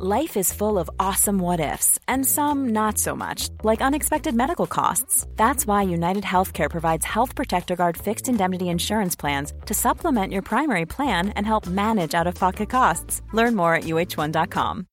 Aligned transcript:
Life 0.00 0.36
is 0.36 0.52
full 0.52 0.78
of 0.78 0.88
awesome 1.00 1.40
what 1.40 1.58
ifs, 1.58 1.98
and 2.06 2.24
some 2.24 2.68
not 2.68 2.98
so 2.98 3.16
much, 3.16 3.48
like 3.64 3.80
unexpected 3.80 4.32
medical 4.32 4.68
costs. 4.68 5.26
That's 5.34 5.66
why 5.66 5.82
United 5.82 6.22
Healthcare 6.22 6.70
provides 6.70 7.04
Health 7.04 7.34
Protector 7.34 7.74
Guard 7.74 7.96
fixed 7.96 8.28
indemnity 8.28 8.68
insurance 8.68 9.16
plans 9.16 9.52
to 9.66 9.74
supplement 9.74 10.32
your 10.32 10.42
primary 10.42 10.86
plan 10.86 11.30
and 11.30 11.44
help 11.44 11.66
manage 11.66 12.14
out 12.14 12.28
of 12.28 12.36
pocket 12.36 12.70
costs. 12.70 13.22
Learn 13.32 13.56
more 13.56 13.74
at 13.74 13.84
uh1.com. 13.84 14.86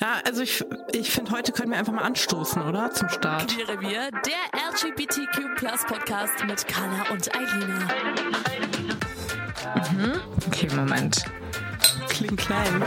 Ja, 0.00 0.20
also 0.26 0.42
ich, 0.42 0.64
ich 0.92 1.10
finde, 1.12 1.30
heute 1.30 1.52
können 1.52 1.70
wir 1.70 1.78
einfach 1.78 1.92
mal 1.92 2.02
anstoßen, 2.02 2.60
oder? 2.62 2.90
Zum 2.90 3.08
Start. 3.10 3.54
Queere 3.54 3.80
Wir, 3.82 4.10
der 4.10 4.50
LGBTQ 4.72 5.54
Plus 5.54 5.84
Podcast 5.86 6.44
mit 6.44 6.66
Carla 6.66 7.08
und 7.12 7.32
Eilina. 7.36 7.88
Mhm. 9.92 10.20
Okay, 10.48 10.68
Moment. 10.74 11.24
Klingt 12.20 12.36
klein. 12.38 12.82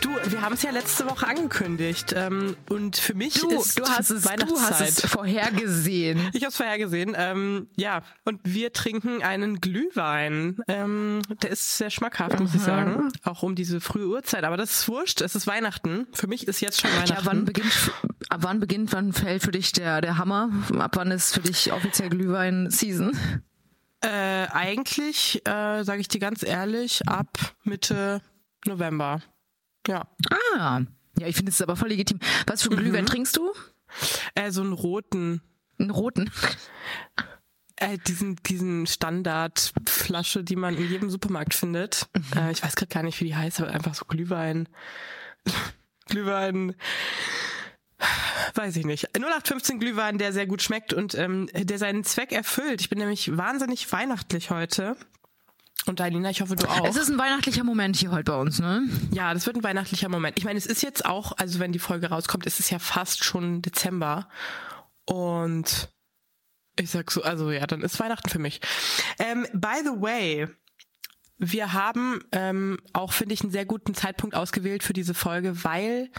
Du, 0.00 0.10
wir 0.30 0.42
haben 0.42 0.54
es 0.54 0.62
ja 0.62 0.72
letzte 0.72 1.06
Woche 1.06 1.28
angekündigt 1.28 2.12
ähm, 2.16 2.56
und 2.68 2.96
für 2.96 3.14
mich 3.14 3.34
Du, 3.34 3.48
ist 3.50 3.78
du 3.78 3.84
hast 3.84 4.10
es, 4.10 4.22
du 4.24 4.28
Weihnachtszeit. 4.28 4.80
hast 4.80 5.04
es 5.04 5.10
vorhergesehen. 5.10 6.18
Ich 6.32 6.42
habe 6.42 6.48
es 6.50 6.56
vorhergesehen. 6.56 7.14
Ähm, 7.16 7.68
ja, 7.76 8.02
und 8.24 8.40
wir 8.42 8.72
trinken 8.72 9.22
einen 9.22 9.60
Glühwein. 9.60 10.58
Ähm, 10.66 11.22
der 11.40 11.50
ist 11.50 11.78
sehr 11.78 11.90
schmackhaft, 11.90 12.40
muss 12.40 12.52
ich 12.52 12.62
sagen. 12.62 13.12
Auch 13.22 13.44
um 13.44 13.54
diese 13.54 13.80
frühe 13.80 14.08
Uhrzeit. 14.08 14.42
Aber 14.42 14.56
das 14.56 14.72
ist 14.80 14.88
wurscht. 14.88 15.20
Es 15.20 15.36
ist 15.36 15.46
Weihnachten. 15.46 16.08
Für 16.12 16.26
mich 16.26 16.48
ist 16.48 16.60
jetzt 16.60 16.80
schon 16.80 16.90
Weihnachten. 16.90 17.12
Ja, 17.14 17.20
wann 17.22 17.44
beginnt, 17.44 17.92
ab 18.28 18.40
wann 18.42 18.58
beginnt, 18.58 18.92
wann 18.92 19.12
fällt 19.12 19.44
für 19.44 19.52
dich 19.52 19.70
der, 19.70 20.00
der 20.00 20.18
Hammer? 20.18 20.50
Ab 20.80 20.96
wann 20.96 21.12
ist 21.12 21.32
für 21.34 21.42
dich 21.42 21.72
offiziell 21.72 22.08
Glühwein-Season? 22.10 23.16
Äh, 24.02 24.46
eigentlich, 24.52 25.42
äh, 25.46 25.82
sage 25.82 26.00
ich 26.00 26.08
dir 26.08 26.20
ganz 26.20 26.42
ehrlich, 26.42 27.06
ab 27.08 27.28
Mitte 27.64 28.20
November. 28.66 29.22
Ja. 29.86 30.06
Ah, 30.30 30.82
ja, 31.18 31.26
ich 31.26 31.36
finde 31.36 31.50
es 31.50 31.62
aber 31.62 31.76
voll 31.76 31.88
legitim. 31.88 32.20
Was 32.46 32.62
für 32.62 32.70
Glühwein 32.70 33.06
trinkst 33.06 33.36
du? 33.36 33.52
Äh, 34.34 34.50
so 34.50 34.60
einen 34.60 34.72
roten, 34.72 35.40
Einen 35.78 35.90
roten. 35.90 36.30
äh, 37.76 37.98
diesen, 38.06 38.36
diesen 38.36 38.86
Standardflasche, 38.86 40.44
die 40.44 40.56
man 40.56 40.76
in 40.76 40.90
jedem 40.90 41.10
Supermarkt 41.10 41.54
findet. 41.54 42.08
Äh, 42.34 42.52
ich 42.52 42.62
weiß 42.62 42.76
gerade 42.76 42.92
gar 42.92 43.02
nicht, 43.02 43.20
wie 43.20 43.26
die 43.26 43.36
heißt, 43.36 43.60
aber 43.60 43.70
einfach 43.70 43.94
so 43.94 44.04
Glühwein. 44.04 44.68
Glühwein. 46.06 46.74
Weiß 48.56 48.76
ich 48.76 48.86
nicht. 48.86 49.14
0815 49.14 49.78
Glühwein, 49.78 50.18
der 50.18 50.32
sehr 50.32 50.46
gut 50.46 50.62
schmeckt 50.62 50.92
und 50.92 51.14
ähm, 51.14 51.48
der 51.52 51.78
seinen 51.78 52.04
Zweck 52.04 52.32
erfüllt. 52.32 52.80
Ich 52.80 52.88
bin 52.88 52.98
nämlich 52.98 53.36
wahnsinnig 53.36 53.92
weihnachtlich 53.92 54.50
heute. 54.50 54.96
Und 55.84 56.00
Alina, 56.00 56.30
ich 56.30 56.40
hoffe, 56.40 56.56
du 56.56 56.66
auch. 56.66 56.84
Es 56.86 56.96
ist 56.96 57.10
ein 57.10 57.18
weihnachtlicher 57.18 57.62
Moment 57.62 57.96
hier 57.96 58.10
heute 58.10 58.32
bei 58.32 58.36
uns, 58.36 58.58
ne? 58.58 58.82
Ja, 59.12 59.32
das 59.32 59.46
wird 59.46 59.56
ein 59.56 59.62
weihnachtlicher 59.62 60.08
Moment. 60.08 60.36
Ich 60.36 60.44
meine, 60.44 60.58
es 60.58 60.66
ist 60.66 60.82
jetzt 60.82 61.04
auch, 61.04 61.32
also 61.36 61.60
wenn 61.60 61.70
die 61.70 61.78
Folge 61.78 62.08
rauskommt, 62.08 62.46
ist 62.46 62.58
es 62.58 62.70
ja 62.70 62.78
fast 62.78 63.24
schon 63.24 63.62
Dezember. 63.62 64.28
Und 65.04 65.90
ich 66.78 66.90
sag 66.90 67.10
so, 67.10 67.22
also 67.22 67.52
ja, 67.52 67.66
dann 67.66 67.82
ist 67.82 68.00
Weihnachten 68.00 68.28
für 68.28 68.38
mich. 68.38 68.60
Ähm, 69.18 69.46
by 69.52 69.82
the 69.84 70.00
way, 70.00 70.48
wir 71.38 71.72
haben 71.72 72.20
ähm, 72.32 72.78
auch, 72.92 73.12
finde 73.12 73.34
ich, 73.34 73.42
einen 73.42 73.52
sehr 73.52 73.66
guten 73.66 73.94
Zeitpunkt 73.94 74.34
ausgewählt 74.34 74.82
für 74.82 74.92
diese 74.92 75.14
Folge, 75.14 75.64
weil 75.64 76.10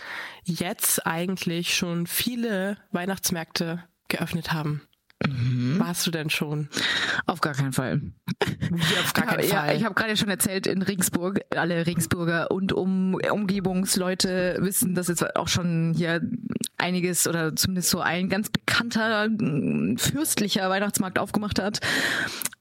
jetzt 0.43 1.05
eigentlich 1.07 1.75
schon 1.75 2.07
viele 2.07 2.77
Weihnachtsmärkte 2.91 3.83
geöffnet 4.07 4.53
haben. 4.53 4.81
Warst 5.79 6.05
du 6.05 6.11
denn 6.11 6.29
schon? 6.29 6.69
Auf 7.25 7.41
gar 7.41 7.55
keinen 7.55 7.73
Fall. 7.73 8.01
Wie 8.69 8.99
auf 8.99 9.13
gar 9.13 9.25
keinen 9.25 9.43
ja, 9.49 9.63
Fall. 9.63 9.75
ich 9.75 9.83
habe 9.83 9.95
gerade 9.95 10.15
schon 10.15 10.29
erzählt, 10.29 10.67
in 10.67 10.83
Regensburg, 10.83 11.41
alle 11.55 11.87
Regensburger 11.87 12.51
und 12.51 12.71
um, 12.71 13.15
Umgebungsleute 13.15 14.57
wissen, 14.59 14.93
dass 14.93 15.07
jetzt 15.07 15.35
auch 15.35 15.47
schon 15.47 15.93
hier 15.95 16.21
einiges 16.77 17.27
oder 17.27 17.55
zumindest 17.55 17.89
so 17.89 17.99
ein 17.99 18.29
ganz 18.29 18.49
bekannter 18.49 19.29
mm, 19.29 19.97
fürstlicher 19.97 20.69
Weihnachtsmarkt 20.69 21.19
aufgemacht 21.19 21.59
hat. 21.59 21.79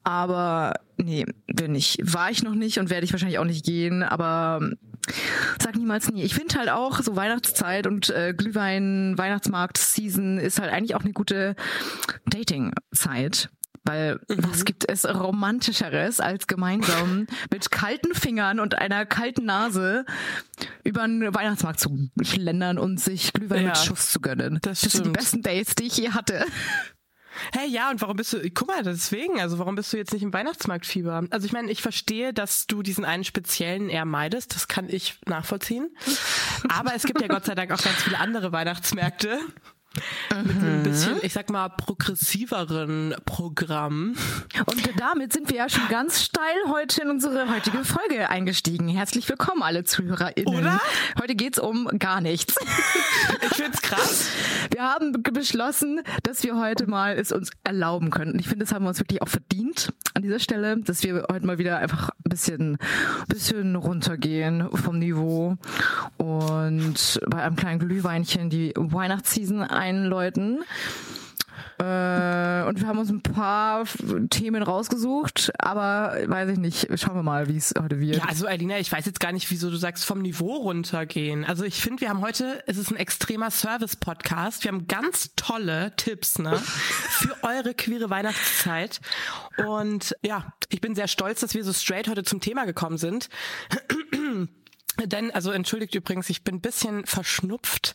Aber 0.03 0.73
nee, 0.97 1.25
bin 1.47 1.75
ich. 1.75 1.99
War 2.01 2.31
ich 2.31 2.43
noch 2.43 2.55
nicht 2.55 2.79
und 2.79 2.89
werde 2.89 3.05
ich 3.05 3.11
wahrscheinlich 3.11 3.39
auch 3.39 3.45
nicht 3.45 3.65
gehen, 3.65 4.03
aber 4.03 4.61
sag 5.61 5.75
niemals 5.75 6.11
nie. 6.11 6.23
Ich 6.23 6.33
finde 6.33 6.57
halt 6.57 6.69
auch 6.69 7.01
so 7.01 7.15
Weihnachtszeit 7.15 7.87
und 7.87 8.09
äh, 8.09 8.33
Glühwein, 8.35 9.17
Weihnachtsmarkt-Season 9.17 10.37
ist 10.39 10.59
halt 10.59 10.71
eigentlich 10.71 10.95
auch 10.95 11.03
eine 11.03 11.13
gute 11.13 11.55
Dating-Zeit. 12.25 13.49
Weil 13.87 14.19
was 14.27 14.65
gibt 14.65 14.89
es 14.89 15.05
romantischeres 15.05 16.19
als 16.19 16.47
gemeinsam 16.47 17.27
mit 17.51 17.71
kalten 17.71 18.13
Fingern 18.13 18.59
und 18.59 18.77
einer 18.77 19.05
kalten 19.05 19.45
Nase 19.45 20.05
über 20.83 21.03
einen 21.03 21.33
Weihnachtsmarkt 21.33 21.79
zu 21.79 22.09
schlendern 22.21 22.77
und 22.77 22.99
sich 22.99 23.33
Glühwein 23.33 23.63
Ja, 23.63 23.67
mit 23.69 23.77
Schuss 23.77 24.11
zu 24.11 24.19
gönnen. 24.19 24.59
das 24.61 24.81
sind 24.81 25.05
die 25.05 25.09
besten 25.09 25.41
Dates, 25.41 25.75
die 25.75 25.85
ich 25.85 25.97
je 25.97 26.09
hatte. 26.11 26.45
Hey, 27.53 27.69
ja, 27.69 27.91
und 27.91 28.01
warum 28.01 28.17
bist 28.17 28.33
du, 28.33 28.39
guck 28.49 28.67
mal, 28.67 28.81
deswegen, 28.81 29.39
also 29.39 29.59
warum 29.59 29.75
bist 29.75 29.93
du 29.93 29.97
jetzt 29.97 30.11
nicht 30.11 30.23
im 30.23 30.33
Weihnachtsmarktfieber? 30.33 31.25
Also 31.29 31.45
ich 31.45 31.51
meine, 31.53 31.69
ich 31.71 31.83
verstehe, 31.83 32.33
dass 32.33 32.65
du 32.65 32.81
diesen 32.81 33.05
einen 33.05 33.23
speziellen 33.23 33.89
eher 33.89 34.05
meidest, 34.05 34.55
das 34.55 34.67
kann 34.67 34.89
ich 34.89 35.19
nachvollziehen. 35.27 35.95
Aber 36.69 36.95
es 36.95 37.03
gibt 37.03 37.21
ja 37.21 37.27
Gott 37.27 37.45
sei 37.45 37.53
Dank 37.53 37.71
auch 37.71 37.81
ganz 37.83 38.01
viele 38.01 38.17
andere 38.17 38.51
Weihnachtsmärkte 38.51 39.37
mit 40.43 40.57
einem 40.57 40.83
bisschen, 40.83 41.17
ich 41.21 41.33
sag 41.33 41.49
mal, 41.49 41.69
progressiveren 41.69 43.15
Programm. 43.25 44.15
Und 44.65 44.89
damit 44.99 45.33
sind 45.33 45.49
wir 45.49 45.57
ja 45.57 45.69
schon 45.69 45.87
ganz 45.89 46.23
steil 46.23 46.55
heute 46.69 47.01
in 47.01 47.09
unsere 47.09 47.53
heutige 47.53 47.83
Folge 47.83 48.29
eingestiegen. 48.29 48.87
Herzlich 48.87 49.27
willkommen, 49.29 49.63
alle 49.63 49.83
ZuhörerInnen. 49.83 50.53
Oder? 50.53 50.79
Heute 51.21 51.35
geht's 51.35 51.59
um 51.59 51.87
gar 51.99 52.21
nichts. 52.21 52.55
Ich 53.41 53.57
find's 53.57 53.81
krass. 53.81 54.29
Wir 54.71 54.83
haben 54.83 55.11
be- 55.11 55.31
beschlossen, 55.31 56.01
dass 56.23 56.43
wir 56.43 56.57
heute 56.59 56.87
mal 56.87 57.17
es 57.17 57.31
uns 57.31 57.51
erlauben 57.63 58.09
können. 58.09 58.33
Und 58.33 58.39
ich 58.39 58.47
finde, 58.47 58.65
das 58.65 58.73
haben 58.73 58.83
wir 58.83 58.89
uns 58.89 58.99
wirklich 58.99 59.21
auch 59.21 59.27
verdient 59.27 59.93
an 60.13 60.21
dieser 60.21 60.39
Stelle, 60.39 60.77
dass 60.77 61.03
wir 61.03 61.25
heute 61.31 61.45
mal 61.45 61.57
wieder 61.57 61.77
einfach 61.77 62.09
ein 62.09 62.29
bisschen, 62.29 62.77
bisschen 63.27 63.75
runtergehen 63.75 64.67
vom 64.71 64.99
Niveau 64.99 65.57
und 66.17 67.19
bei 67.27 67.43
einem 67.43 67.55
kleinen 67.55 67.79
Glühweinchen 67.79 68.49
die 68.49 68.73
Weihnachtsseason 68.75 69.61
einläuten. 69.87 70.63
Äh, 71.79 72.63
und 72.67 72.81
wir 72.81 72.87
haben 72.87 72.97
uns 72.97 73.09
ein 73.09 73.21
paar 73.21 73.85
Themen 74.31 74.63
rausgesucht, 74.63 75.51
aber 75.59 76.17
weiß 76.25 76.49
ich 76.49 76.57
nicht, 76.57 76.87
schauen 76.99 77.15
wir 77.15 77.23
mal, 77.23 77.47
wie 77.47 77.57
es 77.57 77.73
heute 77.79 77.99
wird. 77.99 78.17
Ja, 78.17 78.25
also 78.25 78.47
Alina, 78.47 78.79
ich 78.79 78.91
weiß 78.91 79.05
jetzt 79.05 79.19
gar 79.19 79.31
nicht, 79.31 79.49
wieso 79.51 79.69
du 79.69 79.77
sagst, 79.77 80.03
vom 80.03 80.21
Niveau 80.21 80.55
runtergehen. 80.55 81.45
Also 81.45 81.65
ich 81.65 81.75
finde, 81.75 82.01
wir 82.01 82.09
haben 82.09 82.21
heute, 82.21 82.63
es 82.65 82.77
ist 82.77 82.89
ein 82.89 82.97
extremer 82.97 83.51
Service-Podcast. 83.51 84.63
Wir 84.63 84.71
haben 84.71 84.87
ganz 84.87 85.31
tolle 85.35 85.95
Tipps, 85.97 86.39
ne? 86.39 86.57
Für 86.63 87.35
eure 87.43 87.75
queere 87.75 88.09
Weihnachtszeit. 88.09 88.99
Und 89.63 90.15
ja, 90.23 90.51
ich 90.69 90.81
bin 90.81 90.95
sehr 90.95 91.07
stolz, 91.07 91.41
dass 91.41 91.53
wir 91.53 91.63
so 91.63 91.73
straight 91.73 92.07
heute 92.07 92.23
zum 92.23 92.41
Thema 92.41 92.65
gekommen 92.65 92.97
sind. 92.97 93.29
Denn, 95.05 95.29
also 95.29 95.51
entschuldigt 95.51 95.93
übrigens, 95.93 96.27
ich 96.31 96.43
bin 96.43 96.55
ein 96.55 96.61
bisschen 96.61 97.05
verschnupft. 97.05 97.93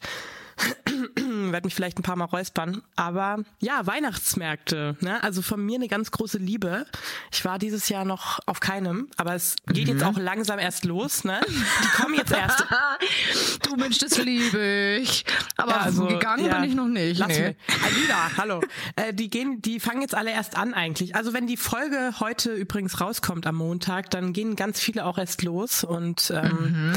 Werde 1.52 1.66
mich 1.66 1.74
vielleicht 1.74 1.98
ein 1.98 2.02
paar 2.02 2.16
Mal 2.16 2.24
räuspern. 2.24 2.82
Aber 2.96 3.38
ja, 3.60 3.86
Weihnachtsmärkte. 3.86 4.96
Ne? 5.00 5.22
Also 5.22 5.42
von 5.42 5.64
mir 5.64 5.76
eine 5.76 5.88
ganz 5.88 6.10
große 6.10 6.38
Liebe. 6.38 6.86
Ich 7.30 7.44
war 7.44 7.58
dieses 7.58 7.88
Jahr 7.88 8.04
noch 8.04 8.40
auf 8.46 8.60
keinem, 8.60 9.08
aber 9.16 9.34
es 9.34 9.56
geht 9.66 9.88
jetzt 9.88 10.02
auch 10.02 10.16
langsam 10.16 10.58
erst 10.58 10.84
los. 10.84 11.24
Ne? 11.24 11.40
Die 11.48 12.02
kommen 12.02 12.14
jetzt 12.14 12.32
erst. 12.32 12.64
du 13.62 13.76
Mensch, 13.76 13.98
das 13.98 14.18
liebe 14.18 14.98
ich. 15.00 15.24
Aber 15.56 15.72
Ja, 15.72 15.78
also, 15.78 16.06
gegangen 16.06 16.46
ja. 16.46 16.60
bin 16.60 16.70
ich 16.70 16.74
noch 16.74 16.88
nicht. 16.88 17.18
Lass 17.18 17.28
nee. 17.28 17.48
mich. 17.48 17.56
Alida, 17.84 18.30
hallo. 18.36 18.60
Äh, 18.96 19.14
die 19.14 19.28
gehen, 19.28 19.62
die 19.62 19.80
fangen 19.80 20.00
jetzt 20.00 20.14
alle 20.14 20.30
erst 20.30 20.56
an 20.56 20.74
eigentlich. 20.74 21.14
Also 21.14 21.32
wenn 21.32 21.46
die 21.46 21.56
Folge 21.56 22.14
heute 22.20 22.52
übrigens 22.52 23.00
rauskommt 23.00 23.46
am 23.46 23.56
Montag, 23.56 24.10
dann 24.10 24.32
gehen 24.32 24.56
ganz 24.56 24.80
viele 24.80 25.04
auch 25.04 25.18
erst 25.18 25.42
los 25.42 25.84
und 25.84 26.32
ähm, 26.34 26.94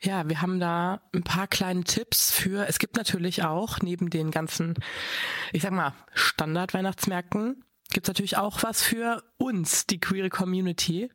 ja, 0.00 0.28
wir 0.28 0.42
haben 0.42 0.60
da 0.60 1.00
ein 1.14 1.22
paar 1.22 1.46
kleine 1.46 1.84
Tipps 1.84 2.30
für. 2.32 2.68
Es 2.68 2.78
gibt 2.78 2.96
natürlich 2.96 3.44
auch 3.44 3.80
neben 3.80 4.10
den 4.10 4.30
ganzen, 4.30 4.74
ich 5.52 5.62
sag 5.62 5.72
mal 5.72 5.94
Standard-Weihnachtsmärkten 6.14 7.64
gibt's 7.90 8.08
natürlich 8.08 8.36
auch 8.36 8.62
was 8.62 8.82
für 8.82 9.22
uns, 9.38 9.86
die 9.86 9.98
queere 9.98 10.28
Community. 10.28 11.10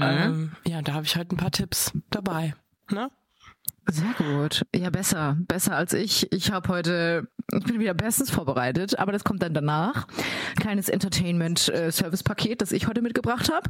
Ähm, 0.00 0.52
ja, 0.66 0.82
da 0.82 0.94
habe 0.94 1.06
ich 1.06 1.16
halt 1.16 1.30
ein 1.32 1.36
paar 1.36 1.50
Tipps 1.50 1.92
dabei. 2.10 2.54
Ne? 2.90 3.10
Sehr 3.88 4.14
gut. 4.16 4.62
Ja, 4.74 4.90
besser. 4.90 5.36
Besser 5.40 5.76
als 5.76 5.92
ich. 5.92 6.32
Ich 6.32 6.52
habe 6.52 6.68
heute, 6.68 7.28
ich 7.52 7.64
bin 7.64 7.80
wieder 7.80 7.94
bestens 7.94 8.30
vorbereitet, 8.30 8.98
aber 8.98 9.12
das 9.12 9.24
kommt 9.24 9.42
dann 9.42 9.54
danach. 9.54 10.06
Kleines 10.56 10.88
Entertainment-Service-Paket, 10.88 12.62
das 12.62 12.72
ich 12.72 12.86
heute 12.86 13.02
mitgebracht 13.02 13.50
habe. 13.52 13.68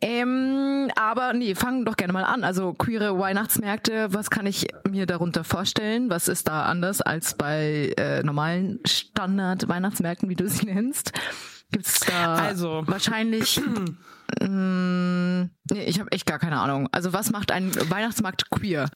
Ähm, 0.00 0.90
aber 0.96 1.32
nee, 1.32 1.54
fangen 1.54 1.84
doch 1.84 1.96
gerne 1.96 2.12
mal 2.12 2.24
an. 2.24 2.44
Also 2.44 2.74
queere 2.74 3.18
Weihnachtsmärkte, 3.18 4.12
was 4.12 4.30
kann 4.30 4.46
ich 4.46 4.66
mir 4.88 5.06
darunter 5.06 5.44
vorstellen? 5.44 6.10
Was 6.10 6.28
ist 6.28 6.46
da 6.48 6.64
anders 6.64 7.00
als 7.00 7.34
bei 7.36 7.94
äh, 7.96 8.22
normalen 8.22 8.80
Standard-Weihnachtsmärkten, 8.86 10.28
wie 10.28 10.36
du 10.36 10.48
sie 10.48 10.66
nennst? 10.66 11.12
Gibt 11.72 11.86
es 11.86 12.00
da 12.00 12.34
Also. 12.36 12.82
wahrscheinlich. 12.86 13.60
mm, 14.40 15.40
nee, 15.72 15.84
ich 15.86 15.98
habe 16.00 16.12
echt 16.12 16.26
gar 16.26 16.38
keine 16.38 16.60
Ahnung. 16.60 16.88
Also 16.92 17.12
was 17.12 17.30
macht 17.32 17.50
ein 17.50 17.74
Weihnachtsmarkt 17.90 18.50
queer? 18.50 18.88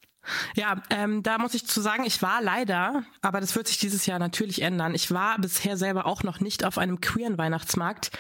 Ja, 0.55 0.83
ähm, 0.91 1.23
da 1.23 1.39
muss 1.39 1.55
ich 1.55 1.67
zu 1.67 1.81
sagen, 1.81 2.05
ich 2.05 2.23
war 2.23 2.43
leider, 2.43 3.05
aber 3.23 3.41
das 3.41 3.55
wird 3.57 3.69
sich 3.69 3.79
dieses 3.79 4.07
Jahr 4.07 4.19
natürlich 4.19 4.63
ändern. 4.63 4.95
Ich 4.95 5.11
war 5.11 5.39
bisher 5.39 5.77
selber 5.77 6.07
auch 6.07 6.23
noch 6.23 6.41
nicht 6.41 6.65
auf 6.65 6.79
einem 6.79 7.01
queeren 7.01 7.39
Weihnachtsmarkt. 7.39 8.11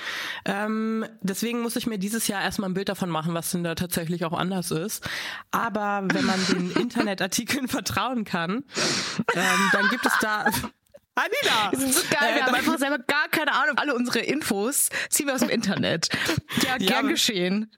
Ähm, 0.44 1.04
deswegen 1.22 1.60
muss 1.62 1.76
ich 1.76 1.86
mir 1.86 1.98
dieses 1.98 2.28
Jahr 2.28 2.42
erstmal 2.42 2.70
ein 2.70 2.74
Bild 2.74 2.88
davon 2.88 3.10
machen, 3.10 3.34
was 3.34 3.50
denn 3.50 3.64
da 3.64 3.74
tatsächlich 3.74 4.24
auch 4.24 4.32
anders 4.32 4.70
ist. 4.70 5.08
Aber 5.50 6.04
wenn 6.12 6.24
man 6.26 6.44
den 6.46 6.70
Internetartikeln 6.80 7.68
vertrauen 7.68 8.24
kann, 8.24 8.64
ähm, 9.34 9.70
dann 9.72 9.88
gibt 9.90 10.06
es 10.06 10.12
da. 10.20 10.44
Anina! 11.16 11.70
Das 11.72 11.82
ist 11.82 11.94
so 11.96 12.02
geil. 12.14 12.30
Äh, 12.32 12.36
Wir 12.36 12.46
haben 12.46 12.54
einfach 12.54 12.78
selber 12.78 12.98
gar 12.98 13.28
keine 13.30 13.52
Ahnung. 13.52 13.76
Alle 13.76 13.94
unsere 13.94 14.20
Infos 14.20 14.88
ziehen 15.10 15.26
wir 15.26 15.34
aus 15.34 15.40
dem 15.40 15.50
Internet. 15.50 16.08
Ja, 16.66 16.78
gern 16.78 16.98
aber- 17.00 17.08
geschehen. 17.08 17.70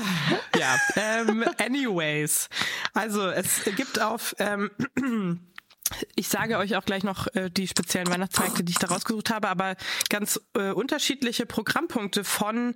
Ja, 0.58 0.76
ähm, 0.96 1.44
anyways. 1.58 2.48
Also 2.92 3.28
es 3.28 3.64
gibt 3.76 4.00
auf, 4.00 4.34
ähm, 4.38 4.70
ich 6.14 6.28
sage 6.28 6.58
euch 6.58 6.76
auch 6.76 6.84
gleich 6.84 7.02
noch 7.04 7.26
äh, 7.34 7.50
die 7.50 7.68
speziellen 7.68 8.08
Weihnachtsmärkte, 8.08 8.64
die 8.64 8.72
ich 8.72 8.78
da 8.78 8.88
rausgesucht 8.88 9.30
habe, 9.30 9.48
aber 9.48 9.76
ganz 10.08 10.40
äh, 10.54 10.70
unterschiedliche 10.70 11.46
Programmpunkte 11.46 12.24
von 12.24 12.74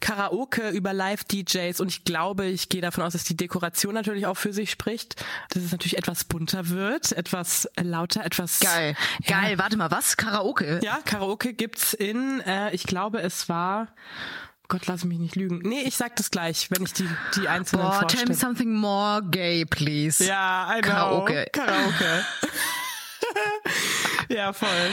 Karaoke 0.00 0.70
über 0.70 0.92
Live-DJs 0.92 1.80
und 1.80 1.88
ich 1.88 2.04
glaube, 2.04 2.46
ich 2.46 2.68
gehe 2.68 2.80
davon 2.80 3.04
aus, 3.04 3.12
dass 3.12 3.24
die 3.24 3.36
Dekoration 3.36 3.94
natürlich 3.94 4.26
auch 4.26 4.36
für 4.36 4.52
sich 4.52 4.70
spricht, 4.70 5.24
dass 5.50 5.62
es 5.62 5.72
natürlich 5.72 5.98
etwas 5.98 6.24
bunter 6.24 6.68
wird, 6.68 7.12
etwas 7.12 7.68
lauter, 7.76 8.24
etwas 8.24 8.60
Geil. 8.60 8.96
Ja. 9.24 9.40
Geil. 9.40 9.58
Warte 9.58 9.76
mal, 9.76 9.90
was? 9.90 10.16
Karaoke? 10.16 10.80
ja, 10.82 10.98
Karaoke 11.04 11.54
gibt's 11.54 11.92
in, 11.92 12.40
äh, 12.40 12.72
ich 12.74 12.84
glaube, 12.84 13.20
es 13.20 13.48
war, 13.48 13.88
Gott, 14.74 14.88
lass 14.88 15.04
mich 15.04 15.20
nicht 15.20 15.36
lügen. 15.36 15.60
Nee, 15.62 15.82
ich 15.82 15.96
sag 15.96 16.16
das 16.16 16.32
gleich, 16.32 16.68
wenn 16.68 16.82
ich 16.82 16.92
die, 16.92 17.08
die 17.36 17.46
einzelnen 17.46 17.84
Boah, 17.84 18.08
tell 18.08 18.22
me 18.22 18.26
vorstelle. 18.26 18.34
something 18.34 18.74
more 18.74 19.22
gay, 19.22 19.64
please. 19.64 20.24
Ja, 20.24 20.68
I 20.68 20.80
know. 20.80 20.90
Karaoke. 20.90 21.46
Karaoke. 21.52 22.26
ja, 24.30 24.52
voll. 24.52 24.90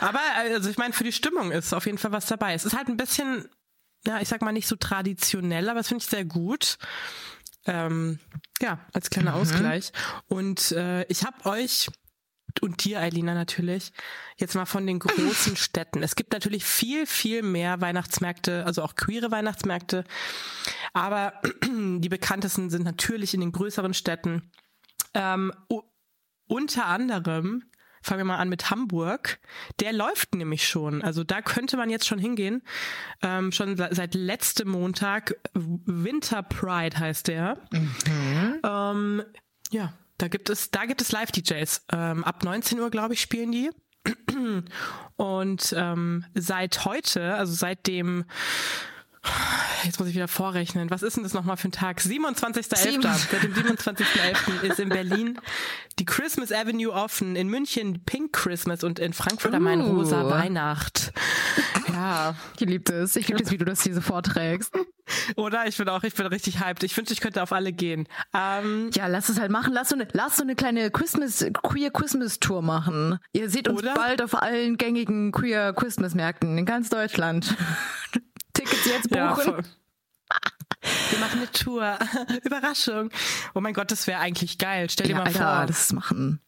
Aber 0.00 0.20
also 0.36 0.68
ich 0.68 0.76
meine, 0.76 0.92
für 0.92 1.04
die 1.04 1.12
Stimmung 1.12 1.50
ist 1.50 1.72
auf 1.72 1.86
jeden 1.86 1.96
Fall 1.96 2.12
was 2.12 2.26
dabei. 2.26 2.52
Es 2.52 2.66
ist 2.66 2.76
halt 2.76 2.88
ein 2.88 2.98
bisschen, 2.98 3.48
ja, 4.06 4.20
ich 4.20 4.28
sag 4.28 4.42
mal 4.42 4.52
nicht 4.52 4.68
so 4.68 4.76
traditionell, 4.76 5.70
aber 5.70 5.80
das 5.80 5.88
finde 5.88 6.04
ich 6.04 6.10
sehr 6.10 6.26
gut. 6.26 6.76
Ähm, 7.64 8.18
ja, 8.60 8.80
als 8.92 9.08
kleiner 9.08 9.34
Ausgleich. 9.34 9.92
Und 10.28 10.72
äh, 10.72 11.04
ich 11.04 11.24
habe 11.24 11.48
euch 11.48 11.88
und 12.60 12.84
dir, 12.84 13.00
Eilina, 13.00 13.34
natürlich, 13.34 13.92
jetzt 14.36 14.54
mal 14.54 14.66
von 14.66 14.86
den 14.86 14.98
großen 14.98 15.56
Städten. 15.56 16.02
Es 16.02 16.16
gibt 16.16 16.32
natürlich 16.32 16.64
viel, 16.64 17.06
viel 17.06 17.42
mehr 17.42 17.80
Weihnachtsmärkte, 17.80 18.66
also 18.66 18.82
auch 18.82 18.94
queere 18.94 19.30
Weihnachtsmärkte. 19.30 20.04
Aber 20.92 21.34
die 21.64 22.08
bekanntesten 22.08 22.68
sind 22.70 22.84
natürlich 22.84 23.34
in 23.34 23.40
den 23.40 23.52
größeren 23.52 23.94
Städten. 23.94 24.50
Ähm, 25.14 25.52
unter 26.48 26.86
anderem, 26.86 27.64
fangen 28.02 28.18
wir 28.20 28.24
mal 28.24 28.38
an 28.38 28.48
mit 28.48 28.68
Hamburg, 28.70 29.38
der 29.80 29.92
läuft 29.92 30.34
nämlich 30.34 30.66
schon. 30.66 31.02
Also 31.02 31.22
da 31.22 31.40
könnte 31.40 31.76
man 31.76 31.88
jetzt 31.88 32.06
schon 32.06 32.18
hingehen. 32.18 32.62
Ähm, 33.22 33.52
schon 33.52 33.76
se- 33.76 33.88
seit 33.92 34.14
letztem 34.14 34.68
Montag. 34.68 35.36
Winter 35.54 36.42
Pride 36.42 36.98
heißt 36.98 37.28
der. 37.28 37.58
Ähm, 38.64 39.22
ja, 39.70 39.94
da 40.22 40.28
gibt 40.28 40.50
es, 40.50 40.70
da 40.70 40.84
gibt 40.84 41.02
es 41.02 41.10
Live-DJs. 41.10 41.86
Ähm, 41.92 42.22
ab 42.22 42.44
19 42.44 42.78
Uhr, 42.78 42.90
glaube 42.90 43.14
ich, 43.14 43.20
spielen 43.20 43.50
die. 43.50 43.70
Und 45.16 45.74
ähm, 45.76 46.24
seit 46.34 46.84
heute, 46.84 47.34
also 47.34 47.52
seit 47.52 47.88
dem 47.88 48.24
Jetzt 49.84 50.00
muss 50.00 50.08
ich 50.08 50.16
wieder 50.16 50.26
vorrechnen. 50.26 50.90
Was 50.90 51.02
ist 51.02 51.16
denn 51.16 51.22
das 51.22 51.32
nochmal 51.32 51.56
für 51.56 51.68
ein 51.68 51.72
Tag? 51.72 52.00
27.11. 52.00 52.76
Sieben. 52.76 53.02
Seit 53.02 53.42
dem 53.42 53.54
27.11. 53.54 54.62
ist 54.62 54.80
in 54.80 54.88
Berlin 54.88 55.38
die 56.00 56.04
Christmas 56.04 56.50
Avenue 56.50 56.92
offen, 56.92 57.36
in 57.36 57.48
München 57.48 58.04
Pink 58.04 58.32
Christmas 58.32 58.82
und 58.82 58.98
in 58.98 59.12
Frankfurt 59.12 59.54
am 59.54 59.62
Main 59.62 59.80
Uh. 59.80 59.94
Rosa 59.94 60.28
Weihnacht. 60.28 61.12
Ja, 61.92 62.34
Ich 62.58 62.60
liebe 62.66 62.84
das. 62.84 63.16
Ich 63.16 63.28
liebe 63.28 63.42
das, 63.42 63.50
wie 63.52 63.58
du 63.58 63.64
das 63.64 63.82
hier 63.82 63.94
so 63.94 64.00
vorträgst. 64.00 64.72
oder? 65.36 65.66
Ich 65.66 65.76
bin 65.76 65.88
auch, 65.88 66.02
ich 66.04 66.14
bin 66.14 66.26
richtig 66.26 66.60
hyped. 66.64 66.82
Ich 66.84 66.96
wünschte, 66.96 67.12
ich 67.12 67.20
könnte 67.20 67.42
auf 67.42 67.52
alle 67.52 67.72
gehen. 67.72 68.08
Ähm, 68.34 68.90
Ja, 68.94 69.06
lass 69.08 69.28
es 69.28 69.38
halt 69.38 69.50
machen. 69.50 69.72
Lass 69.72 69.90
so 69.90 69.94
eine, 69.94 70.08
lass 70.12 70.36
so 70.36 70.42
eine 70.42 70.54
kleine 70.54 70.90
Christmas, 70.90 71.44
queer 71.62 71.90
Christmas 71.90 72.40
Tour 72.40 72.62
machen. 72.62 73.18
Ihr 73.32 73.50
seht 73.50 73.68
uns 73.68 73.80
Oder? 73.82 73.94
bald 73.94 74.22
auf 74.22 74.34
allen 74.40 74.76
gängigen 74.78 75.32
queer 75.32 75.72
Christmas 75.72 76.14
Märkten 76.14 76.56
in 76.58 76.64
ganz 76.66 76.88
Deutschland. 76.88 77.56
Tickets 78.54 78.84
jetzt 78.86 79.08
buchen. 79.10 79.16
Ja, 79.18 79.34
voll. 79.34 79.62
Wir 81.10 81.18
machen 81.20 81.38
eine 81.40 81.52
Tour. 81.52 81.98
Überraschung. 82.44 83.10
Oh 83.54 83.60
mein 83.60 83.74
Gott, 83.74 83.90
das 83.92 84.06
wäre 84.06 84.18
eigentlich 84.20 84.58
geil. 84.58 84.88
Stell 84.90 85.06
dir 85.06 85.12
ja, 85.12 85.18
mal 85.18 85.26
Alter, 85.26 85.56
vor. 85.58 85.66
das 85.66 85.92
machen. 85.92 86.40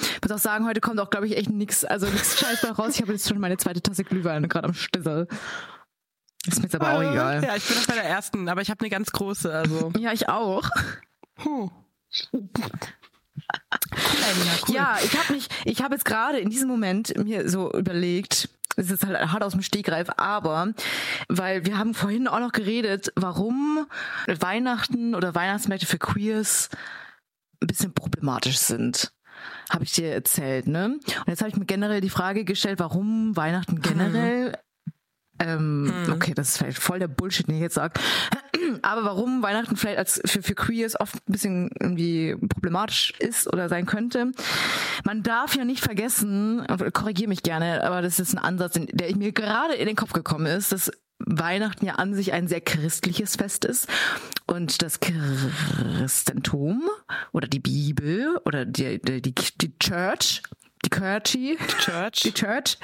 Ich 0.00 0.22
muss 0.22 0.32
auch 0.32 0.42
sagen, 0.42 0.66
heute 0.66 0.80
kommt 0.80 1.00
auch, 1.00 1.10
glaube 1.10 1.26
ich, 1.26 1.36
echt 1.36 1.50
nix, 1.50 1.84
also 1.84 2.06
nix 2.06 2.38
Scheiß 2.38 2.62
bei 2.62 2.70
raus. 2.70 2.94
Ich 2.94 3.02
habe 3.02 3.12
jetzt 3.12 3.28
schon 3.28 3.38
meine 3.38 3.56
zweite 3.56 3.82
Tasse 3.82 4.04
Glühwein 4.04 4.48
gerade 4.48 4.68
am 4.68 4.74
Stissel. 4.74 5.28
Ist 6.46 6.58
mir 6.58 6.64
jetzt 6.64 6.74
aber 6.74 6.92
auch 6.92 7.02
egal. 7.02 7.44
Ja, 7.44 7.56
ich 7.56 7.66
bin 7.66 7.76
noch 7.76 7.86
bei 7.86 7.94
der 7.94 8.04
ersten, 8.04 8.48
aber 8.48 8.62
ich 8.62 8.70
habe 8.70 8.80
eine 8.80 8.90
ganz 8.90 9.12
große. 9.12 9.52
Also. 9.52 9.92
Ja, 9.98 10.12
ich 10.12 10.28
auch. 10.28 10.70
Huh. 11.44 11.70
Cool. 14.66 14.74
Ja, 14.74 14.98
ich 15.02 15.18
habe 15.18 15.32
mich, 15.32 15.48
ich 15.64 15.82
habe 15.82 15.94
jetzt 15.94 16.04
gerade 16.04 16.38
in 16.38 16.50
diesem 16.50 16.68
Moment 16.68 17.16
mir 17.16 17.48
so 17.48 17.72
überlegt, 17.72 18.48
es 18.76 18.90
ist 18.90 19.04
halt 19.04 19.18
hart 19.32 19.42
aus 19.42 19.52
dem 19.52 19.62
Stegreif, 19.62 20.08
aber 20.16 20.72
weil 21.28 21.66
wir 21.66 21.76
haben 21.76 21.94
vorhin 21.94 22.28
auch 22.28 22.40
noch 22.40 22.52
geredet, 22.52 23.12
warum 23.16 23.86
Weihnachten 24.26 25.14
oder 25.14 25.34
Weihnachtsmärkte 25.34 25.86
für 25.86 25.98
Queers 25.98 26.70
ein 27.60 27.66
bisschen 27.66 27.92
problematisch 27.92 28.58
sind. 28.58 29.12
Habe 29.70 29.84
ich 29.84 29.92
dir 29.92 30.12
erzählt, 30.12 30.66
ne? 30.66 30.86
Und 30.86 31.28
jetzt 31.28 31.40
habe 31.40 31.50
ich 31.50 31.56
mir 31.56 31.66
generell 31.66 32.00
die 32.00 32.10
Frage 32.10 32.44
gestellt, 32.44 32.78
warum 32.78 33.36
Weihnachten 33.36 33.80
generell 33.80 34.54
ähm, 35.40 35.90
okay, 36.12 36.34
das 36.34 36.50
ist 36.50 36.58
vielleicht 36.58 36.78
voll 36.78 36.98
der 36.98 37.08
Bullshit, 37.08 37.48
den 37.48 37.56
ich 37.56 37.62
jetzt 37.62 37.74
sage. 37.74 37.98
Aber 38.82 39.04
warum 39.04 39.42
Weihnachten 39.42 39.76
vielleicht 39.76 39.98
als 39.98 40.20
für, 40.26 40.42
für 40.42 40.54
Queers 40.54 41.00
oft 41.00 41.14
ein 41.14 41.32
bisschen 41.32 41.70
irgendwie 41.80 42.36
problematisch 42.48 43.14
ist 43.18 43.50
oder 43.50 43.68
sein 43.68 43.86
könnte. 43.86 44.32
Man 45.04 45.22
darf 45.22 45.56
ja 45.56 45.64
nicht 45.64 45.82
vergessen, 45.82 46.66
korrigiere 46.92 47.28
mich 47.28 47.42
gerne, 47.42 47.82
aber 47.84 48.02
das 48.02 48.20
ist 48.20 48.34
ein 48.34 48.38
Ansatz, 48.38 48.78
der 48.78 49.16
mir 49.16 49.32
gerade 49.32 49.74
in 49.74 49.86
den 49.86 49.96
Kopf 49.96 50.12
gekommen 50.12 50.46
ist, 50.46 50.72
dass 50.72 50.90
Weihnachten 51.26 51.86
ja 51.86 51.94
an 51.94 52.14
sich 52.14 52.32
ein 52.32 52.48
sehr 52.48 52.60
christliches 52.60 53.36
Fest 53.36 53.64
ist 53.64 53.88
und 54.46 54.82
das 54.82 55.00
Christentum 55.00 56.88
oder 57.32 57.46
die 57.46 57.60
Bibel 57.60 58.38
oder 58.44 58.64
die, 58.64 59.00
die, 59.00 59.22
die, 59.22 59.34
die 59.34 59.78
Church, 59.78 60.42
die 60.84 60.90
Kirche, 60.90 61.56
Church. 61.78 62.20
die 62.20 62.32
Church 62.32 62.78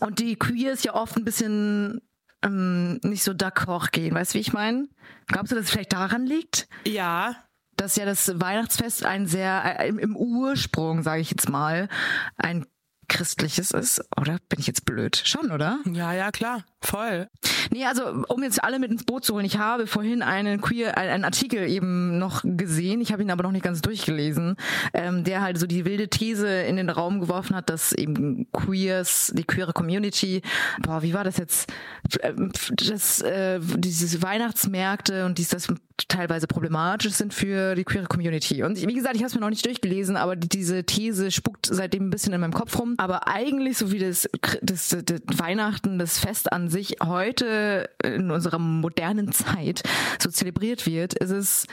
und 0.00 0.18
die 0.18 0.36
Queers 0.36 0.84
ja 0.84 0.94
oft 0.94 1.16
ein 1.16 1.24
bisschen 1.24 2.00
ähm, 2.42 3.00
nicht 3.02 3.24
so 3.24 3.32
d'accord 3.32 3.90
gehen. 3.90 4.14
Weißt 4.14 4.34
du, 4.34 4.36
wie 4.36 4.42
ich 4.42 4.52
meine? 4.52 4.88
Glaubst 5.26 5.52
du, 5.52 5.56
dass 5.56 5.66
es 5.66 5.70
vielleicht 5.70 5.92
daran 5.92 6.26
liegt? 6.26 6.68
Ja, 6.86 7.36
dass 7.76 7.96
ja 7.96 8.04
das 8.04 8.40
Weihnachtsfest 8.40 9.04
ein 9.04 9.26
sehr 9.26 9.80
äh, 9.80 9.88
im 9.88 10.16
Ursprung, 10.16 11.02
sage 11.02 11.22
ich 11.22 11.30
jetzt 11.30 11.48
mal, 11.48 11.88
ein 12.36 12.66
christliches 13.08 13.70
ist, 13.70 14.04
oder? 14.16 14.38
Bin 14.48 14.60
ich 14.60 14.66
jetzt 14.66 14.84
blöd? 14.84 15.20
Schon, 15.24 15.50
oder? 15.50 15.80
ja, 15.84 16.12
ja, 16.12 16.30
klar. 16.30 16.64
Voll. 16.84 17.28
Nee, 17.70 17.86
also 17.86 18.24
um 18.28 18.42
jetzt 18.42 18.62
alle 18.62 18.78
mit 18.78 18.90
ins 18.90 19.04
Boot 19.04 19.24
zu 19.24 19.34
holen, 19.34 19.46
ich 19.46 19.58
habe 19.58 19.86
vorhin 19.86 20.22
einen 20.22 20.60
queer, 20.60 20.98
einen 20.98 21.10
einen 21.10 21.24
Artikel 21.24 21.68
eben 21.68 22.18
noch 22.18 22.42
gesehen, 22.44 23.00
ich 23.00 23.12
habe 23.12 23.22
ihn 23.22 23.30
aber 23.30 23.42
noch 23.42 23.52
nicht 23.52 23.64
ganz 23.64 23.80
durchgelesen, 23.80 24.56
ähm, 24.92 25.24
der 25.24 25.40
halt 25.40 25.58
so 25.58 25.66
die 25.66 25.84
wilde 25.84 26.08
These 26.08 26.46
in 26.46 26.76
den 26.76 26.90
Raum 26.90 27.20
geworfen 27.20 27.56
hat, 27.56 27.70
dass 27.70 27.92
eben 27.92 28.46
Queers, 28.52 29.32
die 29.34 29.44
queere 29.44 29.72
Community, 29.72 30.42
boah, 30.82 31.02
wie 31.02 31.14
war 31.14 31.24
das 31.24 31.38
jetzt, 31.38 31.72
Ähm, 32.20 32.52
dass 32.72 33.22
äh, 33.22 33.60
diese 33.60 34.22
Weihnachtsmärkte 34.22 35.24
und 35.24 35.38
dies 35.38 35.48
das 35.48 35.68
teilweise 36.08 36.46
problematisch 36.46 37.12
sind 37.12 37.32
für 37.32 37.74
die 37.74 37.84
queere 37.84 38.06
Community. 38.06 38.62
Und 38.62 38.76
wie 38.86 38.94
gesagt, 38.94 39.14
ich 39.14 39.22
habe 39.22 39.28
es 39.28 39.34
mir 39.34 39.40
noch 39.40 39.50
nicht 39.50 39.64
durchgelesen, 39.64 40.16
aber 40.16 40.36
die, 40.36 40.48
diese 40.48 40.84
These 40.84 41.30
spuckt 41.30 41.66
seitdem 41.70 42.08
ein 42.08 42.10
bisschen 42.10 42.32
in 42.32 42.40
meinem 42.40 42.52
Kopf 42.52 42.78
rum. 42.78 42.94
Aber 42.98 43.28
eigentlich, 43.28 43.78
so 43.78 43.92
wie 43.92 44.00
das, 44.00 44.28
das, 44.60 44.88
das, 44.88 45.04
das 45.04 45.38
Weihnachten, 45.38 45.98
das 45.98 46.18
Fest 46.18 46.52
an 46.52 46.68
sich 46.74 46.96
heute 47.02 47.88
in 48.02 48.30
unserer 48.30 48.58
modernen 48.58 49.32
Zeit 49.32 49.82
so 50.20 50.28
zelebriert 50.28 50.86
wird, 50.86 51.14
ist 51.14 51.30
es 51.30 51.66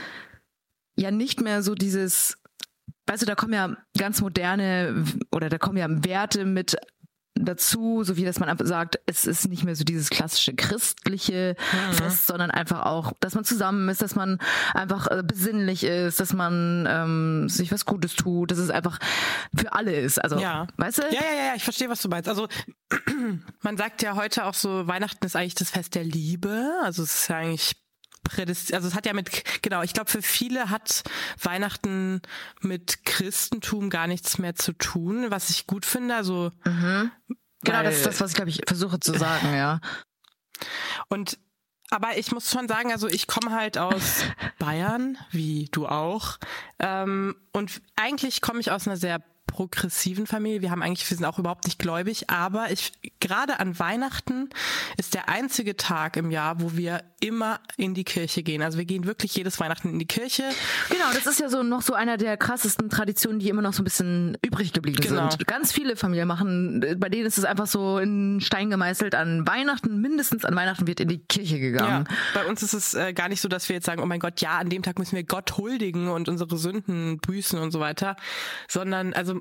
ja 0.96 1.12
nicht 1.12 1.42
mehr 1.42 1.64
so 1.64 1.76
dieses, 1.76 2.38
du, 3.24 3.26
da 3.26 3.36
kommen 3.36 3.54
ja 3.54 3.76
ganz 3.98 4.22
moderne 4.22 5.04
oder 5.32 5.50
da 5.50 5.58
kommen 5.58 5.78
ja 5.78 5.88
Werte 6.06 6.46
mit 6.46 6.78
dazu, 7.36 8.04
so 8.04 8.18
wie 8.18 8.26
dass 8.26 8.40
man 8.40 8.50
einfach 8.50 8.66
sagt, 8.66 9.00
es 9.06 9.26
ist 9.26 9.48
nicht 9.48 9.64
mehr 9.64 9.76
so 9.76 9.84
dieses 9.84 10.10
klassische 10.10 10.54
christliche 10.54 11.56
mhm. 11.72 11.94
Fest, 11.94 12.28
sondern 12.28 12.52
einfach 12.52 12.86
auch, 12.86 13.14
dass 13.20 13.36
man 13.36 13.44
zusammen 13.44 13.88
ist, 13.90 14.02
dass 14.02 14.16
man 14.16 14.40
einfach 14.74 15.08
äh, 15.08 15.24
besinnlich 15.26 15.84
ist, 15.84 16.20
dass 16.20 16.34
man 16.34 16.88
ähm, 16.90 17.50
sich 17.50 17.72
was 17.72 17.86
Gutes 17.86 18.16
tut, 18.16 18.52
dass 18.52 18.58
es 18.58 18.70
einfach 18.70 19.00
für 19.56 19.74
alle 19.74 19.96
ist. 19.96 20.24
Also, 20.24 20.40
ja. 20.40 20.68
weißt 20.78 21.00
du? 21.00 21.02
Ja, 21.04 21.22
ja, 21.22 21.46
ja, 21.48 21.56
ich 21.56 21.64
verstehe, 21.64 21.90
was 21.90 22.02
du 22.02 22.10
meinst. 22.10 22.30
Also 22.30 22.48
man 23.62 23.78
sagt 23.78 24.02
ja 24.02 24.16
heute 24.16 24.46
auch 24.46 24.54
so, 24.54 24.88
Weihnachten 24.88 25.26
ist 25.26 25.36
eigentlich 25.36 25.56
das 25.56 25.72
Fest 25.72 25.96
der 25.96 26.04
Liebe. 26.04 26.74
Also 26.84 27.04
es 27.04 27.22
ist 27.22 27.28
ja 27.30 27.38
eigentlich 27.38 27.81
prädestiniert, 28.24 28.76
also 28.76 28.88
es 28.88 28.96
hat 28.96 29.06
ja 29.06 29.14
mit, 29.14 29.30
genau, 29.62 29.82
ich 29.82 29.94
glaube, 29.94 30.10
für 30.10 30.22
viele 30.22 30.70
hat 30.70 31.04
Weihnachten 31.42 32.22
mit 32.62 33.06
Christentum 33.06 33.90
gar 33.90 34.08
nichts 34.08 34.38
mehr 34.38 34.56
zu 34.56 34.74
tun, 34.74 35.32
was 35.32 35.50
ich 35.50 35.68
gut 35.68 35.86
finde. 35.86 36.16
Also 36.16 36.52
mhm. 36.66 37.12
Genau, 37.64 37.84
das 37.84 37.98
ist 37.98 38.06
das, 38.06 38.20
was 38.20 38.32
ich, 38.32 38.36
glaube 38.36 38.50
ich, 38.50 38.62
versuche 38.66 39.00
zu 39.00 39.14
sagen, 39.14 39.54
ja. 39.54 39.80
Und 41.10 41.38
aber 41.92 42.18
ich 42.18 42.32
muss 42.32 42.50
schon 42.50 42.70
sagen, 42.70 42.92
also 42.92 43.10
ich 43.10 43.28
komme 43.28 43.52
halt 43.52 43.78
aus 43.78 44.24
Bayern, 44.60 45.18
wie 45.32 45.68
du 45.72 45.88
auch. 45.88 46.38
Ähm, 46.80 47.36
und 47.52 47.82
eigentlich 47.98 48.42
komme 48.42 48.62
ich 48.62 48.72
aus 48.72 48.88
einer 48.88 48.96
sehr 48.96 49.22
progressiven 49.46 50.26
Familie. 50.26 50.62
Wir 50.62 50.72
haben 50.72 50.82
eigentlich, 50.82 51.10
wir 51.10 51.18
sind 51.18 51.26
auch 51.26 51.38
überhaupt 51.38 51.66
nicht 51.66 51.80
gläubig, 51.80 52.30
aber 52.30 52.72
ich 52.72 52.94
gerade 53.20 53.60
an 53.60 53.78
Weihnachten 53.78 54.50
ist 54.98 55.14
der 55.14 55.28
einzige 55.28 55.76
Tag 55.76 56.16
im 56.16 56.32
Jahr, 56.32 56.62
wo 56.62 56.78
wir 56.78 57.04
immer 57.22 57.60
in 57.78 57.94
die 57.94 58.04
Kirche 58.04 58.44
gehen. 58.44 58.62
Also 58.62 58.78
wir 58.78 58.86
gehen 58.86 59.06
wirklich 59.06 59.36
jedes 59.36 59.60
Weihnachten 59.60 59.90
in 59.90 60.00
die 60.00 60.08
Kirche. 60.08 60.44
Genau, 60.90 61.06
das 61.14 61.28
ist 61.28 61.40
ja 61.40 61.50
so 61.50 61.64
noch 61.64 61.82
so 61.82 61.94
einer 61.94 62.18
der 62.18 62.36
krassesten 62.36 62.90
Traditionen, 62.90 63.40
die 63.40 63.50
immer 63.50 63.62
noch 63.62 63.74
so 63.74 63.82
ein 63.82 63.86
bisschen 63.86 64.38
übrig 64.44 64.74
geblieben 64.74 65.00
genau. 65.02 65.30
sind. 65.30 65.48
Ganz 65.48 65.72
viele 65.72 65.96
Familien 65.96 66.28
machen, 66.28 66.84
bei 66.98 67.10
denen 67.10 67.28
ist 67.28 67.38
es 67.38 67.46
einfach 67.46 67.68
so 67.68 68.00
in 68.00 68.42
Stein 68.42 68.70
gemeißelt. 68.72 69.14
An 69.16 69.48
Weihnachten, 69.48 70.02
mindestens 70.02 70.46
an 70.46 70.56
Weihnachten 70.56 70.88
wird 70.88 71.00
in 71.00 71.10
die 71.10 71.20
Kirche 71.20 71.60
gegangen. 71.60 72.08
Ja, 72.10 72.16
bei 72.34 72.46
uns 72.50 72.64
ist 72.64 72.74
es 72.74 72.94
äh, 72.96 73.14
gar 73.14 73.30
nicht 73.30 73.42
so, 73.42 73.48
dass 73.48 73.70
wir 73.70 73.76
jetzt 73.76 73.86
sagen, 73.86 74.02
oh 74.02 74.08
mein 74.08 74.20
Gott, 74.20 74.42
ja, 74.42 74.58
an 74.58 74.70
dem 74.70 74.82
Tag 74.82 74.98
müssen 74.98 75.16
wir 75.16 75.24
Gott 75.24 75.58
huldigen 75.58 76.10
und 76.10 76.28
unsere 76.28 76.58
Sünden 76.58 77.20
büßen 77.20 77.60
und 77.60 77.72
so 77.72 77.80
weiter, 77.80 78.16
sondern 78.68 79.14
also 79.14 79.40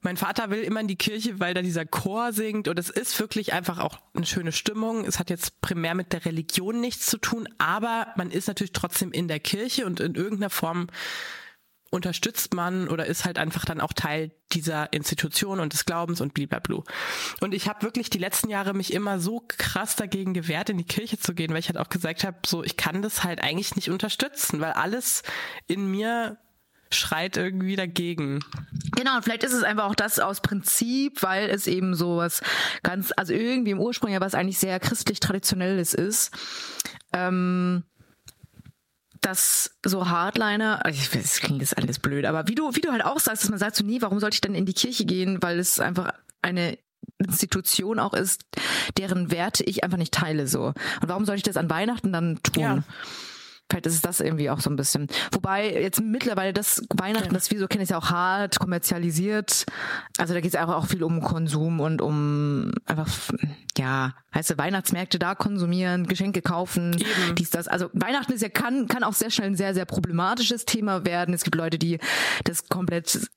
mein 0.00 0.16
Vater 0.16 0.50
will 0.50 0.62
immer 0.62 0.80
in 0.80 0.88
die 0.88 0.96
Kirche, 0.96 1.38
weil 1.38 1.52
da 1.52 1.60
dieser 1.60 1.84
Chor 1.84 2.32
singt 2.32 2.66
und 2.68 2.78
es 2.78 2.88
ist 2.88 3.20
wirklich 3.20 3.52
einfach 3.52 3.78
auch 3.78 3.98
eine 4.14 4.24
schöne 4.24 4.52
Stimmung. 4.52 5.04
Es 5.04 5.18
hat 5.18 5.28
jetzt 5.28 5.60
primär 5.60 5.94
mit 5.94 6.14
der 6.14 6.24
Religion 6.24 6.80
nichts 6.80 7.09
zu 7.10 7.18
tun, 7.18 7.48
aber 7.58 8.08
man 8.16 8.30
ist 8.30 8.48
natürlich 8.48 8.72
trotzdem 8.72 9.12
in 9.12 9.28
der 9.28 9.40
Kirche 9.40 9.86
und 9.86 10.00
in 10.00 10.14
irgendeiner 10.14 10.50
Form 10.50 10.88
unterstützt 11.90 12.54
man 12.54 12.88
oder 12.88 13.06
ist 13.06 13.24
halt 13.24 13.36
einfach 13.36 13.64
dann 13.64 13.80
auch 13.80 13.92
Teil 13.92 14.30
dieser 14.52 14.92
Institution 14.92 15.58
und 15.58 15.72
des 15.72 15.84
Glaubens 15.84 16.20
und 16.20 16.34
blablabla. 16.34 16.84
Und 17.40 17.52
ich 17.52 17.68
habe 17.68 17.82
wirklich 17.82 18.10
die 18.10 18.18
letzten 18.18 18.48
Jahre 18.48 18.74
mich 18.74 18.92
immer 18.92 19.18
so 19.18 19.44
krass 19.46 19.96
dagegen 19.96 20.32
gewehrt, 20.32 20.70
in 20.70 20.78
die 20.78 20.84
Kirche 20.84 21.18
zu 21.18 21.34
gehen, 21.34 21.50
weil 21.50 21.58
ich 21.58 21.68
halt 21.68 21.78
auch 21.78 21.88
gesagt 21.88 22.24
habe, 22.24 22.38
so 22.46 22.62
ich 22.62 22.76
kann 22.76 23.02
das 23.02 23.24
halt 23.24 23.42
eigentlich 23.42 23.74
nicht 23.74 23.90
unterstützen, 23.90 24.60
weil 24.60 24.72
alles 24.72 25.24
in 25.66 25.90
mir 25.90 26.38
schreit 26.92 27.36
irgendwie 27.36 27.76
dagegen. 27.76 28.40
Genau, 28.96 29.16
und 29.16 29.22
vielleicht 29.22 29.44
ist 29.44 29.52
es 29.52 29.62
einfach 29.62 29.84
auch 29.84 29.94
das 29.94 30.18
aus 30.18 30.40
Prinzip, 30.40 31.22
weil 31.22 31.48
es 31.48 31.66
eben 31.66 31.94
so 31.94 32.16
was 32.16 32.42
ganz, 32.82 33.12
also 33.16 33.32
irgendwie 33.32 33.70
im 33.70 33.80
Ursprung 33.80 34.10
ja 34.10 34.20
was 34.20 34.34
eigentlich 34.34 34.58
sehr 34.58 34.80
christlich 34.80 35.20
traditionelles 35.20 35.94
ist. 35.94 36.32
Ähm, 37.12 37.84
dass 39.20 39.76
so 39.84 40.08
Hardliner, 40.08 40.84
also 40.84 40.98
ich 40.98 41.14
weiß, 41.14 41.40
klingt 41.40 41.60
jetzt 41.60 41.76
alles 41.76 41.98
blöd, 41.98 42.24
aber 42.24 42.48
wie 42.48 42.54
du, 42.54 42.74
wie 42.74 42.80
du 42.80 42.90
halt 42.90 43.04
auch 43.04 43.20
sagst, 43.20 43.42
dass 43.42 43.50
man 43.50 43.58
sagt 43.58 43.76
so, 43.76 43.84
nie, 43.84 44.00
warum 44.00 44.18
sollte 44.18 44.34
ich 44.34 44.40
denn 44.40 44.54
in 44.54 44.64
die 44.64 44.72
Kirche 44.72 45.04
gehen, 45.04 45.42
weil 45.42 45.58
es 45.58 45.78
einfach 45.78 46.12
eine 46.42 46.78
Institution 47.18 47.98
auch 47.98 48.14
ist, 48.14 48.44
deren 48.96 49.30
Werte 49.30 49.62
ich 49.64 49.84
einfach 49.84 49.98
nicht 49.98 50.14
teile 50.14 50.46
so. 50.46 50.66
Und 50.66 51.08
warum 51.08 51.26
soll 51.26 51.36
ich 51.36 51.42
das 51.42 51.56
an 51.56 51.68
Weihnachten 51.68 52.12
dann 52.12 52.42
tun? 52.42 52.62
Ja. 52.62 52.82
Vielleicht 53.70 53.86
ist 53.86 53.94
es 53.94 54.00
das 54.02 54.20
irgendwie 54.20 54.50
auch 54.50 54.60
so 54.60 54.68
ein 54.68 54.76
bisschen. 54.76 55.06
Wobei 55.32 55.72
jetzt 55.72 56.00
mittlerweile 56.00 56.52
das 56.52 56.82
Weihnachten, 56.94 57.32
das 57.32 57.50
wir 57.50 57.58
so 57.60 57.68
kennen, 57.68 57.82
ist 57.82 57.90
ja 57.90 57.98
auch 57.98 58.10
hart 58.10 58.58
kommerzialisiert. 58.58 59.64
Also 60.18 60.34
da 60.34 60.40
geht 60.40 60.52
es 60.52 60.60
einfach 60.60 60.74
auch 60.74 60.86
viel 60.86 61.04
um 61.04 61.20
Konsum 61.20 61.80
und 61.80 62.02
um 62.02 62.72
einfach, 62.86 63.08
ja, 63.78 64.14
heißt 64.34 64.58
Weihnachtsmärkte 64.58 65.18
da 65.18 65.34
konsumieren, 65.34 66.06
Geschenke 66.06 66.42
kaufen, 66.42 66.94
Eben. 66.94 67.36
dies, 67.36 67.50
das. 67.50 67.68
Also 67.68 67.88
Weihnachten 67.92 68.32
ist 68.32 68.42
ja, 68.42 68.48
kann, 68.48 68.88
kann 68.88 69.04
auch 69.04 69.12
sehr 69.12 69.30
schnell 69.30 69.50
ein 69.50 69.56
sehr, 69.56 69.74
sehr 69.74 69.84
problematisches 69.84 70.64
Thema 70.64 71.04
werden. 71.04 71.32
Es 71.32 71.44
gibt 71.44 71.56
Leute, 71.56 71.78
die 71.78 71.98
das 72.44 72.68
komplett 72.68 73.30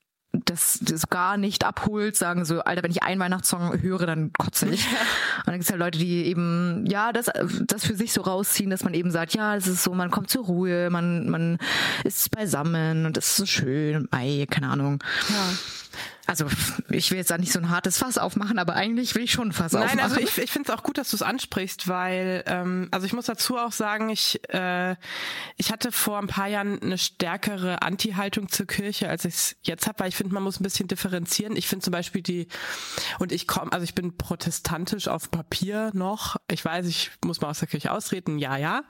das, 0.44 0.78
das 0.82 1.08
gar 1.08 1.36
nicht 1.36 1.64
abholt, 1.64 2.16
sagen 2.16 2.44
so, 2.44 2.60
Alter, 2.60 2.82
wenn 2.82 2.90
ich 2.90 3.02
einen 3.02 3.20
Weihnachtssong 3.20 3.80
höre, 3.82 4.06
dann 4.06 4.32
kotze 4.32 4.68
ich. 4.68 4.84
Ja. 4.94 5.00
Und 5.40 5.46
dann 5.46 5.54
gibt 5.54 5.64
es 5.64 5.70
halt 5.70 5.80
Leute, 5.80 5.98
die 5.98 6.26
eben, 6.26 6.84
ja, 6.86 7.12
das, 7.12 7.30
das 7.66 7.84
für 7.84 7.96
sich 7.96 8.12
so 8.12 8.20
rausziehen, 8.20 8.70
dass 8.70 8.84
man 8.84 8.94
eben 8.94 9.10
sagt, 9.10 9.34
ja, 9.34 9.56
es 9.56 9.66
ist 9.66 9.82
so, 9.82 9.92
man 9.92 10.10
kommt 10.10 10.30
zur 10.30 10.44
Ruhe, 10.44 10.90
man, 10.90 11.28
man 11.28 11.58
ist 12.04 12.30
beisammen 12.30 13.06
und 13.06 13.16
es 13.16 13.26
ist 13.26 13.36
so 13.36 13.46
schön, 13.46 14.08
ei, 14.12 14.46
keine 14.48 14.68
Ahnung. 14.68 15.02
Ja 15.28 15.56
also 16.26 16.46
ich 16.90 17.10
will 17.10 17.18
jetzt 17.18 17.30
da 17.30 17.38
nicht 17.38 17.52
so 17.52 17.58
ein 17.58 17.70
hartes 17.70 17.98
Fass 17.98 18.18
aufmachen, 18.18 18.58
aber 18.58 18.74
eigentlich 18.74 19.14
will 19.14 19.22
ich 19.22 19.32
schon 19.32 19.48
ein 19.48 19.52
Fass 19.52 19.72
Nein, 19.72 19.82
aufmachen. 19.82 19.98
Nein, 19.98 20.04
also 20.04 20.20
ich, 20.20 20.38
ich 20.38 20.50
finde 20.50 20.70
es 20.70 20.78
auch 20.78 20.82
gut, 20.82 20.98
dass 20.98 21.10
du 21.10 21.16
es 21.16 21.22
ansprichst, 21.22 21.88
weil 21.88 22.42
ähm, 22.46 22.88
also 22.90 23.06
ich 23.06 23.12
muss 23.12 23.26
dazu 23.26 23.58
auch 23.58 23.72
sagen, 23.72 24.10
ich 24.10 24.40
äh, 24.52 24.96
ich 25.56 25.72
hatte 25.72 25.92
vor 25.92 26.18
ein 26.18 26.26
paar 26.26 26.48
Jahren 26.48 26.80
eine 26.82 26.98
stärkere 26.98 27.82
Anti-Haltung 27.82 28.48
zur 28.48 28.66
Kirche, 28.66 29.08
als 29.08 29.24
ich 29.24 29.34
es 29.34 29.56
jetzt 29.62 29.86
habe, 29.86 30.00
weil 30.00 30.08
ich 30.08 30.16
finde, 30.16 30.34
man 30.34 30.42
muss 30.42 30.60
ein 30.60 30.62
bisschen 30.62 30.88
differenzieren. 30.88 31.56
Ich 31.56 31.68
finde 31.68 31.84
zum 31.84 31.92
Beispiel 31.92 32.22
die 32.22 32.48
und 33.18 33.32
ich 33.32 33.46
komme, 33.46 33.72
also 33.72 33.84
ich 33.84 33.94
bin 33.94 34.16
protestantisch 34.16 35.08
auf 35.08 35.30
Papier 35.30 35.90
noch. 35.94 36.36
Ich 36.50 36.64
weiß, 36.64 36.86
ich 36.86 37.10
muss 37.24 37.40
mal 37.40 37.50
aus 37.50 37.58
der 37.58 37.68
Kirche 37.68 37.92
austreten, 37.92 38.38
ja, 38.38 38.56
ja. 38.56 38.82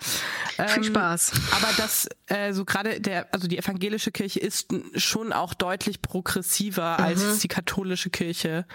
Ähm, 0.59 0.69
Viel 0.69 0.85
Spaß. 0.85 1.33
Aber 1.53 1.69
das 1.77 2.09
äh, 2.27 2.53
so 2.53 2.65
gerade 2.65 3.01
der, 3.01 3.33
also 3.33 3.49
die 3.49 3.59
evangelische 3.59 4.13
Kirche 4.13 4.41
ist 4.41 4.69
schon 4.95 5.33
auch 5.33 5.55
deutlich 5.55 6.03
progressiver 6.03 6.97
mhm. 6.99 7.05
als 7.05 7.24
mhm. 7.25 7.39
die 7.41 7.49
katholische 7.49 8.11
Kirche. 8.11 8.67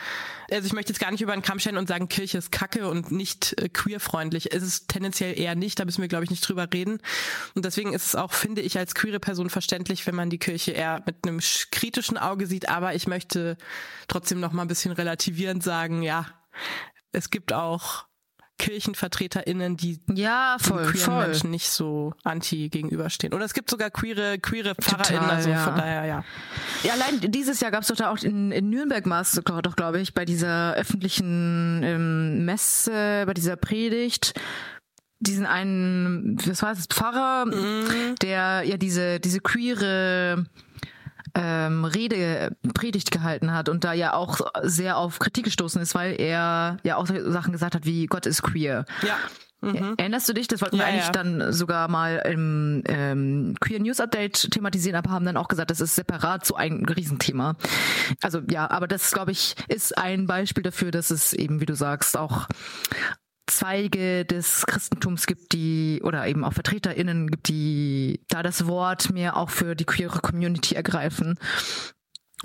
Also 0.52 0.66
ich 0.66 0.74
möchte 0.74 0.92
jetzt 0.92 1.00
gar 1.00 1.12
nicht 1.12 1.22
über 1.22 1.34
den 1.34 1.42
Kamm 1.42 1.60
stellen 1.60 1.78
und 1.78 1.88
sagen, 1.88 2.10
Kirche 2.10 2.38
ist 2.38 2.52
kacke 2.52 2.88
und 2.88 3.12
nicht 3.12 3.60
äh, 3.62 3.70
queerfreundlich. 3.70 4.54
Es 4.54 4.64
ist 4.64 4.88
tendenziell 4.88 5.40
eher 5.40 5.56
nicht, 5.56 5.80
da 5.80 5.86
müssen 5.86 6.02
wir, 6.02 6.08
glaube 6.08 6.24
ich, 6.24 6.30
nicht 6.30 6.48
drüber 6.48 6.68
reden. 6.74 7.00
Und 7.56 7.66
deswegen 7.66 7.94
ist 7.94 8.06
es 8.06 8.16
auch, 8.16 8.34
finde 8.34 8.62
ich, 8.62 8.78
als 8.78 8.96
queere 8.96 9.20
Person 9.20 9.50
verständlich, 9.50 10.06
wenn 10.08 10.16
man 10.16 10.30
die 10.30 10.40
Kirche 10.40 10.72
eher 10.72 11.04
mit 11.06 11.28
einem 11.28 11.40
kritischen 11.72 12.18
Auge 12.18 12.48
sieht. 12.48 12.70
Aber 12.70 12.96
ich 12.96 13.08
möchte 13.08 13.58
trotzdem 14.08 14.40
noch 14.40 14.52
mal 14.52 14.64
ein 14.64 14.68
bisschen 14.68 14.92
relativierend 14.92 15.64
sagen, 15.64 16.02
ja, 16.02 16.26
es 17.12 17.30
gibt 17.30 17.54
auch 17.54 18.09
KirchenvertreterInnen, 18.60 19.76
die 19.78 20.00
ja, 20.14 20.58
voll, 20.60 20.84
queeren 20.84 20.98
voll. 20.98 21.28
Menschen 21.28 21.50
nicht 21.50 21.70
so 21.70 22.14
anti 22.24 22.70
gegenüberstehen. 22.70 23.34
Oder 23.34 23.46
es 23.46 23.56
gibt 23.56 23.72
sogar 23.72 23.90
queere, 23.90 24.38
queere 24.38 24.76
PfarrerInnen, 24.76 25.22
Total, 25.22 25.36
also 25.36 25.50
ja. 25.50 25.64
von 25.64 25.76
daher, 25.76 26.06
ja. 26.06 26.24
Ja, 26.84 26.94
allein 26.94 27.20
dieses 27.32 27.60
Jahr 27.62 27.72
gab 27.72 27.82
es 27.82 27.88
doch 27.88 27.96
da 27.96 28.12
auch 28.12 28.18
in, 28.20 28.52
in 28.52 28.70
Nürnberg 28.70 29.06
Maß, 29.06 29.42
doch, 29.44 29.76
glaube 29.76 30.00
ich, 30.00 30.14
bei 30.14 30.26
dieser 30.26 30.76
öffentlichen 30.76 31.82
ähm, 31.84 32.46
Messe, 32.46 33.24
bei 33.26 33.34
dieser 33.34 33.56
Predigt, 33.56 34.40
diesen 35.20 35.46
einen, 35.46 36.38
was 36.46 36.62
war 36.62 36.76
das, 36.76 36.86
Pfarrer, 36.86 37.46
mhm. 37.46 38.16
der 38.22 38.64
ja 38.66 38.78
diese, 38.78 39.20
diese 39.20 39.40
queere 39.40 40.46
ähm, 41.36 41.86
Rede, 41.86 42.56
Predigt 42.74 43.12
gehalten 43.12 43.54
hat 43.54 43.70
und 43.70 43.84
da 43.84 43.94
ja 43.94 44.14
auch 44.14 44.42
sehr 44.62 44.98
auf 44.98 45.20
Kritik 45.20 45.46
gestoßen 45.46 45.82
ist, 45.82 45.96
weil 45.96 46.20
er 46.20 46.78
ja 46.84 46.96
auch 46.96 47.08
Sachen 47.08 47.52
gesagt 47.52 47.76
hat 47.76 47.86
wie 47.86 48.06
Gott 48.08 48.26
ist 48.26 48.42
queer. 48.42 48.86
Ja. 49.06 49.18
Mhm. 49.62 49.96
Erinnerst 49.98 50.30
du 50.30 50.34
dich? 50.34 50.48
Das 50.48 50.62
wollten 50.62 50.78
ja, 50.78 50.84
wir 50.84 50.88
eigentlich 50.88 51.06
ja. 51.06 51.12
dann 51.12 51.52
sogar 51.52 51.90
mal 51.90 52.22
im 52.26 52.82
ähm, 52.88 53.56
Queer 53.60 53.80
News 53.80 54.00
Update 54.00 54.52
thematisieren, 54.52 54.96
aber 54.96 55.12
haben 55.12 55.26
dann 55.26 55.38
auch 55.38 55.50
gesagt, 55.50 55.70
das 55.70 55.82
ist 55.82 55.96
separat 55.96 56.46
so 56.46 56.56
ein 56.56 56.86
Riesenthema. 56.86 57.56
Also 58.22 58.40
ja, 58.50 58.70
aber 58.70 58.88
das, 58.88 59.12
glaube 59.12 59.32
ich, 59.32 59.56
ist 59.68 59.98
ein 59.98 60.28
Beispiel 60.28 60.64
dafür, 60.64 60.92
dass 60.92 61.12
es 61.12 61.34
eben, 61.34 61.60
wie 61.60 61.66
du 61.66 61.76
sagst, 61.76 62.18
auch 62.18 62.48
Zweige 63.60 64.24
des 64.24 64.66
Christentums 64.66 65.28
gibt, 65.28 65.52
die 65.52 66.02
oder 66.02 66.26
eben 66.28 66.46
auch 66.46 66.54
VertreterInnen 66.54 67.30
gibt, 67.30 67.50
die 67.50 68.22
da 68.30 68.42
das 68.42 68.68
Wort 68.68 69.12
mehr 69.12 69.36
auch 69.36 69.50
für 69.50 69.76
die 69.76 69.84
queere 69.84 70.20
Community 70.20 70.76
ergreifen 70.76 71.38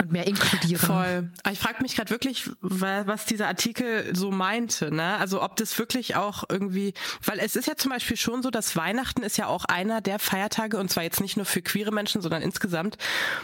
und 0.00 0.10
mehr 0.10 0.26
inkludieren. 0.26 0.84
Voll. 0.84 1.30
Ich 1.52 1.60
frage 1.60 1.82
mich 1.82 1.94
gerade 1.94 2.10
wirklich, 2.10 2.50
was 2.60 3.26
dieser 3.26 3.46
Artikel 3.46 4.12
so 4.12 4.32
meinte. 4.32 4.92
Ne? 4.92 5.16
Also 5.18 5.40
ob 5.40 5.54
das 5.54 5.78
wirklich 5.78 6.16
auch 6.16 6.42
irgendwie, 6.48 6.94
weil 7.24 7.38
es 7.38 7.54
ist 7.54 7.68
ja 7.68 7.76
zum 7.76 7.92
Beispiel 7.92 8.16
schon 8.16 8.42
so, 8.42 8.50
dass 8.50 8.74
Weihnachten 8.74 9.22
ist 9.22 9.36
ja 9.36 9.46
auch 9.46 9.66
einer 9.66 10.00
der 10.00 10.18
Feiertage 10.18 10.78
und 10.78 10.90
zwar 10.90 11.04
jetzt 11.04 11.20
nicht 11.20 11.36
nur 11.36 11.46
für 11.46 11.62
queere 11.62 11.92
Menschen, 11.92 12.22
sondern 12.22 12.42
insgesamt, 12.42 12.98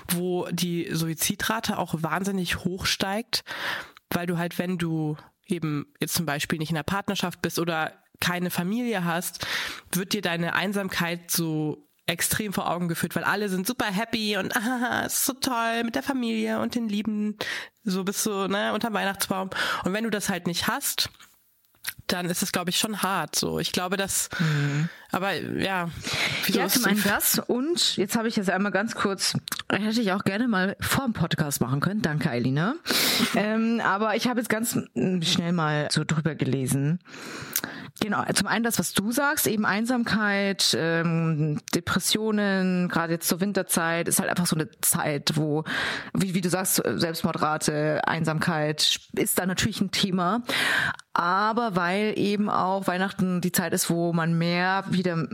wo 0.09 0.49
die 0.51 0.89
Suizidrate 0.93 1.79
auch 1.79 1.95
wahnsinnig 1.99 2.65
hoch 2.65 2.85
steigt, 2.85 3.45
weil 4.11 4.27
du 4.27 4.39
halt, 4.39 4.59
wenn 4.59 4.77
du 4.77 5.17
eben 5.51 5.87
jetzt 6.01 6.15
zum 6.15 6.27
Beispiel 6.27 6.59
nicht 6.59 6.71
in 6.71 6.77
einer 6.77 6.85
Partnerschaft 6.85 7.43
bist 7.43 7.59
oder 7.59 7.93
keine 8.21 8.51
Familie 8.51 9.05
hast, 9.05 9.47
wird 9.93 10.13
dir 10.13 10.23
deine 10.23 10.55
Einsamkeit 10.55 11.31
so 11.31 11.87
extrem 12.07 12.53
vor 12.53 12.69
Augen 12.69 12.89
geführt, 12.89 13.15
weil 13.15 13.25
alle 13.25 13.49
sind 13.49 13.67
super 13.67 13.87
happy 13.87 14.37
und 14.37 14.57
ah, 14.57 15.03
ist 15.07 15.25
so 15.25 15.33
toll 15.33 15.85
mit 15.85 15.95
der 15.95 16.03
Familie 16.03 16.61
und 16.61 16.75
den 16.75 16.89
Lieben, 16.89 17.37
so 17.85 18.05
bist 18.05 18.27
du, 18.27 18.49
ne, 18.49 18.73
unter 18.75 18.93
Weihnachtsbaum. 18.93 19.51
Und 19.85 19.93
wenn 19.93 20.05
du 20.05 20.11
das 20.11 20.29
halt 20.29 20.47
nicht 20.47 20.67
hast, 20.67 21.11
dann 22.13 22.27
ist 22.27 22.43
es, 22.43 22.53
glaube 22.53 22.71
ich, 22.71 22.79
schon 22.79 23.03
hart. 23.03 23.37
So, 23.37 23.59
ich 23.59 23.73
glaube, 23.73 23.97
dass, 23.97 24.29
mhm. 24.39 24.89
aber 25.11 25.35
ja. 25.35 25.89
Ja, 26.49 26.69
zum 26.69 26.85
einen 26.87 27.03
das 27.03 27.39
und 27.39 27.97
jetzt 27.97 28.17
habe 28.17 28.29
ich 28.29 28.37
jetzt 28.37 28.51
einmal 28.51 28.73
ganz 28.73 28.95
kurz, 28.95 29.37
hätte 29.71 30.01
ich 30.01 30.13
auch 30.13 30.25
gerne 30.25 30.49
mal 30.49 30.77
vor 30.81 31.05
dem 31.05 31.13
Podcast 31.13 31.61
machen 31.61 31.81
können. 31.81 32.03
Danke, 32.03 32.31
Eilina. 32.31 32.75
ähm, 33.37 33.81
aber 33.85 34.17
ich 34.17 34.27
habe 34.29 34.41
jetzt 34.41 34.49
ganz 34.49 34.79
schnell 35.23 35.53
mal 35.53 35.89
so 35.91 36.05
drüber 36.05 36.35
gelesen. 36.35 37.01
Genau, 38.01 38.25
zum 38.33 38.47
einen 38.47 38.65
das, 38.65 38.79
was 38.79 38.95
du 38.95 39.13
sagst, 39.13 39.47
eben 39.47 39.67
Einsamkeit, 39.67 40.75
ähm, 40.79 41.61
Depressionen, 41.75 42.89
gerade 42.89 43.15
jetzt 43.15 43.29
zur 43.29 43.41
Winterzeit, 43.41 44.09
ist 44.09 44.21
halt 44.21 44.31
einfach 44.31 44.47
so 44.47 44.57
eine 44.57 44.71
Zeit, 44.81 45.33
wo, 45.35 45.65
wie, 46.15 46.35
wie 46.35 46.41
du 46.41 46.49
sagst, 46.49 46.83
Selbstmordrate, 46.83 48.01
Einsamkeit 48.07 49.01
ist 49.13 49.39
da 49.39 49.45
natürlich 49.45 49.83
ein 49.83 49.91
Thema. 49.91 50.43
Aber 51.13 51.77
weil 51.77 52.19
eben 52.19 52.49
auch 52.49 52.87
Weihnachten 52.87 53.41
die 53.41 53.53
Zeit 53.53 53.73
ist, 53.73 53.91
wo 53.91 54.13
man 54.13 54.39
mehr 54.39 54.85
wieder 54.91 55.29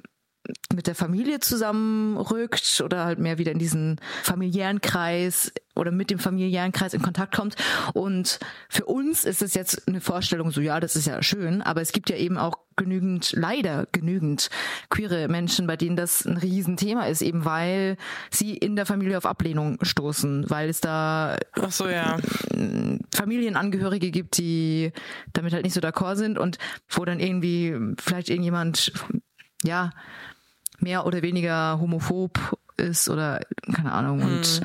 mit 0.75 0.87
der 0.87 0.95
Familie 0.95 1.41
zusammenrückt 1.41 2.83
oder 2.85 3.05
halt 3.05 3.19
mehr 3.19 3.39
wieder 3.39 3.53
in 3.53 3.59
diesen 3.59 4.01
familiären 4.23 4.81
Kreis 4.81 5.53
oder 5.75 5.91
mit 5.91 6.11
dem 6.11 6.19
familiären 6.19 6.73
Kreis 6.73 6.95
in 6.95 7.03
Kontakt 7.03 7.35
kommt. 7.35 7.57
Und 7.93 8.39
für 8.69 8.87
uns 8.87 9.25
ist 9.25 9.43
es 9.43 9.55
jetzt 9.55 9.87
eine 9.87 10.01
Vorstellung 10.01 10.51
so, 10.51 10.61
ja, 10.61 10.81
das 10.81 10.97
ist 10.97 11.07
ja 11.07 11.23
schön, 11.23 11.63
aber 11.63 11.83
es 11.83 11.93
gibt 11.93 12.11
ja 12.11 12.17
eben 12.17 12.39
auch 12.39 12.59
genügend, 12.77 13.33
leider 13.33 13.87
genügend 13.93 14.51
queere 14.91 15.29
Menschen, 15.29 15.67
bei 15.67 15.77
denen 15.77 15.97
das 15.97 16.25
ein 16.27 16.37
Riesenthema 16.37 17.07
ist, 17.07 17.23
eben 17.23 17.45
weil 17.45 17.97
sie 18.31 18.57
in 18.57 18.77
der 18.77 18.87
Familie 18.87 19.17
auf 19.19 19.27
Ablehnung 19.27 19.79
stoßen, 19.83 20.49
weil 20.51 20.69
es 20.69 20.81
da 20.81 21.39
so, 21.69 21.89
ja. 21.89 22.19
Familienangehörige 23.15 24.11
gibt, 24.11 24.39
die 24.39 24.93
damit 25.33 25.53
halt 25.53 25.65
nicht 25.65 25.75
so 25.75 25.81
d'accord 25.81 26.17
sind 26.17 26.39
und 26.39 26.59
wo 26.89 27.05
dann 27.05 27.21
irgendwie 27.21 27.75
vielleicht 27.99 28.29
irgendjemand, 28.29 28.93
ja, 29.65 29.91
mehr 30.79 31.07
oder 31.07 31.23
weniger 31.23 31.79
homophob 31.81 32.59
ist 32.77 33.09
oder 33.09 33.41
keine 33.73 33.93
Ahnung 33.93 34.21
hm. 34.21 34.29
und 34.29 34.61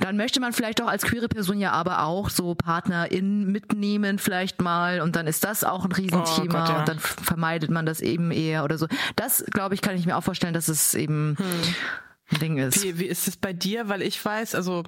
dann 0.00 0.16
möchte 0.16 0.40
man 0.40 0.52
vielleicht 0.52 0.82
auch 0.82 0.88
als 0.88 1.04
queere 1.04 1.28
Person 1.28 1.60
ja 1.60 1.70
aber 1.70 2.02
auch 2.02 2.28
so 2.28 2.54
PartnerInnen 2.54 3.50
mitnehmen 3.50 4.18
vielleicht 4.18 4.60
mal 4.60 5.00
und 5.00 5.16
dann 5.16 5.26
ist 5.26 5.44
das 5.44 5.64
auch 5.64 5.84
ein 5.84 5.92
Riesenthema 5.92 6.42
oh 6.42 6.46
Gott, 6.46 6.68
ja. 6.68 6.78
und 6.80 6.88
dann 6.88 6.98
vermeidet 6.98 7.70
man 7.70 7.86
das 7.86 8.00
eben 8.00 8.30
eher 8.30 8.64
oder 8.64 8.76
so. 8.76 8.86
Das, 9.16 9.44
glaube 9.46 9.74
ich, 9.74 9.82
kann 9.82 9.96
ich 9.96 10.06
mir 10.06 10.16
auch 10.16 10.24
vorstellen, 10.24 10.54
dass 10.54 10.68
es 10.68 10.94
eben 10.94 11.36
hm. 11.38 11.74
Ding 12.38 12.58
ist. 12.58 12.82
Wie, 12.82 12.98
wie 12.98 13.06
ist 13.06 13.28
es 13.28 13.36
bei 13.36 13.52
dir? 13.52 13.88
Weil 13.88 14.02
ich 14.02 14.22
weiß, 14.22 14.54
also 14.54 14.82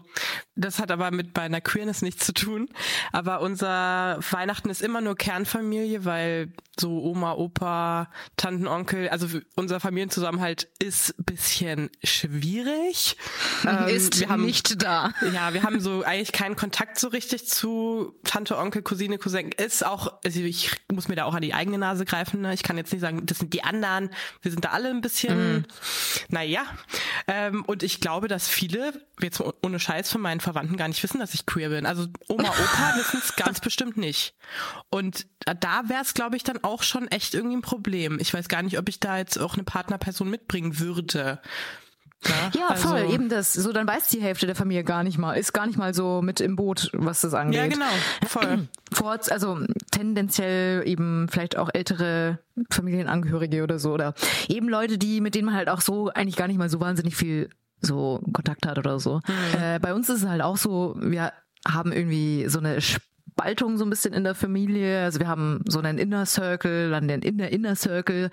das 0.55 0.79
hat 0.79 0.91
aber 0.91 1.11
mit 1.11 1.37
meiner 1.37 1.61
Queerness 1.61 2.03
nichts 2.03 2.27
zu 2.27 2.33
tun. 2.33 2.69
Aber 3.13 3.41
unser 3.41 4.19
Weihnachten 4.31 4.71
ist 4.71 4.83
immer 4.83 5.01
nur 5.01 5.17
Kernfamilie, 5.17 6.05
weil 6.05 6.53
so 6.81 7.03
Oma, 7.03 7.33
Opa, 7.35 8.11
Tanten, 8.37 8.67
Onkel, 8.67 9.09
also 9.09 9.27
unser 9.55 9.81
Familienzusammenhalt 9.81 10.69
ist 10.79 11.15
bisschen 11.19 11.91
schwierig. 12.05 13.17
Ähm, 13.65 13.89
ist 13.89 14.21
wir 14.21 14.29
haben, 14.29 14.45
nicht 14.45 14.83
da. 14.83 15.13
Ja, 15.35 15.55
wir 15.55 15.63
haben 15.63 15.81
so 15.81 16.03
eigentlich 16.03 16.33
keinen 16.33 16.57
Kontakt 16.57 16.99
so 16.99 17.09
richtig 17.09 17.49
zu 17.49 18.15
Tante, 18.25 18.59
Onkel, 18.59 18.83
Cousine, 18.83 19.19
Cousin. 19.19 19.53
Ist 19.53 19.85
auch, 19.85 20.21
also 20.25 20.41
ich 20.41 20.71
muss 20.93 21.09
mir 21.09 21.17
da 21.17 21.25
auch 21.25 21.35
an 21.35 21.43
die 21.43 21.55
eigene 21.55 21.79
Nase 21.79 22.05
greifen. 22.05 22.43
Ne? 22.43 22.55
Ich 22.55 22.63
kann 22.63 22.77
jetzt 22.77 22.93
nicht 22.93 23.01
sagen, 23.01 23.25
das 23.27 23.39
sind 23.39 23.53
die 23.53 23.65
anderen. 23.65 24.11
Wir 24.43 24.51
sind 24.51 24.65
da 24.65 24.71
alle 24.71 24.91
ein 24.91 25.01
bisschen, 25.01 25.59
mm. 25.59 25.65
naja. 26.29 26.63
Ähm, 27.27 27.65
und 27.65 27.83
ich 27.83 28.01
glaube, 28.01 28.29
dass 28.29 28.49
viele, 28.49 28.93
jetzt 29.21 29.43
ohne 29.63 29.81
Scheiß 29.81 30.11
von 30.11 30.21
meinen 30.21 30.41
Verwandten 30.41 30.77
gar 30.77 30.89
nicht 30.89 31.03
wissen, 31.03 31.19
dass 31.19 31.35
ich 31.35 31.47
queer 31.47 31.71
bin. 31.71 31.87
Also 31.87 32.07
Oma, 32.29 32.49
Opa 32.49 32.95
wissen 32.97 33.21
es 33.23 33.37
ganz 33.37 33.61
bestimmt 33.61 33.97
nicht. 33.97 34.35
Und 34.91 35.27
da 35.45 35.89
wäre 35.89 36.03
es, 36.03 36.15
glaube 36.15 36.37
ich, 36.37 36.43
dann 36.43 36.59
auch 36.67 36.83
schon 36.83 37.09
echt 37.09 37.35
irgendwie 37.35 37.57
ein 37.57 37.63
Problem. 37.63 38.19
Ich 38.21 38.35
weiß 38.35 38.49
gar 38.49 38.63
nicht, 38.63 38.79
ob 38.79 38.89
ich 38.89 39.01
da 39.01 39.19
jetzt 39.19 39.39
auch 39.39 39.55
eine 39.55 39.65
Partnerperson 39.65 40.29
mitbringen 40.29 40.79
würde. 40.79 41.41
Ja, 42.25 42.51
ja 42.55 42.69
also, 42.69 42.89
voll, 42.89 43.11
eben 43.11 43.29
das. 43.29 43.53
So, 43.53 43.73
dann 43.73 43.87
weiß 43.87 44.09
die 44.09 44.21
Hälfte 44.21 44.47
der 44.47 44.57
Familie 44.57 44.85
gar 44.85 45.05
nicht 45.05 45.19
mal, 45.19 45.35
ist 45.35 45.53
gar 45.53 45.67
nicht 45.67 45.79
mal 45.79 45.95
so 45.95 46.23
mit 46.23 46.41
im 46.41 46.57
Boot, 46.57 46.91
was 46.93 47.21
das 47.21 47.35
angeht. 47.35 47.61
Ja, 47.61 47.67
genau, 47.69 47.87
voll. 48.27 48.69
Vor, 48.93 49.19
also 49.31 49.61
tendenziell 49.91 50.87
eben 50.87 51.29
vielleicht 51.29 51.57
auch 51.57 51.71
ältere 51.73 52.39
Familienangehörige 52.71 53.63
oder 53.63 53.79
so 53.79 53.93
oder 53.93 54.15
eben 54.49 54.69
Leute, 54.69 54.99
die, 54.99 55.21
mit 55.21 55.35
denen 55.35 55.47
man 55.47 55.55
halt 55.55 55.69
auch 55.69 55.81
so 55.81 56.09
eigentlich 56.09 56.37
gar 56.37 56.49
nicht 56.49 56.59
mal 56.59 56.71
so 56.71 56.81
wahnsinnig 56.81 57.17
viel 57.17 57.51
so 57.81 58.21
Kontakt 58.33 58.67
hat 58.67 58.79
oder 58.79 58.99
so. 58.99 59.21
Mhm. 59.27 59.61
Äh, 59.61 59.79
bei 59.79 59.95
uns 59.95 60.09
ist 60.09 60.23
es 60.23 60.29
halt 60.29 60.43
auch 60.43 60.57
so, 60.57 60.97
wir 60.99 61.33
haben 61.69 61.93
irgendwie 61.93 62.49
so 62.49 62.59
eine 62.59 62.81
Spaltung 63.39 63.77
so 63.77 63.85
ein 63.85 63.91
bisschen 63.91 64.15
in 64.15 64.25
der 64.25 64.35
Familie. 64.35 65.05
Also 65.05 65.21
wir 65.21 65.29
haben 65.29 65.61
so 65.69 65.79
einen 65.79 65.99
Inner 65.99 66.25
Circle, 66.25 66.91
dann 66.91 67.07
den 67.07 67.21
Inner 67.21 67.51
Inner 67.51 67.77
Circle 67.77 68.31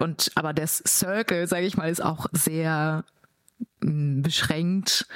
und 0.00 0.32
aber 0.34 0.52
das 0.52 0.82
Circle, 0.86 1.46
sage 1.46 1.66
ich 1.66 1.76
mal, 1.76 1.88
ist 1.88 2.02
auch 2.02 2.26
sehr 2.32 3.04
mh, 3.80 4.22
beschränkt. 4.22 5.06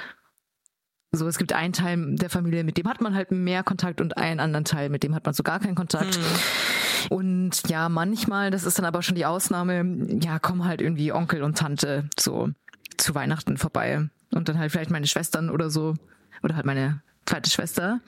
So, 1.11 1.27
es 1.27 1.37
gibt 1.37 1.51
einen 1.51 1.73
Teil 1.73 2.15
der 2.15 2.29
Familie, 2.29 2.63
mit 2.63 2.77
dem 2.77 2.87
hat 2.87 3.01
man 3.01 3.13
halt 3.13 3.31
mehr 3.31 3.63
Kontakt 3.63 3.99
und 3.99 4.17
einen 4.17 4.39
anderen 4.39 4.65
Teil, 4.65 4.89
mit 4.89 5.03
dem 5.03 5.13
hat 5.13 5.25
man 5.25 5.33
so 5.33 5.43
gar 5.43 5.59
keinen 5.59 5.75
Kontakt. 5.75 6.17
Mhm. 6.17 7.15
Und 7.17 7.69
ja, 7.69 7.89
manchmal, 7.89 8.51
das 8.51 8.63
ist 8.63 8.79
dann 8.79 8.85
aber 8.85 9.01
schon 9.01 9.15
die 9.15 9.25
Ausnahme, 9.25 10.07
ja, 10.21 10.39
kommen 10.39 10.65
halt 10.65 10.81
irgendwie 10.81 11.11
Onkel 11.11 11.43
und 11.43 11.57
Tante 11.57 12.09
so 12.17 12.49
zu 12.97 13.15
Weihnachten 13.15 13.57
vorbei. 13.57 14.09
Und 14.31 14.49
dann 14.49 14.57
halt 14.57 14.71
vielleicht 14.71 14.91
meine 14.91 15.07
Schwestern 15.07 15.49
oder 15.49 15.69
so. 15.69 15.93
Oder 16.41 16.55
halt 16.55 16.65
meine 16.65 17.01
zweite 17.25 17.49
Schwester 17.49 18.01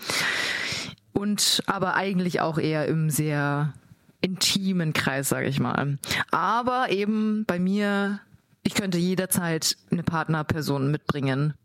und 1.18 1.64
aber 1.66 1.96
eigentlich 1.96 2.42
auch 2.42 2.60
eher 2.60 2.88
im 2.88 3.10
sehr 3.10 3.74
intimen 4.22 4.94
Kreis, 4.94 5.30
sage 5.30 5.48
ich 5.48 5.60
mal. 5.60 5.98
Aber 6.32 6.92
eben 6.92 7.44
bei 7.46 7.58
mir, 7.58 8.20
ich 8.64 8.76
könnte 8.76 9.00
jederzeit 9.00 9.78
eine 9.92 10.04
Partnerperson 10.04 10.92
mitbringen. 10.92 11.56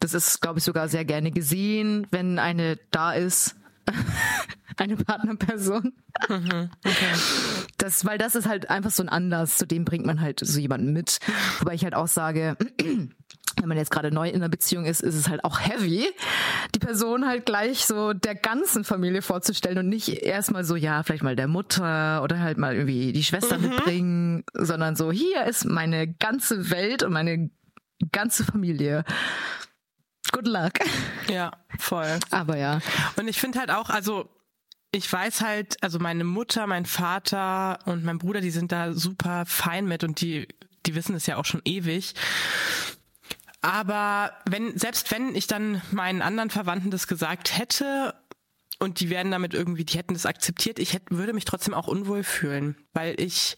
Das 0.00 0.12
ist, 0.12 0.40
glaube 0.40 0.58
ich, 0.58 0.64
sogar 0.64 0.88
sehr 0.88 1.04
gerne 1.04 1.30
gesehen, 1.30 2.06
wenn 2.10 2.38
eine 2.38 2.78
da 2.90 3.12
ist. 3.12 3.56
eine 4.76 4.96
Partnerperson. 4.96 5.92
Mhm, 6.28 6.70
okay. 6.84 7.14
Das, 7.78 8.04
weil 8.04 8.18
das 8.18 8.34
ist 8.34 8.46
halt 8.46 8.68
einfach 8.68 8.90
so 8.90 9.02
ein 9.02 9.08
Anlass, 9.08 9.56
zu 9.56 9.66
dem 9.66 9.84
bringt 9.84 10.04
man 10.04 10.20
halt 10.20 10.40
so 10.40 10.60
jemanden 10.60 10.92
mit. 10.92 11.18
Wobei 11.60 11.74
ich 11.74 11.84
halt 11.84 11.94
auch 11.94 12.08
sage, 12.08 12.56
wenn 13.60 13.68
man 13.68 13.78
jetzt 13.78 13.90
gerade 13.90 14.12
neu 14.12 14.28
in 14.28 14.36
einer 14.36 14.48
Beziehung 14.48 14.84
ist, 14.84 15.00
ist 15.00 15.14
es 15.14 15.28
halt 15.28 15.44
auch 15.44 15.60
heavy, 15.60 16.08
die 16.74 16.78
Person 16.78 17.26
halt 17.26 17.46
gleich 17.46 17.86
so 17.86 18.12
der 18.12 18.34
ganzen 18.34 18.84
Familie 18.84 19.22
vorzustellen 19.22 19.78
und 19.78 19.88
nicht 19.88 20.08
erstmal 20.08 20.64
so, 20.64 20.76
ja, 20.76 21.02
vielleicht 21.02 21.22
mal 21.22 21.36
der 21.36 21.48
Mutter 21.48 22.22
oder 22.22 22.40
halt 22.40 22.58
mal 22.58 22.74
irgendwie 22.74 23.12
die 23.12 23.24
Schwester 23.24 23.58
mhm. 23.58 23.68
mitbringen, 23.68 24.44
sondern 24.54 24.96
so, 24.96 25.10
hier 25.10 25.44
ist 25.44 25.64
meine 25.64 26.06
ganze 26.06 26.70
Welt 26.70 27.02
und 27.02 27.12
meine 27.12 27.50
ganze 28.12 28.44
Familie. 28.44 29.04
Good 30.30 30.46
luck. 30.46 30.72
Ja, 31.28 31.52
voll. 31.78 32.18
Aber 32.30 32.56
ja. 32.56 32.80
Und 33.16 33.28
ich 33.28 33.40
finde 33.40 33.58
halt 33.58 33.70
auch, 33.70 33.90
also 33.90 34.28
ich 34.92 35.10
weiß 35.10 35.42
halt, 35.42 35.82
also 35.82 35.98
meine 35.98 36.24
Mutter, 36.24 36.66
mein 36.66 36.86
Vater 36.86 37.78
und 37.86 38.04
mein 38.04 38.18
Bruder, 38.18 38.40
die 38.40 38.50
sind 38.50 38.72
da 38.72 38.92
super 38.92 39.44
fein 39.46 39.86
mit 39.86 40.04
und 40.04 40.20
die, 40.20 40.48
die 40.86 40.94
wissen 40.94 41.14
es 41.14 41.26
ja 41.26 41.36
auch 41.36 41.44
schon 41.44 41.62
ewig. 41.64 42.14
Aber 43.60 44.32
wenn, 44.48 44.78
selbst 44.78 45.10
wenn 45.10 45.34
ich 45.34 45.46
dann 45.46 45.82
meinen 45.90 46.22
anderen 46.22 46.50
Verwandten 46.50 46.90
das 46.90 47.08
gesagt 47.08 47.58
hätte 47.58 48.14
und 48.78 49.00
die 49.00 49.10
werden 49.10 49.32
damit 49.32 49.52
irgendwie, 49.52 49.84
die 49.84 49.98
hätten 49.98 50.14
das 50.14 50.26
akzeptiert, 50.26 50.78
ich 50.78 50.92
hätte, 50.92 51.16
würde 51.16 51.32
mich 51.32 51.44
trotzdem 51.44 51.74
auch 51.74 51.88
unwohl 51.88 52.22
fühlen, 52.22 52.76
weil 52.92 53.20
ich, 53.20 53.56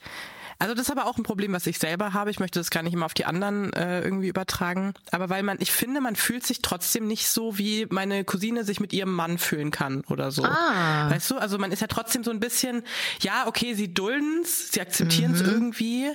also 0.58 0.74
das 0.74 0.86
ist 0.86 0.90
aber 0.90 1.06
auch 1.06 1.18
ein 1.18 1.22
Problem, 1.22 1.52
was 1.52 1.66
ich 1.66 1.78
selber 1.78 2.14
habe. 2.14 2.30
Ich 2.30 2.38
möchte 2.38 2.58
das 2.58 2.70
gar 2.70 2.82
nicht 2.82 2.94
immer 2.94 3.04
auf 3.04 3.14
die 3.14 3.26
anderen 3.26 3.72
äh, 3.74 4.00
irgendwie 4.00 4.28
übertragen. 4.28 4.94
Aber 5.10 5.28
weil 5.28 5.42
man, 5.42 5.58
ich 5.60 5.72
finde, 5.72 6.00
man 6.00 6.16
fühlt 6.16 6.46
sich 6.46 6.62
trotzdem 6.62 7.06
nicht 7.06 7.28
so, 7.28 7.58
wie 7.58 7.86
meine 7.90 8.24
Cousine 8.24 8.64
sich 8.64 8.80
mit 8.80 8.94
ihrem 8.94 9.14
Mann 9.14 9.36
fühlen 9.36 9.70
kann 9.70 10.02
oder 10.08 10.30
so. 10.30 10.44
Ah. 10.44 11.10
Weißt 11.10 11.30
du? 11.30 11.36
Also 11.36 11.58
man 11.58 11.72
ist 11.72 11.80
ja 11.80 11.86
trotzdem 11.86 12.24
so 12.24 12.30
ein 12.30 12.40
bisschen, 12.40 12.82
ja, 13.20 13.46
okay, 13.46 13.74
sie 13.74 13.92
dulden's, 13.92 14.70
sie 14.72 14.80
akzeptieren 14.80 15.32
es 15.32 15.42
mhm. 15.42 15.48
irgendwie. 15.48 16.10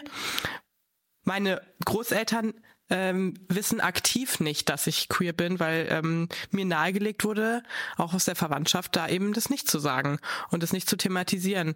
Meine 1.23 1.61
Großeltern 1.85 2.53
ähm, 2.89 3.33
wissen 3.47 3.81
aktiv 3.81 4.39
nicht, 4.39 4.69
dass 4.69 4.87
ich 4.87 5.09
queer 5.09 5.33
bin, 5.33 5.59
weil 5.59 5.87
ähm, 5.89 6.29
mir 6.51 6.65
nahegelegt 6.65 7.23
wurde, 7.23 7.63
auch 7.97 8.13
aus 8.13 8.25
der 8.25 8.35
Verwandtschaft, 8.35 8.95
da 8.95 9.07
eben 9.07 9.33
das 9.33 9.49
nicht 9.49 9.69
zu 9.69 9.79
sagen 9.79 10.19
und 10.51 10.61
das 10.63 10.73
nicht 10.73 10.89
zu 10.89 10.95
thematisieren. 10.95 11.75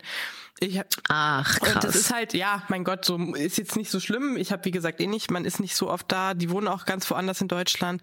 Ich 0.61 0.77
hab, 0.77 0.87
Ach, 1.07 1.57
krass. 1.59 1.75
und 1.75 1.83
das 1.85 1.95
ist 1.95 2.13
halt, 2.13 2.33
ja, 2.33 2.63
mein 2.67 2.83
Gott, 2.83 3.05
so 3.05 3.17
ist 3.33 3.57
jetzt 3.57 3.77
nicht 3.77 3.89
so 3.89 3.99
schlimm. 3.99 4.35
Ich 4.35 4.51
habe, 4.51 4.65
wie 4.65 4.71
gesagt, 4.71 4.99
eh 4.99 5.07
nicht, 5.07 5.31
man 5.31 5.45
ist 5.45 5.59
nicht 5.59 5.75
so 5.75 5.89
oft 5.89 6.11
da. 6.11 6.33
Die 6.33 6.49
wohnen 6.49 6.67
auch 6.67 6.85
ganz 6.85 7.09
woanders 7.09 7.39
in 7.39 7.47
Deutschland. 7.47 8.01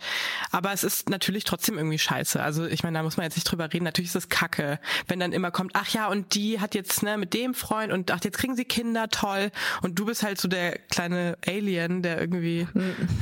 Aber 0.53 0.73
es 0.73 0.83
ist 0.83 1.11
natürlich 1.11 1.45
trotzdem 1.45 1.77
irgendwie 1.77 1.99
scheiße. 1.99 2.42
Also 2.42 2.64
ich 2.64 2.83
meine, 2.83 2.99
da 2.99 3.03
muss 3.03 3.19
man 3.19 3.25
jetzt 3.25 3.37
nicht 3.37 3.51
drüber 3.51 3.71
reden. 3.71 3.85
Natürlich 3.85 4.11
ist 4.11 4.16
es 4.16 4.29
kacke, 4.31 4.81
wenn 5.07 5.21
dann 5.21 5.33
immer 5.33 5.51
kommt, 5.51 5.73
ach 5.75 5.88
ja, 5.88 6.09
und 6.09 6.35
die 6.35 6.59
hat 6.59 6.75
jetzt 6.75 7.03
ne 7.03 7.19
mit 7.19 7.35
dem 7.35 7.53
Freund 7.53 7.92
und 7.92 8.11
ach, 8.11 8.21
jetzt 8.25 8.38
kriegen 8.38 8.57
sie 8.57 8.64
Kinder, 8.64 9.09
toll. 9.11 9.51
Und 9.83 9.99
du 9.99 10.07
bist 10.07 10.23
halt 10.23 10.40
so 10.40 10.49
der 10.49 10.79
kleine 10.79 11.37
Alien, 11.47 12.03
der 12.03 12.19
irgendwie, 12.19 12.66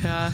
ja, 0.03 0.33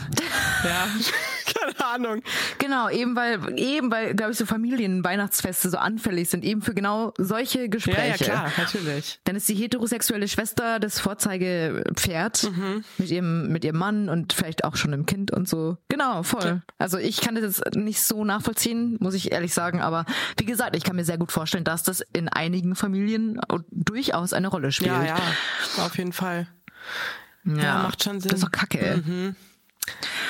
ja, 0.65 0.87
keine 1.77 1.87
Ahnung. 1.93 2.23
Genau, 2.59 2.89
eben 2.89 3.17
weil, 3.17 3.59
eben 3.59 3.91
weil, 3.91 4.15
glaube 4.15 4.33
ich, 4.33 4.39
so 4.39 4.47
Familienweihnachtsfeste 4.47 5.71
so 5.71 5.79
anfällig 5.79 6.31
sind, 6.31 6.45
eben 6.45 6.63
für 6.63 6.75
genau 6.75 7.13
solche 7.19 7.69
Gespräche. 7.69 8.25
Ja, 8.27 8.35
ja, 8.35 8.49
klar, 8.49 8.53
natürlich. 8.57 9.21
Dann 9.25 9.37
ist 9.37 9.49
die 9.49 9.55
heterosexuelle 9.55 10.29
Schwester 10.29 10.79
das 10.79 11.01
Vorzeigepferd 11.01 12.45
Mhm. 12.51 12.85
mit 12.99 13.11
ihrem 13.11 13.49
mit 13.49 13.65
ihrem 13.65 13.77
Mann 13.79 14.09
und 14.09 14.33
vielleicht 14.33 14.65
auch 14.65 14.77
schon 14.77 14.93
einem 14.93 15.07
Kind 15.07 15.31
und 15.33 15.49
so. 15.49 15.77
Genau, 15.89 16.23
voll. 16.23 16.63
Also 16.79 16.99
ich 16.99 17.21
kann 17.21 17.35
das 17.35 17.45
jetzt 17.45 17.75
nicht 17.77 18.01
so 18.03 18.25
nachvollziehen, 18.25 18.97
muss 19.01 19.15
ich 19.15 19.33
ehrlich 19.33 19.55
sagen, 19.55 19.81
aber 19.81 20.05
wie 20.39 20.45
gesagt, 20.45 20.77
ich 20.77 20.85
kann 20.85 20.97
mir 20.97 21.05
sehr 21.05 21.19
gut 21.19 21.33
vorstellen, 21.33 21.65
dass 21.65 21.83
das 21.83 22.03
in 22.13 22.29
einigen 22.29 22.75
Familien 22.77 23.41
durchaus 23.71 24.33
eine 24.33 24.49
Rolle 24.49 24.73
spielt. 24.73 24.91
Ja, 24.91 25.05
ja, 25.05 25.17
auf 25.79 25.97
jeden 25.99 26.13
Fall. 26.13 26.47
Ja, 27.45 27.83
macht 27.83 28.05
schon 28.05 28.21
Sinn. 28.21 28.29
Mhm. 28.29 28.33
Das 28.33 28.39
ist 28.41 28.45
doch 28.47 28.53
kacke. 28.53 29.35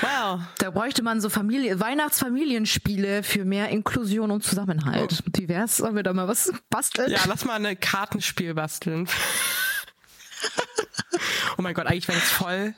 Wow. 0.01 0.41
Da 0.59 0.71
bräuchte 0.71 1.03
man 1.03 1.21
so 1.21 1.29
Familie, 1.29 1.81
Weihnachtsfamilienspiele 1.81 3.23
für 3.23 3.45
mehr 3.45 3.69
Inklusion 3.69 4.31
und 4.31 4.43
Zusammenhalt. 4.45 5.23
Wie 5.37 5.49
wär's? 5.49 5.79
Sollen 5.79 5.97
wir 5.97 6.03
da 6.03 6.13
mal 6.13 6.29
was 6.29 6.53
basteln? 6.71 7.11
Ja, 7.11 7.21
lass 7.27 7.45
mal 7.45 7.55
eine 7.55 7.77
Kartenspiel 7.77 8.55
basteln. 8.55 9.09
oh 11.59 11.63
mein 11.63 11.75
Gott, 11.75 11.87
eigentlich 11.87 12.09
wäre 12.09 12.19
das 12.19 12.31
voll. 12.31 12.75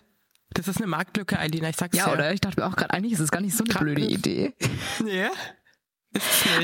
Das 0.54 0.68
ist 0.68 0.78
eine 0.78 0.86
Marktlücke, 0.86 1.38
Alina, 1.38 1.68
ich 1.70 1.76
sag's 1.76 1.96
Ja, 1.96 2.06
dir. 2.06 2.12
oder? 2.14 2.32
Ich 2.32 2.40
dachte 2.40 2.60
mir 2.60 2.66
auch 2.66 2.76
gerade, 2.76 2.92
eigentlich 2.92 3.12
ist 3.14 3.20
es 3.20 3.30
gar 3.30 3.40
nicht 3.40 3.56
so 3.56 3.64
eine 3.64 3.74
blöde 3.74 4.02
Idee. 4.02 4.52
Nee? 5.00 5.28
Nicht. 5.28 5.32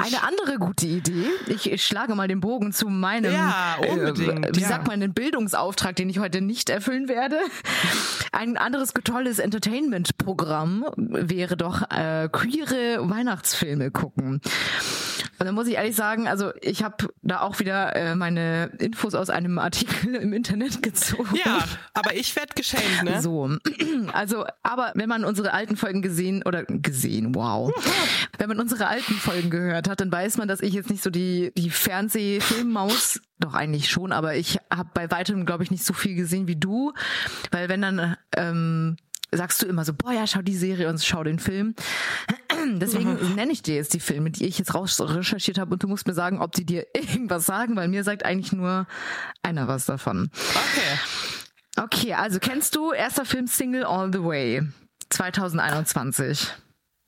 Eine 0.03 0.23
andere 0.23 0.59
gute 0.59 0.87
Idee. 0.87 1.27
Ich, 1.47 1.71
ich 1.71 1.85
schlage 1.85 2.15
mal 2.15 2.29
den 2.29 2.41
Bogen 2.41 2.73
zu 2.73 2.89
meinem, 2.89 3.33
Ja, 3.33 3.77
unbedingt, 3.89 4.47
äh, 4.47 4.51
wie 4.55 4.61
ja. 4.61 4.69
sagt 4.69 4.87
man, 4.87 5.01
den 5.01 5.15
Bildungsauftrag, 5.15 5.97
den 5.97 6.11
ich 6.11 6.19
heute 6.19 6.41
nicht 6.41 6.69
erfüllen 6.69 7.09
werde. 7.09 7.39
Ein 8.33 8.57
anderes 8.57 8.93
tolles 9.05 9.39
Entertainment-Programm 9.39 10.85
wäre 10.97 11.57
doch 11.57 11.83
äh, 11.91 12.29
queere 12.31 12.99
Weihnachtsfilme 13.09 13.91
gucken. 13.91 14.41
Und 15.39 15.47
da 15.47 15.53
muss 15.53 15.69
ich 15.69 15.75
ehrlich 15.75 15.95
sagen, 15.95 16.27
also 16.27 16.51
ich 16.61 16.83
habe 16.83 17.09
da 17.23 17.43
auch 17.43 17.61
wieder 17.61 17.95
äh, 17.95 18.17
meine 18.17 18.73
Infos 18.79 19.15
aus 19.15 19.31
einem 19.31 19.59
Artikel 19.59 20.17
im 20.17 20.33
Internet 20.33 20.83
gezogen. 20.83 21.37
ja, 21.45 21.65
aber 21.95 22.15
ich 22.15 22.35
werd 22.35 22.57
geschämt, 22.57 23.05
ne? 23.05 23.23
So, 23.23 23.49
also, 24.13 24.47
aber 24.65 24.91
wenn 24.95 25.09
man 25.09 25.25
unsere 25.25 25.53
alten 25.53 25.77
Folgen 25.77 26.03
gesehen 26.03 26.43
oder 26.45 26.65
gesehen, 26.65 27.37
wow, 27.37 27.73
wenn 28.39 28.49
man 28.49 28.59
unsere 28.59 28.89
alten 28.89 29.15
Folgen 29.15 29.38
gehört 29.43 29.89
hat, 29.89 30.01
dann 30.01 30.13
weiß 30.13 30.37
man, 30.37 30.49
dass 30.49 30.61
ich 30.61 30.75
jetzt 30.75 30.91
nicht 30.91 31.03
so 31.03 31.11
die 31.11 31.53
die 31.57 31.71
Fernsehfilmmaus, 31.71 33.21
doch 33.39 33.55
eigentlich 33.55 33.89
schon, 33.91 34.13
aber 34.13 34.37
ich 34.37 34.59
habe 34.73 34.91
bei 34.95 35.11
weitem, 35.11 35.47
glaube 35.47 35.63
ich, 35.63 35.71
nicht 35.71 35.85
so 35.85 35.93
viel 35.93 36.15
gesehen 36.15 36.49
wie 36.49 36.57
du, 36.57 36.93
weil 37.51 37.69
wenn 37.69 37.83
dann 37.83 38.17
ähm, 38.37 38.97
sagst 39.31 39.63
du 39.63 39.67
immer 39.67 39.85
so, 39.85 39.93
boah, 39.95 40.13
ja, 40.13 40.27
schau 40.27 40.43
die 40.43 40.57
Serie 40.57 40.89
und 40.89 41.03
schau 41.03 41.23
den 41.23 41.39
Film. 41.39 41.75
Deswegen 42.81 43.35
nenne 43.35 43.53
ich 43.53 43.63
dir 43.63 43.75
jetzt 43.75 43.95
die 43.95 44.01
Filme, 44.01 44.31
die 44.31 44.47
ich 44.47 44.59
jetzt 44.59 44.75
raus 44.75 45.01
recherchiert 45.01 45.59
habe 45.59 45.73
und 45.73 45.83
du 45.83 45.89
musst 45.89 46.07
mir 46.07 46.15
sagen, 46.15 46.41
ob 46.41 46.53
die 46.53 46.65
dir 46.65 46.87
irgendwas 46.95 47.47
sagen, 47.47 47.77
weil 47.77 47.89
mir 47.89 48.05
sagt 48.05 48.25
eigentlich 48.25 48.53
nur 48.53 48.87
einer 49.43 49.69
was 49.69 49.87
davon. 49.87 50.31
Okay. 50.35 50.99
Okay, 51.85 52.15
also 52.15 52.41
kennst 52.41 52.75
du 52.75 52.93
erster 52.93 53.25
Film 53.25 53.47
Single 53.47 53.85
All 53.85 54.13
the 54.13 54.23
Way 54.23 54.63
2021? 55.11 56.49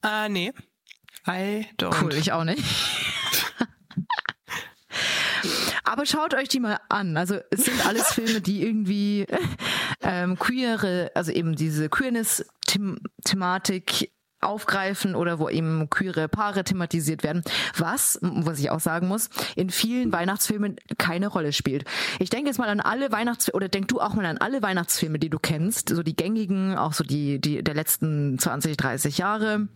Äh, 0.04 0.28
nee. 0.28 0.52
I 1.26 1.66
don't. 1.78 1.94
Cool, 2.00 2.14
ich 2.14 2.32
auch 2.32 2.44
nicht. 2.44 2.62
Aber 5.84 6.06
schaut 6.06 6.34
euch 6.34 6.48
die 6.48 6.60
mal 6.60 6.78
an. 6.88 7.16
Also 7.16 7.38
es 7.50 7.64
sind 7.64 7.84
alles 7.86 8.12
Filme, 8.12 8.40
die 8.40 8.62
irgendwie 8.62 9.26
ähm, 10.02 10.38
queere, 10.38 11.10
also 11.14 11.32
eben 11.32 11.56
diese 11.56 11.88
Queerness-Thematik 11.88 14.12
aufgreifen 14.40 15.14
oder 15.14 15.38
wo 15.38 15.48
eben 15.48 15.90
queere 15.90 16.28
Paare 16.28 16.64
thematisiert 16.64 17.22
werden, 17.22 17.42
was, 17.76 18.18
was 18.22 18.58
ich 18.58 18.70
auch 18.70 18.80
sagen 18.80 19.08
muss, 19.08 19.28
in 19.54 19.70
vielen 19.70 20.12
Weihnachtsfilmen 20.12 20.76
keine 20.98 21.28
Rolle 21.28 21.52
spielt. 21.52 21.84
Ich 22.18 22.30
denke 22.30 22.48
jetzt 22.48 22.58
mal 22.58 22.68
an 22.68 22.80
alle 22.80 23.12
Weihnachtsfilme, 23.12 23.56
oder 23.56 23.68
denk 23.68 23.88
du 23.88 24.00
auch 24.00 24.14
mal 24.14 24.24
an 24.24 24.38
alle 24.38 24.62
Weihnachtsfilme, 24.62 25.18
die 25.18 25.30
du 25.30 25.38
kennst, 25.38 25.90
so 25.90 26.02
die 26.02 26.16
gängigen, 26.16 26.76
auch 26.76 26.94
so 26.94 27.04
die, 27.04 27.40
die 27.40 27.62
der 27.62 27.74
letzten 27.74 28.38
20, 28.38 28.76
30 28.76 29.18
Jahre. 29.18 29.68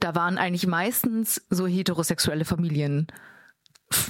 Da 0.00 0.14
waren 0.14 0.38
eigentlich 0.38 0.66
meistens 0.66 1.42
so 1.50 1.66
heterosexuelle 1.66 2.44
Familien 2.44 3.06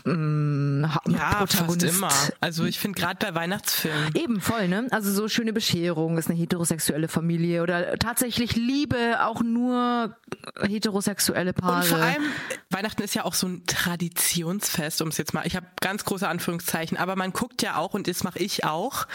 Ha- 0.06 1.02
Ja, 1.06 1.46
fast 1.46 1.82
immer. 1.82 2.08
Also 2.40 2.64
ich 2.64 2.78
finde 2.78 2.98
gerade 2.98 3.18
bei 3.26 3.34
Weihnachtsfilmen. 3.34 4.14
Eben 4.14 4.40
voll, 4.40 4.68
ne? 4.68 4.86
Also 4.90 5.12
so 5.12 5.28
schöne 5.28 5.52
Bescherung 5.52 6.16
ist 6.16 6.30
eine 6.30 6.38
heterosexuelle 6.38 7.08
Familie 7.08 7.62
oder 7.62 7.98
tatsächlich 7.98 8.56
Liebe 8.56 9.22
auch 9.26 9.42
nur 9.42 10.16
heterosexuelle 10.62 11.52
Paare. 11.52 11.76
Und 11.76 11.84
vor 11.84 11.98
allem, 11.98 12.22
Weihnachten 12.70 13.02
ist 13.02 13.14
ja 13.14 13.26
auch 13.26 13.34
so 13.34 13.48
ein 13.48 13.64
Traditionsfest, 13.66 15.02
um 15.02 15.08
es 15.08 15.18
jetzt 15.18 15.34
mal, 15.34 15.46
ich 15.46 15.56
habe 15.56 15.66
ganz 15.82 16.06
große 16.06 16.26
Anführungszeichen, 16.26 16.96
aber 16.96 17.14
man 17.14 17.32
guckt 17.34 17.60
ja 17.60 17.76
auch, 17.76 17.92
und 17.92 18.08
das 18.08 18.24
mache 18.24 18.38
ich 18.38 18.64
auch, 18.64 19.06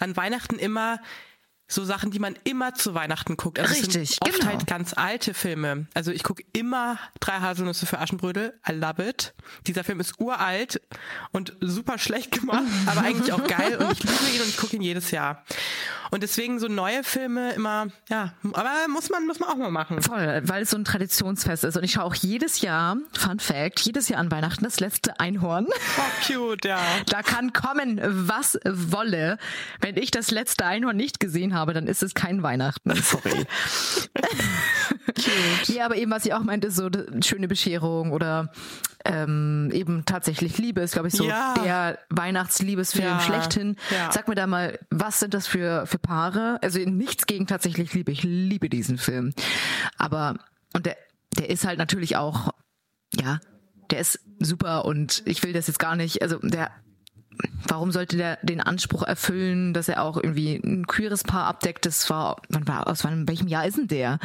an 0.00 0.16
Weihnachten 0.16 0.56
immer 0.58 0.98
so 1.68 1.84
Sachen, 1.84 2.10
die 2.10 2.18
man 2.18 2.36
immer 2.44 2.74
zu 2.74 2.94
Weihnachten 2.94 3.36
guckt. 3.36 3.58
Also 3.58 3.72
es 3.72 3.82
Richtig, 3.82 4.18
oft 4.20 4.32
genau. 4.32 4.46
halt 4.46 4.66
ganz 4.66 4.92
alte 4.94 5.34
Filme. 5.34 5.86
Also 5.94 6.12
ich 6.12 6.22
gucke 6.22 6.44
immer 6.52 6.98
drei 7.20 7.40
Haselnüsse 7.40 7.86
für 7.86 7.98
Aschenbrödel. 7.98 8.58
I 8.68 8.72
love 8.72 9.02
it. 9.04 9.34
Dieser 9.66 9.82
Film 9.82 10.00
ist 10.00 10.20
uralt 10.20 10.80
und 11.32 11.54
super 11.60 11.98
schlecht 11.98 12.30
gemacht, 12.32 12.64
aber 12.86 13.02
eigentlich 13.02 13.32
auch 13.32 13.46
geil 13.46 13.76
und 13.78 13.92
ich 13.92 14.02
liebe 14.02 14.36
ihn 14.36 14.42
und 14.42 14.48
ich 14.48 14.56
gucke 14.56 14.76
ihn 14.76 14.82
jedes 14.82 15.10
Jahr. 15.10 15.44
Und 16.10 16.22
deswegen 16.22 16.60
so 16.60 16.68
neue 16.68 17.02
Filme 17.02 17.52
immer, 17.54 17.88
ja, 18.08 18.34
aber 18.52 18.70
muss 18.88 19.10
man, 19.10 19.26
muss 19.26 19.40
man 19.40 19.48
auch 19.50 19.56
mal 19.56 19.72
machen. 19.72 20.00
Voll, 20.02 20.42
weil 20.44 20.62
es 20.62 20.70
so 20.70 20.76
ein 20.76 20.84
Traditionsfest 20.84 21.64
ist. 21.64 21.76
Und 21.76 21.82
ich 21.82 21.92
schaue 21.92 22.04
auch 22.04 22.14
jedes 22.14 22.60
Jahr, 22.60 22.96
Fun 23.12 23.40
Fact, 23.40 23.80
jedes 23.80 24.08
Jahr 24.08 24.20
an 24.20 24.30
Weihnachten 24.30 24.62
das 24.64 24.78
letzte 24.78 25.18
Einhorn. 25.18 25.66
Oh, 25.66 26.26
cute, 26.26 26.64
ja. 26.64 26.78
Da 27.06 27.22
kann 27.22 27.52
kommen, 27.52 28.00
was 28.02 28.58
wolle. 28.64 29.38
Wenn 29.80 29.96
ich 29.96 30.10
das 30.10 30.30
letzte 30.30 30.64
Einhorn 30.64 30.96
nicht 30.96 31.18
gesehen 31.18 31.54
habe, 31.54 31.55
dann 31.74 31.86
ist 31.86 32.02
es 32.02 32.14
kein 32.14 32.42
Weihnachten. 32.42 32.94
Sorry. 33.02 33.46
ja, 35.66 35.84
aber 35.86 35.96
eben, 35.96 36.10
was 36.10 36.24
ich 36.26 36.34
auch 36.34 36.42
meinte, 36.42 36.70
so 36.70 36.88
schöne 37.24 37.48
Bescherung 37.48 38.12
oder 38.12 38.50
ähm, 39.04 39.70
eben 39.72 40.04
tatsächlich 40.04 40.58
Liebe 40.58 40.80
ist, 40.80 40.92
glaube 40.92 41.08
ich, 41.08 41.14
so 41.14 41.24
Ja. 41.24 41.54
der 41.62 41.98
Weihnachtsliebesfilm 42.10 43.04
Ja. 43.06 43.20
schlechthin. 43.20 43.76
Ja. 43.90 44.10
Sag 44.12 44.28
mir 44.28 44.34
da 44.34 44.46
mal, 44.46 44.78
was 44.90 45.20
sind 45.20 45.32
das 45.34 45.46
für, 45.46 45.86
für 45.86 45.98
Paare? 45.98 46.58
Also 46.62 46.78
nichts 46.80 47.26
gegen 47.26 47.46
tatsächlich 47.46 47.94
Liebe. 47.94 48.10
Ich 48.12 48.22
liebe 48.24 48.68
diesen 48.68 48.98
Film. 48.98 49.32
Aber, 49.96 50.36
und 50.74 50.86
der, 50.86 50.96
der 51.38 51.50
ist 51.50 51.64
halt 51.66 51.78
natürlich 51.78 52.16
auch, 52.16 52.50
ja, 53.14 53.38
der 53.90 54.00
ist 54.00 54.18
super 54.40 54.84
und 54.84 55.22
ich 55.26 55.42
will 55.44 55.52
das 55.52 55.68
jetzt 55.68 55.78
gar 55.78 55.94
nicht, 55.94 56.20
also 56.22 56.38
der 56.38 56.70
warum 57.68 57.92
sollte 57.92 58.16
der 58.16 58.38
den 58.42 58.60
Anspruch 58.60 59.02
erfüllen, 59.02 59.74
dass 59.74 59.88
er 59.88 60.02
auch 60.02 60.16
irgendwie 60.16 60.56
ein 60.56 60.86
queeres 60.86 61.22
Paar 61.24 61.46
abdeckt? 61.46 61.86
Das 61.86 62.08
war, 62.10 62.36
wann 62.48 62.66
war, 62.68 62.86
aus 62.86 63.04
wann, 63.04 63.28
welchem 63.28 63.48
Jahr 63.48 63.66
ist 63.66 63.76
denn 63.78 63.88
der? 63.88 64.18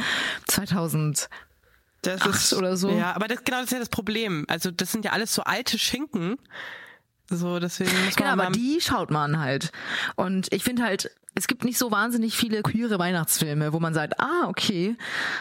2000. 0.48 1.28
Das 2.02 2.22
Acht 2.22 2.52
oder 2.54 2.76
so. 2.76 2.90
Ja, 2.90 3.14
aber 3.14 3.28
das, 3.28 3.44
genau 3.44 3.58
das 3.58 3.66
ist 3.66 3.72
ja 3.72 3.78
das 3.78 3.88
Problem. 3.88 4.44
Also 4.48 4.72
das 4.72 4.90
sind 4.90 5.04
ja 5.04 5.12
alles 5.12 5.32
so 5.34 5.42
alte 5.42 5.78
Schinken. 5.78 6.36
So, 7.30 7.60
deswegen 7.60 7.92
muss 8.04 8.16
Genau, 8.16 8.30
man 8.30 8.40
aber 8.40 8.50
mal, 8.50 8.56
die 8.58 8.80
schaut 8.80 9.10
man 9.12 9.38
halt. 9.38 9.70
Und 10.16 10.52
ich 10.52 10.64
finde 10.64 10.82
halt, 10.82 11.10
es 11.36 11.46
gibt 11.46 11.64
nicht 11.64 11.78
so 11.78 11.90
wahnsinnig 11.92 12.36
viele 12.36 12.62
queere 12.62 12.98
Weihnachtsfilme, 12.98 13.72
wo 13.72 13.78
man 13.80 13.94
sagt, 13.94 14.18
ah, 14.20 14.48
okay, 14.48 14.96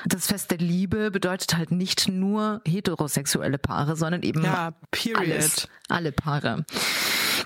das 0.06 0.28
Fest 0.28 0.52
der 0.52 0.60
Liebe 0.60 1.10
bedeutet 1.12 1.58
halt 1.58 1.72
nicht 1.72 2.08
nur 2.08 2.62
heterosexuelle 2.66 3.58
Paare, 3.58 3.96
sondern 3.98 4.22
eben 4.22 4.44
Ja, 4.44 4.74
period. 4.92 5.20
alles, 5.34 5.68
alle 5.90 6.12
Paare. 6.12 6.64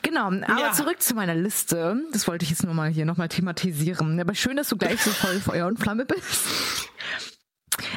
Genau, 0.05 0.27
aber 0.27 0.59
Ja. 0.59 0.71
zurück 0.71 1.01
zu 1.01 1.15
meiner 1.15 1.33
Liste. 1.35 1.97
Das 2.13 2.27
wollte 2.27 2.43
ich 2.43 2.51
jetzt 2.51 2.63
nur 2.63 2.73
mal 2.73 2.89
hier 2.89 3.05
nochmal 3.05 3.27
thematisieren. 3.27 4.19
Aber 4.19 4.35
schön, 4.35 4.55
dass 4.55 4.69
du 4.69 4.77
gleich 4.77 5.01
so 5.01 5.09
voll 5.11 5.39
Feuer 5.39 5.65
und 5.67 5.79
Flamme 5.79 6.05
bist. 6.05 6.45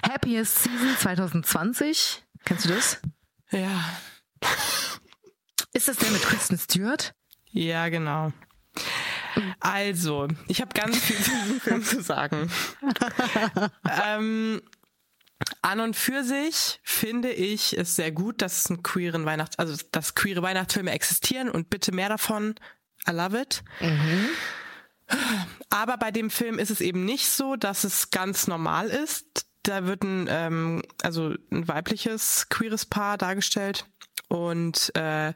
Happiest 0.08 0.62
Season 0.64 0.96
2020. 0.98 2.22
Kennst 2.44 2.64
du 2.64 2.70
das? 2.70 3.00
Ja. 3.50 3.84
Ist 5.72 5.88
das 5.88 5.96
der 5.98 6.10
mit 6.10 6.22
Kristen 6.22 6.58
Stewart? 6.58 7.12
Ja, 7.50 7.88
genau. 7.88 8.32
Also, 9.60 10.28
ich 10.48 10.60
habe 10.60 10.72
ganz 10.74 10.96
viel 10.98 11.16
zu 11.84 12.02
sagen. 12.02 12.50
ähm, 14.04 14.62
an 15.62 15.80
und 15.80 15.96
für 15.96 16.24
sich 16.24 16.80
finde 16.82 17.30
ich 17.30 17.76
es 17.76 17.96
sehr 17.96 18.12
gut, 18.12 18.42
dass 18.42 18.60
es 18.60 18.70
einen 18.70 18.82
queeren 18.82 19.24
Weihnachts, 19.24 19.58
also 19.58 19.76
dass 19.92 20.14
queere 20.14 20.42
Weihnachtsfilme 20.42 20.90
existieren 20.90 21.50
und 21.50 21.70
bitte 21.70 21.92
mehr 21.92 22.08
davon. 22.08 22.54
I 23.08 23.12
love 23.12 23.40
it. 23.40 23.62
Aber 25.70 25.96
bei 25.96 26.10
dem 26.10 26.30
Film 26.30 26.58
ist 26.58 26.70
es 26.70 26.80
eben 26.80 27.04
nicht 27.04 27.28
so, 27.28 27.56
dass 27.56 27.84
es 27.84 28.10
ganz 28.10 28.46
normal 28.46 28.88
ist. 28.88 29.46
Da 29.62 29.86
wird 29.86 30.02
ein, 30.02 30.26
ähm, 30.30 30.82
also 31.02 31.34
ein 31.50 31.68
weibliches 31.68 32.48
queeres 32.48 32.86
Paar 32.86 33.18
dargestellt 33.18 33.86
und 34.28 34.94
äh, 34.94 35.32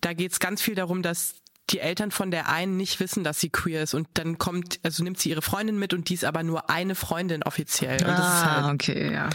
da 0.00 0.12
geht 0.14 0.32
es 0.32 0.40
ganz 0.40 0.62
viel 0.62 0.74
darum, 0.74 1.02
dass 1.02 1.34
die 1.70 1.80
Eltern 1.80 2.10
von 2.10 2.30
der 2.30 2.48
einen 2.48 2.76
nicht 2.76 3.00
wissen, 3.00 3.24
dass 3.24 3.40
sie 3.40 3.50
queer 3.50 3.82
ist 3.82 3.94
und 3.94 4.08
dann 4.14 4.38
kommt, 4.38 4.80
also 4.82 5.02
nimmt 5.02 5.18
sie 5.18 5.30
ihre 5.30 5.42
Freundin 5.42 5.78
mit 5.78 5.94
und 5.94 6.08
die 6.08 6.14
ist 6.14 6.24
aber 6.24 6.42
nur 6.42 6.70
eine 6.70 6.94
Freundin 6.94 7.42
offiziell. 7.42 8.04
Ah, 8.04 8.62
halt, 8.62 8.74
okay, 8.74 9.12
ja. 9.12 9.30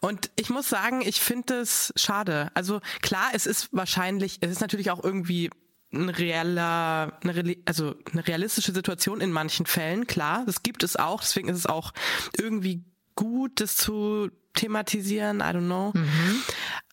und 0.00 0.30
ich 0.36 0.50
muss 0.50 0.68
sagen, 0.68 1.02
ich 1.02 1.20
finde 1.20 1.60
es 1.60 1.92
schade. 1.96 2.50
Also 2.54 2.80
klar, 3.02 3.30
es 3.34 3.46
ist 3.46 3.68
wahrscheinlich, 3.72 4.38
es 4.40 4.50
ist 4.50 4.60
natürlich 4.60 4.90
auch 4.90 5.02
irgendwie 5.02 5.50
ein 5.92 6.08
reeller, 6.08 7.18
eine, 7.22 7.56
also 7.64 7.94
eine 8.12 8.26
realistische 8.26 8.72
Situation 8.72 9.20
in 9.20 9.32
manchen 9.32 9.66
Fällen, 9.66 10.06
klar, 10.06 10.42
das 10.46 10.62
gibt 10.62 10.82
es 10.82 10.96
auch, 10.96 11.20
deswegen 11.20 11.48
ist 11.48 11.58
es 11.58 11.66
auch 11.66 11.92
irgendwie 12.36 12.84
gut, 13.14 13.60
das 13.60 13.76
zu 13.76 14.30
thematisieren, 14.54 15.40
I 15.40 15.44
don't 15.44 15.66
know. 15.66 15.92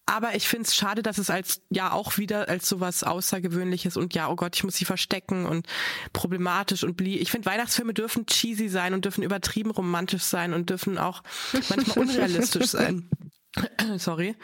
Aber 0.07 0.35
ich 0.35 0.47
finde 0.47 0.67
es 0.67 0.75
schade, 0.75 1.01
dass 1.01 1.17
es 1.17 1.29
als 1.31 1.61
ja 1.69 1.91
auch 1.91 2.17
wieder 2.17 2.47
als 2.47 2.69
sowas 2.69 3.03
Außergewöhnliches 3.03 3.97
und 3.97 4.13
ja, 4.13 4.29
oh 4.29 4.35
Gott, 4.35 4.55
ich 4.55 4.63
muss 4.63 4.75
sie 4.75 4.85
verstecken 4.85 5.45
und 5.47 5.65
problematisch 6.13 6.83
und 6.83 6.95
blie. 6.95 7.17
Ich 7.17 7.31
finde, 7.31 7.47
Weihnachtsfilme 7.49 7.93
dürfen 7.93 8.27
cheesy 8.27 8.69
sein 8.69 8.93
und 8.93 9.05
dürfen 9.05 9.23
übertrieben 9.23 9.71
romantisch 9.71 10.21
sein 10.23 10.53
und 10.53 10.69
dürfen 10.69 10.97
auch 10.99 11.23
manchmal 11.69 11.97
unrealistisch 12.07 12.65
sein. 12.71 13.09
Sorry. 13.97 14.35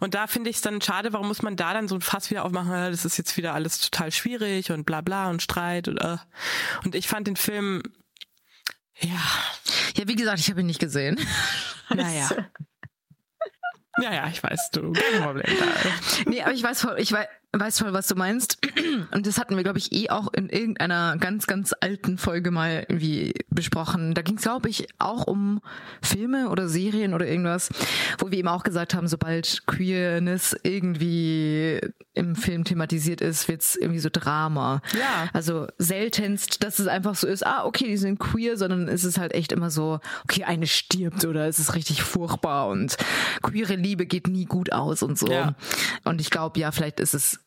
Und 0.00 0.14
da 0.14 0.26
finde 0.26 0.50
ich 0.50 0.56
es 0.56 0.62
dann 0.62 0.80
schade, 0.80 1.12
warum 1.12 1.26
muss 1.28 1.42
man 1.42 1.56
da 1.56 1.72
dann 1.72 1.88
so 1.88 1.94
ein 1.96 2.00
Fass 2.02 2.30
wieder 2.30 2.44
aufmachen, 2.44 2.70
das 2.70 3.04
ist 3.04 3.16
jetzt 3.16 3.36
wieder 3.36 3.54
alles 3.54 3.80
total 3.80 4.12
schwierig 4.12 4.70
und 4.70 4.84
bla 4.84 5.00
bla 5.00 5.30
und 5.30 5.42
Streit 5.42 5.88
und 5.88 5.98
äh. 5.98 6.18
Und 6.84 6.94
ich 6.94 7.08
fand 7.08 7.26
den 7.26 7.36
Film, 7.36 7.82
ja, 9.00 9.20
Ja, 9.96 10.06
wie 10.06 10.16
gesagt, 10.16 10.38
ich 10.38 10.50
habe 10.50 10.60
ihn 10.60 10.66
nicht 10.66 10.80
gesehen. 10.80 11.18
naja. 11.92 12.28
Ja, 14.00 14.12
ja, 14.14 14.28
ich 14.28 14.42
weiß, 14.42 14.70
du, 14.72 14.92
kein 14.92 15.22
Problem. 15.22 15.46
Da. 15.58 15.66
Nee, 16.30 16.42
aber 16.42 16.52
ich 16.52 16.62
weiß 16.62 16.80
voll, 16.80 16.96
ich 16.98 17.12
weiß, 17.12 17.26
weiß 17.58 17.78
voll, 17.80 17.92
was 17.92 18.06
du 18.06 18.14
meinst. 18.14 18.58
Und 19.12 19.26
das 19.26 19.38
hatten 19.38 19.56
wir, 19.56 19.62
glaube 19.62 19.78
ich, 19.78 19.92
eh 19.92 20.10
auch 20.10 20.32
in 20.32 20.48
irgendeiner 20.48 21.16
ganz, 21.18 21.46
ganz 21.46 21.74
alten 21.80 22.18
Folge 22.18 22.50
mal 22.50 22.84
irgendwie 22.88 23.34
besprochen. 23.50 24.14
Da 24.14 24.22
ging 24.22 24.36
es, 24.36 24.42
glaube 24.42 24.68
ich, 24.68 24.86
auch 24.98 25.26
um 25.26 25.60
Filme 26.02 26.48
oder 26.48 26.68
Serien 26.68 27.14
oder 27.14 27.26
irgendwas, 27.26 27.70
wo 28.18 28.30
wir 28.30 28.38
eben 28.38 28.48
auch 28.48 28.62
gesagt 28.62 28.94
haben, 28.94 29.08
sobald 29.08 29.66
Queerness 29.66 30.56
irgendwie 30.62 31.80
im 32.14 32.34
Film 32.34 32.64
thematisiert 32.64 33.20
ist, 33.20 33.48
wird's 33.48 33.76
irgendwie 33.76 34.00
so 34.00 34.08
Drama. 34.12 34.82
Ja. 34.98 35.28
Also 35.32 35.68
seltenst, 35.78 36.64
dass 36.64 36.78
es 36.78 36.88
einfach 36.88 37.14
so 37.14 37.26
ist, 37.26 37.46
ah, 37.46 37.64
okay, 37.64 37.86
die 37.86 37.96
sind 37.96 38.18
queer, 38.18 38.56
sondern 38.56 38.88
es 38.88 39.04
ist 39.04 39.18
halt 39.18 39.32
echt 39.34 39.52
immer 39.52 39.70
so, 39.70 40.00
okay, 40.24 40.44
eine 40.44 40.66
stirbt 40.66 41.24
oder 41.24 41.46
es 41.46 41.58
ist 41.58 41.74
richtig 41.74 42.02
furchtbar 42.02 42.68
und 42.68 42.96
queere 43.42 43.76
Liebe 43.76 44.06
geht 44.06 44.26
nie 44.26 44.46
gut 44.46 44.72
aus 44.72 45.02
und 45.02 45.18
so. 45.18 45.30
Ja. 45.30 45.54
Und 46.04 46.20
ich 46.20 46.30
glaube, 46.30 46.58
ja, 46.58 46.72
vielleicht 46.72 47.00
ist 47.00 47.14
es 47.14 47.40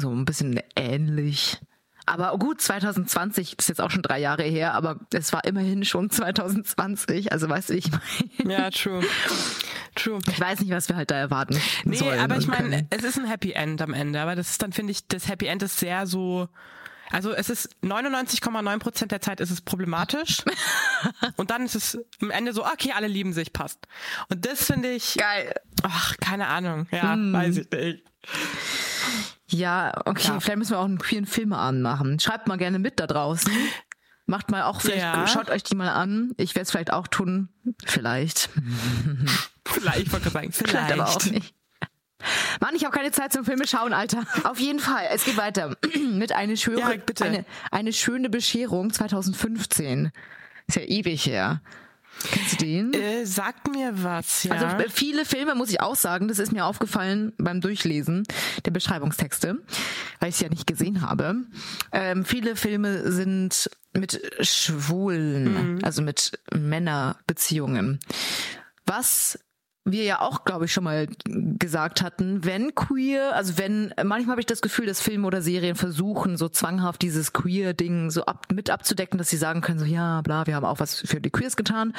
so 0.00 0.10
ein 0.10 0.24
bisschen 0.24 0.60
ähnlich. 0.76 1.58
Aber 2.04 2.36
gut, 2.36 2.60
2020 2.60 3.56
ist 3.58 3.68
jetzt 3.68 3.80
auch 3.80 3.90
schon 3.92 4.02
drei 4.02 4.18
Jahre 4.18 4.42
her, 4.42 4.74
aber 4.74 4.98
es 5.12 5.32
war 5.32 5.44
immerhin 5.44 5.84
schon 5.84 6.10
2020. 6.10 7.30
Also 7.30 7.48
weißt 7.48 7.68
du, 7.70 7.74
ich 7.74 7.90
meine. 8.38 8.52
Ja, 8.52 8.70
true. 8.70 9.02
True. 9.94 10.18
Ich 10.28 10.40
weiß 10.40 10.60
nicht, 10.60 10.72
was 10.72 10.88
wir 10.88 10.96
halt 10.96 11.10
da 11.12 11.16
erwarten. 11.16 11.60
Nee, 11.84 11.96
sollen 11.96 12.18
aber 12.18 12.38
ich 12.38 12.48
meine, 12.48 12.86
es 12.90 13.04
ist 13.04 13.18
ein 13.18 13.26
Happy 13.26 13.52
End 13.52 13.80
am 13.82 13.94
Ende, 13.94 14.20
aber 14.20 14.34
das 14.34 14.50
ist 14.50 14.62
dann, 14.62 14.72
finde 14.72 14.90
ich, 14.90 15.06
das 15.06 15.28
Happy 15.28 15.46
End 15.46 15.62
ist 15.62 15.78
sehr 15.78 16.06
so. 16.06 16.48
Also 17.10 17.30
es 17.32 17.50
ist 17.50 17.76
99,9 17.82 18.78
Prozent 18.78 19.12
der 19.12 19.20
Zeit 19.20 19.40
ist 19.40 19.50
es 19.50 19.60
problematisch 19.60 20.38
und 21.36 21.50
dann 21.50 21.66
ist 21.66 21.74
es 21.74 21.98
am 22.22 22.30
Ende 22.30 22.54
so, 22.54 22.64
okay, 22.64 22.92
alle 22.96 23.06
lieben 23.06 23.34
sich, 23.34 23.52
passt. 23.52 23.86
Und 24.30 24.46
das 24.46 24.64
finde 24.64 24.90
ich, 24.90 25.16
geil. 25.18 25.54
ach, 25.82 26.16
keine 26.20 26.46
Ahnung, 26.48 26.86
ja, 26.90 27.12
Hm. 27.12 27.32
weiß 27.34 27.58
ich 27.58 27.70
nicht. 27.70 28.02
Ja, 29.52 29.92
okay, 30.06 30.28
Ja. 30.28 30.40
vielleicht 30.40 30.58
müssen 30.58 30.72
wir 30.72 30.78
auch 30.80 30.84
einen 30.84 30.98
queeren 30.98 31.26
Film 31.26 31.52
anmachen. 31.52 32.18
Schreibt 32.18 32.48
mal 32.48 32.56
gerne 32.58 32.78
mit 32.78 32.98
da 33.00 33.06
draußen. 33.06 33.52
Macht 34.26 34.50
mal 34.50 34.62
auch, 34.62 34.80
vielleicht 34.80 35.02
Ja. 35.02 35.26
schaut 35.26 35.50
euch 35.50 35.62
die 35.62 35.74
mal 35.74 35.90
an. 35.90 36.32
Ich 36.36 36.54
werde 36.54 36.62
es 36.62 36.70
vielleicht 36.70 36.92
auch 36.92 37.06
tun. 37.08 37.48
Vielleicht. 37.84 38.48
Vielleicht, 39.64 39.98
ich 40.00 40.12
wollte 40.12 40.28
sagen, 40.30 40.52
vielleicht. 40.52 40.70
Vielleicht 40.70 40.92
aber 40.92 41.08
auch 41.08 41.24
nicht. 41.26 41.54
Mann, 42.60 42.74
ich 42.74 42.84
habe 42.84 42.94
keine 42.96 43.10
Zeit 43.12 43.32
zum 43.32 43.44
Filme 43.44 43.66
schauen, 43.66 43.92
Alter. 43.92 44.24
Auf 44.44 44.58
jeden 44.60 44.78
Fall, 44.80 45.04
es 45.10 45.24
geht 45.24 45.36
weiter 45.36 45.76
mit 46.12 46.32
eine 46.32 46.56
schöne, 46.56 46.80
Ja, 46.80 46.90
eine, 47.20 47.44
eine 47.70 47.92
schöne 47.92 48.28
Bescherung 48.28 48.92
2015. 48.92 50.10
Ist 50.66 50.76
ja 50.76 50.82
ewig 50.82 51.26
her. 51.26 51.62
Kennst 52.30 52.52
du 52.52 52.64
den? 52.64 52.92
Äh, 52.92 53.26
sagt 53.26 53.70
mir 53.70 54.02
was, 54.02 54.44
ja. 54.44 54.52
Also 54.52 54.66
äh, 54.66 54.88
viele 54.88 55.24
Filme, 55.24 55.54
muss 55.54 55.70
ich 55.70 55.80
auch 55.80 55.96
sagen, 55.96 56.28
das 56.28 56.38
ist 56.38 56.52
mir 56.52 56.64
aufgefallen 56.66 57.32
beim 57.38 57.60
Durchlesen 57.60 58.24
der 58.64 58.70
Beschreibungstexte, 58.70 59.58
weil 60.20 60.28
ich 60.28 60.36
es 60.36 60.40
ja 60.40 60.48
nicht 60.48 60.66
gesehen 60.66 61.02
habe. 61.02 61.36
Ähm, 61.90 62.24
viele 62.24 62.56
Filme 62.56 63.10
sind 63.10 63.70
mit 63.92 64.20
Schwulen, 64.40 65.82
also 65.84 66.02
mit 66.02 66.38
Männerbeziehungen. 66.54 68.00
Was 68.86 69.38
wir 69.84 70.04
ja 70.04 70.20
auch, 70.20 70.44
glaube 70.44 70.66
ich, 70.66 70.72
schon 70.72 70.84
mal 70.84 71.08
gesagt 71.24 72.02
hatten, 72.02 72.44
wenn 72.44 72.74
queer, 72.74 73.34
also 73.34 73.58
wenn, 73.58 73.92
manchmal 74.04 74.32
habe 74.34 74.40
ich 74.40 74.46
das 74.46 74.62
Gefühl, 74.62 74.86
dass 74.86 75.00
Filme 75.00 75.26
oder 75.26 75.42
Serien 75.42 75.74
versuchen, 75.74 76.36
so 76.36 76.48
zwanghaft 76.48 77.02
dieses 77.02 77.32
Queer-Ding 77.32 78.10
so 78.10 78.24
ab, 78.24 78.46
mit 78.52 78.70
abzudecken, 78.70 79.18
dass 79.18 79.30
sie 79.30 79.36
sagen 79.36 79.60
können, 79.60 79.80
so 79.80 79.84
ja, 79.84 80.20
bla, 80.22 80.46
wir 80.46 80.54
haben 80.54 80.64
auch 80.64 80.78
was 80.78 81.00
für 81.00 81.20
die 81.20 81.30
Queers 81.30 81.56
getan. 81.56 81.94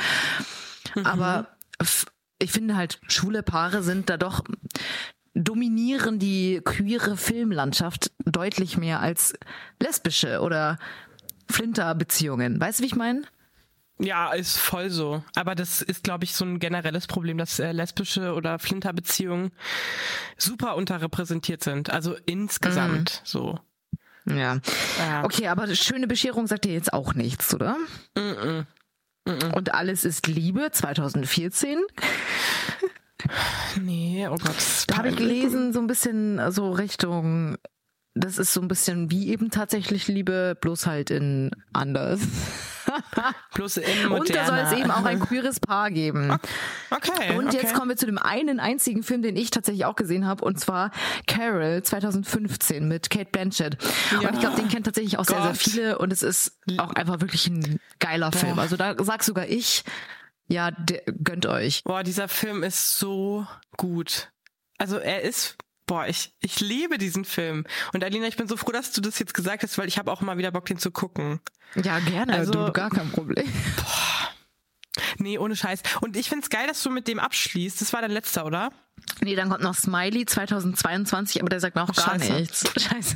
Aber 1.04 1.48
f- 1.80 2.06
ich 2.40 2.52
finde 2.52 2.76
halt, 2.78 3.00
schwule 3.08 3.44
Paare 3.44 3.84
sind 3.84 4.10
da 4.10 4.18
doch 4.18 4.44
dominieren 5.36 6.20
die 6.20 6.62
queere 6.64 7.18
Filmlandschaft 7.18 8.12
deutlich 8.24 8.78
mehr 8.78 9.00
als 9.00 9.34
lesbische 9.82 10.42
oder 10.42 10.78
Flinter-Beziehungen. 11.50 12.62
Weißt 12.62 12.80
du, 12.80 12.84
wie 12.84 12.88
ich 12.88 12.96
meine? 12.96 13.24
Ja, 14.04 14.34
ist 14.34 14.58
voll 14.58 14.90
so. 14.90 15.24
Aber 15.36 15.56
das 15.56 15.82
ist, 15.82 16.04
glaube 16.04 16.26
ich, 16.26 16.36
so 16.36 16.44
ein 16.44 16.60
generelles 16.60 17.08
Problem, 17.08 17.38
dass 17.38 17.60
äh, 17.60 17.72
lesbische 17.72 18.34
oder 18.34 18.60
Flinterbeziehungen 18.60 19.52
super 20.38 20.76
unterrepräsentiert 20.76 21.64
sind. 21.64 21.90
Also 21.90 22.16
insgesamt 22.26 23.22
so. 23.24 23.60
Ja. 24.26 24.60
Ja. 25.00 25.24
Okay, 25.24 25.48
aber 25.48 25.74
schöne 25.76 26.08
Bescherung 26.08 26.48
sagt 26.48 26.66
dir 26.66 26.74
jetzt 26.74 26.92
auch 26.94 27.14
nichts, 27.14 27.54
oder? 27.54 27.78
Und 29.56 29.74
alles 29.74 30.06
ist 30.06 30.28
Liebe 30.28 30.70
2014. 30.72 31.80
Nee, 33.80 34.28
oh 34.28 34.36
Gott. 34.36 34.84
Da 34.88 34.98
habe 34.98 35.10
ich 35.10 35.16
gelesen, 35.16 35.72
so 35.72 35.80
ein 35.80 35.88
bisschen 35.88 36.42
so 36.52 36.72
Richtung, 36.72 37.58
das 38.16 38.38
ist 38.38 38.54
so 38.54 38.60
ein 38.60 38.68
bisschen 38.68 39.12
wie 39.12 39.30
eben 39.30 39.50
tatsächlich 39.50 40.10
Liebe, 40.10 40.58
bloß 40.60 40.88
halt 40.88 41.10
in 41.10 41.52
anders. 41.72 42.20
Bloß 43.54 43.78
in 43.78 44.08
Und 44.08 44.34
da 44.34 44.46
soll 44.46 44.58
es 44.58 44.72
eben 44.74 44.92
auch 44.92 45.06
ein 45.06 45.20
queeres 45.20 45.60
Paar 45.60 45.92
geben. 45.92 46.38
Okay. 46.90 47.36
Und 47.36 47.48
okay. 47.48 47.60
jetzt 47.62 47.74
kommen 47.74 47.90
wir 47.90 47.98
zu 47.98 48.06
dem 48.06 48.18
einen 48.18 48.60
einzigen 48.60 49.04
Film, 49.04 49.22
den 49.22 49.36
ich 49.36 49.52
tatsächlich 49.52 49.86
auch 49.86 49.96
gesehen 49.96 50.26
habe, 50.26 50.44
und 50.44 50.60
zwar 50.60 50.92
Carol 51.28 51.84
2015 51.84 52.88
mit 52.88 53.10
Kate 53.10 53.30
Blanchett. 53.32 53.78
Ja. 54.12 54.28
Und 54.28 54.36
ich 54.36 54.40
glaube, 54.40 54.56
den 54.56 54.70
kennen 54.70 54.84
tatsächlich 54.84 55.18
auch 55.18 55.26
sehr, 55.26 55.42
sehr 55.42 55.52
Gott. 55.52 55.58
viele 55.58 55.98
und 55.98 56.14
es 56.14 56.24
ist 56.24 56.60
auch 56.78 56.94
einfach 56.94 57.22
wirklich 57.22 57.48
ein 57.48 57.80
geiler 58.00 58.32
Film. 58.32 58.60
Also 58.60 58.78
da 58.78 58.96
sag 59.04 59.24
sogar 59.24 59.48
ich, 59.48 59.84
ja, 60.48 60.72
gönnt 61.24 61.46
euch. 61.46 61.84
Boah, 61.84 62.04
dieser 62.04 62.28
Film 62.28 62.64
ist 62.64 62.98
so 62.98 63.48
gut. 63.78 64.32
Also 64.78 64.98
er 64.98 65.22
ist, 65.22 65.58
boah, 65.86 66.08
ich, 66.08 66.34
ich 66.40 66.60
liebe 66.60 66.98
diesen 66.98 67.26
Film. 67.26 67.66
Und 67.94 68.04
Alina, 68.04 68.28
ich 68.28 68.38
bin 68.38 68.48
so 68.48 68.58
froh, 68.58 68.72
dass 68.72 68.92
du 68.92 69.02
das 69.02 69.20
jetzt 69.20 69.34
gesagt 69.34 69.64
hast, 69.64 69.78
weil 69.78 69.88
ich 69.88 69.98
habe 69.98 70.12
auch 70.12 70.22
mal 70.22 70.38
wieder 70.38 70.52
Bock, 70.52 70.66
den 70.66 70.78
zu 70.78 70.92
gucken. 70.92 71.40
Ja, 71.76 72.00
gerne, 72.00 72.34
Also- 72.34 72.52
du, 72.54 72.72
gar 72.72 72.90
kein 72.90 73.10
Problem. 73.12 73.52
Nee, 75.18 75.38
ohne 75.38 75.56
Scheiß. 75.56 75.82
Und 76.02 76.16
ich 76.18 76.30
find's 76.30 76.50
geil, 76.50 76.68
dass 76.68 76.82
du 76.84 76.90
mit 76.90 77.08
dem 77.08 77.20
abschließt. 77.20 77.82
Das 77.82 77.94
war 77.94 78.02
dein 78.02 78.12
letzter, 78.12 78.46
oder? 78.46 78.72
Nee, 79.22 79.36
dann 79.36 79.50
kommt 79.50 79.62
noch 79.64 79.76
Smiley 79.76 80.26
2022, 80.26 81.40
aber 81.42 81.50
der 81.50 81.60
sagt 81.60 81.76
mir 81.76 81.84
auch 81.84 81.94
gar 81.94 82.20
Scheiße. 82.20 82.34
nichts. 82.34 82.64
Scheiße. 82.82 83.16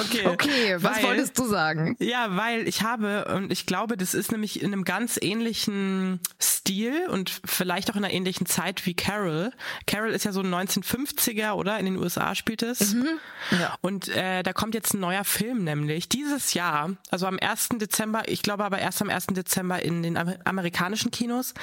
Okay. 0.00 0.26
Okay, 0.26 0.76
was 0.78 0.96
Weil- 0.96 1.02
wolltest 1.04 1.38
du 1.38 1.46
sagen? 1.46 1.96
Ja, 2.00 2.36
weil 2.36 2.66
ich 2.66 2.82
habe, 2.82 3.26
und 3.36 3.52
ich 3.52 3.66
glaube, 3.66 3.96
das 3.96 4.14
ist 4.14 4.32
nämlich 4.32 4.60
in 4.62 4.72
einem 4.72 4.84
ganz 4.84 5.18
ähnlichen 5.20 6.20
Stil 6.40 7.06
und 7.08 7.40
vielleicht 7.44 7.90
auch 7.90 7.96
in 7.96 8.04
einer 8.04 8.12
ähnlichen 8.12 8.46
Zeit 8.46 8.86
wie 8.86 8.94
Carol. 8.94 9.52
Carol 9.86 10.10
ist 10.10 10.24
ja 10.24 10.32
so 10.32 10.40
ein 10.40 10.52
1950er, 10.52 11.52
oder? 11.52 11.78
In 11.78 11.84
den 11.86 11.96
USA 11.96 12.34
spielt 12.34 12.62
es. 12.62 12.94
Mhm. 12.94 13.08
Ja. 13.52 13.76
Und 13.82 14.08
äh, 14.08 14.42
da 14.42 14.52
kommt 14.52 14.74
jetzt 14.74 14.94
ein 14.94 15.00
neuer 15.00 15.24
Film, 15.24 15.64
nämlich 15.64 16.08
dieses 16.08 16.54
Jahr, 16.54 16.90
also 17.10 17.26
am 17.26 17.38
1. 17.40 17.70
Dezember, 17.74 18.22
ich 18.26 18.42
glaube 18.42 18.64
aber 18.64 18.78
erst 18.78 19.00
am 19.00 19.10
1. 19.10 19.26
Dezember 19.28 19.80
in 19.82 20.02
den 20.02 20.16
Amer 20.16 20.36
amerikanischen 20.44 21.10
Kinos. 21.10 21.54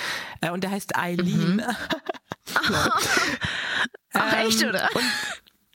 Äh, 0.42 0.52
und 0.52 0.64
der 0.64 0.72
heißt 0.72 0.96
Eileen. 0.98 1.58
Mhm. 1.58 1.62
Ach, 4.14 4.34
echt, 4.46 4.62
Ähm, 4.62 4.70
oder? 4.70 4.90
Und, 4.94 5.04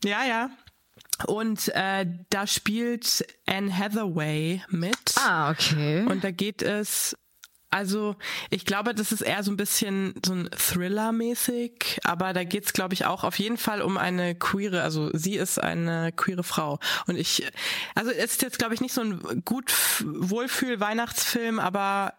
ja, 0.05 0.25
ja. 0.25 0.51
Und 1.27 1.69
äh, 1.75 2.07
da 2.31 2.47
spielt 2.47 3.25
Anne 3.47 3.77
Hathaway 3.77 4.63
mit. 4.69 5.15
Ah, 5.17 5.51
okay. 5.51 6.05
Und 6.07 6.25
da 6.25 6.31
geht 6.33 6.63
es, 6.63 7.17
also 7.71 8.17
ich 8.51 8.65
glaube, 8.65 8.95
das 8.95 9.13
ist 9.13 9.21
eher 9.21 9.43
so 9.45 9.53
ein 9.53 9.57
bisschen 9.57 10.15
so 10.25 10.35
ein 10.35 10.51
Thriller-mäßig, 10.51 12.01
aber 12.05 12.33
da 12.33 12.43
geht 12.45 12.67
es, 12.67 12.73
glaube 12.73 12.95
ich, 12.95 13.05
auch 13.07 13.23
auf 13.25 13.39
jeden 13.39 13.57
Fall 13.57 13.83
um 13.83 13.97
eine 13.97 14.35
queere, 14.35 14.83
also 14.83 15.11
sie 15.13 15.37
ist 15.37 15.59
eine 15.59 16.13
queere 16.13 16.43
Frau. 16.43 16.81
Und 17.07 17.17
ich, 17.17 17.47
also 17.95 18.11
es 18.11 18.33
ist 18.33 18.43
jetzt, 18.43 18.59
glaube 18.59 18.75
ich, 18.75 18.81
nicht 18.81 18.95
so 18.95 19.03
ein 19.03 19.43
gut 19.45 19.73
Wohlfühl-Weihnachtsfilm, 20.05 21.61
aber 21.61 22.15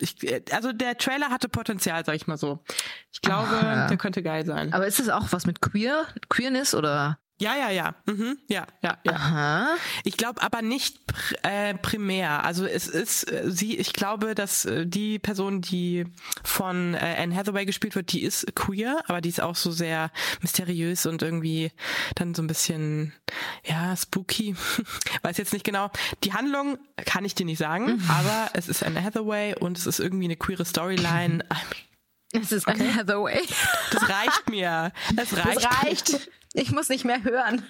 ich, 0.00 0.16
also 0.52 0.72
der 0.72 0.96
Trailer 0.96 1.30
hatte 1.30 1.48
Potenzial, 1.48 2.04
sag 2.04 2.14
ich 2.14 2.26
mal 2.26 2.36
so. 2.36 2.64
Ich 3.12 3.20
glaube, 3.20 3.54
Aha. 3.54 3.86
der 3.88 3.96
könnte 3.96 4.22
geil 4.22 4.44
sein. 4.46 4.72
Aber 4.72 4.86
ist 4.86 5.00
es 5.00 5.08
auch 5.08 5.32
was 5.32 5.46
mit 5.46 5.60
Queer, 5.60 6.06
Queerness 6.28 6.74
oder? 6.74 7.18
Ja, 7.38 7.54
ja, 7.54 7.70
ja. 7.70 7.94
Mhm. 8.06 8.38
Ja, 8.48 8.66
ja, 8.82 8.96
ja. 9.04 9.12
Aha. 9.12 9.76
Ich 10.04 10.16
glaube 10.16 10.42
aber 10.42 10.62
nicht 10.62 11.06
pr 11.06 11.34
äh, 11.42 11.74
primär. 11.74 12.44
Also 12.44 12.64
es 12.64 12.88
ist 12.88 13.30
äh, 13.30 13.50
sie, 13.50 13.76
ich 13.76 13.92
glaube, 13.92 14.34
dass 14.34 14.64
äh, 14.64 14.86
die 14.86 15.18
Person, 15.18 15.60
die 15.60 16.06
von 16.42 16.94
äh, 16.94 17.16
Anne 17.18 17.34
Hathaway 17.36 17.66
gespielt 17.66 17.94
wird, 17.94 18.12
die 18.12 18.22
ist 18.22 18.54
queer, 18.54 19.02
aber 19.06 19.20
die 19.20 19.28
ist 19.28 19.42
auch 19.42 19.54
so 19.54 19.70
sehr 19.70 20.10
mysteriös 20.40 21.04
und 21.04 21.20
irgendwie 21.22 21.72
dann 22.14 22.34
so 22.34 22.42
ein 22.42 22.46
bisschen, 22.46 23.12
ja, 23.64 23.94
spooky. 23.94 24.56
Weiß 25.22 25.36
jetzt 25.36 25.52
nicht 25.52 25.64
genau. 25.64 25.90
Die 26.24 26.32
Handlung 26.32 26.78
kann 27.04 27.26
ich 27.26 27.34
dir 27.34 27.44
nicht 27.44 27.58
sagen, 27.58 28.02
aber 28.08 28.50
es 28.54 28.66
ist 28.68 28.82
Anne 28.82 29.02
Hathaway 29.02 29.54
und 29.54 29.76
es 29.76 29.86
ist 29.86 30.00
irgendwie 30.00 30.24
eine 30.24 30.36
queere 30.36 30.64
Storyline. 30.64 31.44
Es 32.32 32.52
ist 32.52 32.66
Anne 32.68 32.94
Hathaway. 32.94 33.40
Das 33.92 34.08
reicht 34.08 34.50
mir. 34.50 34.92
Das 35.14 35.36
reicht. 35.36 35.64
Das 35.64 35.84
reicht. 35.84 36.30
Ich 36.58 36.72
muss 36.72 36.88
nicht 36.88 37.04
mehr 37.04 37.22
hören. 37.22 37.62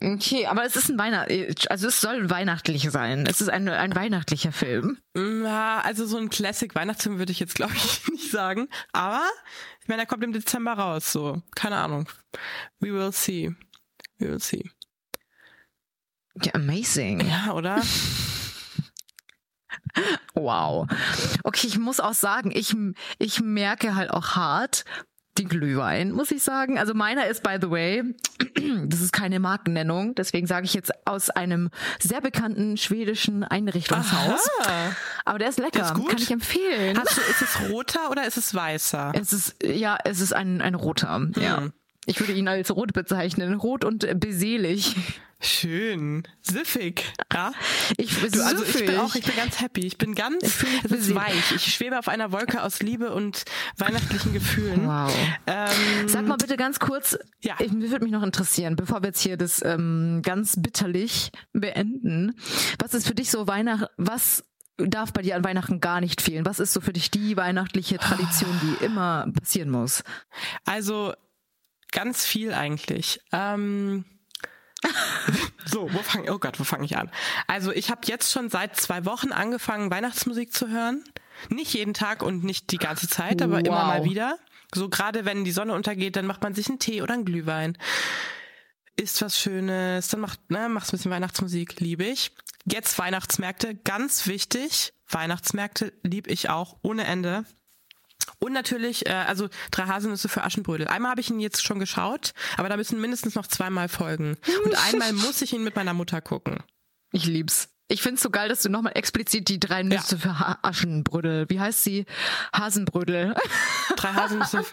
Okay, 0.00 0.46
aber 0.46 0.64
es 0.64 0.76
ist 0.76 0.90
ein 0.90 0.98
Weihnacht, 0.98 1.70
also 1.70 1.88
es 1.88 2.00
soll 2.00 2.30
weihnachtlich 2.30 2.88
sein. 2.90 3.26
Es 3.26 3.40
ist 3.40 3.48
ein, 3.48 3.68
ein 3.68 3.96
weihnachtlicher 3.96 4.52
Film. 4.52 4.98
Ja, 5.16 5.80
also 5.80 6.06
so 6.06 6.16
ein 6.16 6.30
Classic-Weihnachtsfilm 6.30 7.18
würde 7.18 7.32
ich 7.32 7.40
jetzt, 7.40 7.56
glaube 7.56 7.74
ich, 7.74 8.06
nicht 8.12 8.30
sagen. 8.30 8.68
Aber 8.92 9.22
ich 9.82 9.88
meine, 9.88 10.02
er 10.02 10.06
kommt 10.06 10.22
im 10.22 10.32
Dezember 10.32 10.74
raus, 10.74 11.10
so. 11.10 11.42
Keine 11.56 11.78
Ahnung. 11.78 12.08
We 12.78 12.92
will 12.92 13.10
see. 13.10 13.52
We 14.18 14.28
will 14.28 14.40
see. 14.40 14.70
Ja, 16.42 16.54
amazing. 16.54 17.26
Ja, 17.26 17.52
oder? 17.54 17.82
Wow. 20.34 20.86
Okay, 21.44 21.66
ich 21.66 21.78
muss 21.78 22.00
auch 22.00 22.14
sagen, 22.14 22.50
ich, 22.54 22.76
ich 23.18 23.40
merke 23.40 23.94
halt 23.94 24.10
auch 24.10 24.36
hart 24.36 24.84
den 25.38 25.48
Glühwein, 25.48 26.12
muss 26.12 26.30
ich 26.30 26.42
sagen. 26.42 26.78
Also 26.78 26.94
meiner 26.94 27.26
ist, 27.26 27.42
by 27.42 27.58
the 27.60 27.70
way, 27.70 28.02
das 28.86 29.00
ist 29.00 29.12
keine 29.12 29.38
Markennennung, 29.40 30.14
deswegen 30.14 30.46
sage 30.46 30.64
ich 30.64 30.74
jetzt 30.74 30.92
aus 31.06 31.30
einem 31.30 31.70
sehr 31.98 32.20
bekannten 32.20 32.76
schwedischen 32.76 33.44
Einrichtungshaus. 33.44 34.48
Aha. 34.62 34.96
Aber 35.24 35.38
der 35.38 35.48
ist 35.48 35.58
lecker, 35.58 35.70
Der 35.72 35.82
ist 35.84 35.94
gut? 35.94 36.08
kann 36.08 36.18
ich 36.18 36.30
empfehlen. 36.30 36.98
Hast 36.98 37.16
du, 37.16 37.20
ist 37.20 37.42
es 37.42 37.70
roter 37.70 38.10
oder 38.10 38.26
ist 38.26 38.36
es 38.38 38.54
weißer? 38.54 39.12
Es 39.14 39.32
ist, 39.32 39.56
ja, 39.62 39.98
es 40.04 40.20
ist 40.20 40.32
ein, 40.32 40.62
ein 40.62 40.74
roter, 40.74 41.28
ja. 41.36 41.68
Ich 42.06 42.20
würde 42.20 42.32
ihn 42.32 42.48
als 42.48 42.70
rot 42.74 42.92
bezeichnen. 42.92 43.54
Rot 43.54 43.84
und 43.84 44.06
beselig. 44.20 44.94
Schön. 45.38 46.22
Siffig. 46.40 47.04
Ja. 47.32 47.52
Ich, 47.98 48.08
Du, 48.30 48.42
also 48.42 48.64
ich 48.64 48.72
bin 48.72 48.86
süffig. 48.86 48.98
auch, 48.98 49.14
ich 49.14 49.24
bin 49.24 49.36
ganz 49.36 49.60
happy. 49.60 49.80
Ich 49.86 49.98
bin 49.98 50.14
ganz, 50.14 50.62
Ich 50.82 50.82
besiegt. 50.88 51.14
weich. 51.18 51.52
Ich 51.54 51.74
schwebe 51.74 51.98
auf 51.98 52.08
einer 52.08 52.32
Wolke 52.32 52.62
aus 52.62 52.80
Liebe 52.80 53.12
und 53.12 53.44
weihnachtlichen 53.76 54.32
Gefühlen. 54.32 54.86
Wow. 54.86 55.12
Ähm, 55.46 56.08
Sag 56.08 56.26
mal 56.26 56.36
bitte 56.36 56.56
ganz 56.56 56.78
kurz, 56.78 57.18
Ja. 57.42 57.56
ich, 57.58 57.70
mich 57.70 57.90
würde 57.90 58.04
mich 58.04 58.12
noch 58.14 58.22
interessieren, 58.22 58.76
bevor 58.76 59.02
wir 59.02 59.08
jetzt 59.08 59.20
hier 59.20 59.36
das 59.36 59.62
ähm, 59.62 60.22
ganz 60.24 60.54
bitterlich 60.62 61.32
beenden. 61.52 62.34
Was 62.78 62.94
ist 62.94 63.06
für 63.06 63.14
dich 63.14 63.30
so 63.30 63.46
Weihnacht, 63.46 63.90
was 63.98 64.42
darf 64.78 65.12
bei 65.12 65.20
dir 65.22 65.36
an 65.36 65.44
Weihnachten 65.44 65.80
gar 65.80 66.00
nicht 66.00 66.22
fehlen? 66.22 66.46
Was 66.46 66.60
ist 66.60 66.72
so 66.72 66.80
für 66.80 66.92
dich 66.94 67.10
die 67.10 67.36
weihnachtliche 67.36 67.98
Tradition, 67.98 68.58
die 68.62 68.84
immer 68.86 69.26
passieren 69.38 69.68
muss? 69.70 70.02
Also 70.64 71.12
ganz 71.92 72.24
viel 72.24 72.52
eigentlich. 72.52 73.20
Ähm, 73.32 74.04
so, 75.66 75.92
wo 75.92 75.98
fange 75.98 76.32
oh 76.32 76.38
Gott, 76.38 76.60
wo 76.60 76.64
fange 76.64 76.84
ich 76.84 76.96
an? 76.96 77.10
Also 77.46 77.72
ich 77.72 77.90
habe 77.90 78.02
jetzt 78.04 78.32
schon 78.32 78.50
seit 78.50 78.76
zwei 78.76 79.04
Wochen 79.04 79.32
angefangen, 79.32 79.90
Weihnachtsmusik 79.90 80.52
zu 80.52 80.68
hören. 80.68 81.02
Nicht 81.48 81.74
jeden 81.74 81.94
Tag 81.94 82.22
und 82.22 82.44
nicht 82.44 82.70
die 82.72 82.78
ganze 82.78 83.08
Zeit, 83.08 83.42
aber 83.42 83.58
immer 83.60 83.80
Wow. 83.80 83.86
mal 83.86 84.04
wieder. 84.04 84.38
So 84.74 84.88
gerade 84.88 85.24
wenn 85.24 85.44
die 85.44 85.52
Sonne 85.52 85.74
untergeht, 85.74 86.16
dann 86.16 86.26
macht 86.26 86.42
man 86.42 86.54
sich 86.54 86.68
einen 86.68 86.78
Tee 86.78 87.02
oder 87.02 87.14
einen 87.14 87.24
Glühwein. 87.24 87.78
Isst 88.96 89.20
was 89.20 89.38
Schönes, 89.38 90.08
dann 90.08 90.20
macht, 90.20 90.50
ne, 90.50 90.68
machst 90.68 90.88
ein 90.92 90.96
bisschen 90.96 91.10
Weihnachtsmusik, 91.10 91.80
liebe 91.80 92.04
ich. 92.04 92.32
Jetzt 92.64 92.98
Weihnachtsmärkte, 92.98 93.74
ganz 93.74 94.26
wichtig. 94.26 94.92
Weihnachtsmärkte 95.08 95.92
lieb 96.02 96.26
ich 96.26 96.48
auch 96.48 96.76
ohne 96.82 97.04
Ende. 97.04 97.44
Und 98.38 98.52
natürlich, 98.52 99.06
äh, 99.06 99.12
also 99.12 99.48
drei 99.70 99.84
Haselnüsse 99.84 100.28
für 100.28 100.44
Aschenbrödel. 100.44 100.88
Einmal 100.88 101.12
habe 101.12 101.20
ich 101.20 101.30
ihn 101.30 101.40
jetzt 101.40 101.64
schon 101.64 101.78
geschaut, 101.78 102.32
aber 102.56 102.68
da 102.68 102.76
müssen 102.76 103.00
mindestens 103.00 103.34
noch 103.34 103.46
zweimal 103.46 103.88
folgen. 103.88 104.36
Und 104.64 104.74
einmal 104.92 105.12
muss 105.12 105.42
ich 105.42 105.52
ihn 105.52 105.64
mit 105.64 105.76
meiner 105.76 105.94
Mutter 105.94 106.20
gucken. 106.20 106.58
Ich 107.12 107.24
lieb's. 107.26 107.68
Ich 107.88 108.02
find's 108.02 108.20
so 108.22 108.30
geil, 108.30 108.48
dass 108.48 108.62
du 108.62 108.68
nochmal 108.68 108.92
explizit 108.96 109.48
die 109.48 109.60
drei 109.60 109.82
Nüsse 109.84 110.18
für 110.18 110.38
ha 110.38 110.58
Aschenbrödel, 110.62 111.46
wie 111.48 111.60
heißt 111.60 111.84
sie? 111.84 112.04
Hasenbrödel. 112.52 113.34
Drei 113.96 114.08
Haselnüsse. 114.12 114.64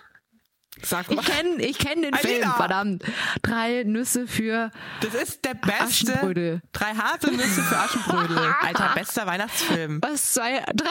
Sag 0.81 1.11
mal. 1.11 1.21
Ich 1.21 1.27
kenn, 1.27 1.59
ich 1.59 1.77
kenn 1.77 2.01
den 2.01 2.15
Alina! 2.15 2.27
Film, 2.27 2.51
verdammt. 2.53 3.03
Drei 3.43 3.83
Nüsse 3.83 4.27
für 4.27 4.71
Das 5.01 5.13
ist 5.13 5.45
der 5.45 5.53
beste. 5.53 5.83
Aschenbrödel. 5.83 6.61
Drei 6.71 6.95
Haselnüsse 6.95 7.61
für 7.61 7.77
Aschenbrödel. 7.77 8.37
Alter, 8.61 8.91
bester 8.95 9.27
Weihnachtsfilm. 9.27 10.01
was 10.01 10.33
zwei, 10.33 10.63
drei. 10.73 10.89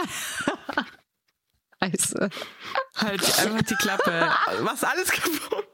Scheiße. 1.82 2.30
Halt 2.96 3.22
einfach 3.40 3.62
die 3.62 3.74
Klappe. 3.76 4.28
Was 4.60 4.84
alles 4.84 5.10
kaputt. 5.10 5.66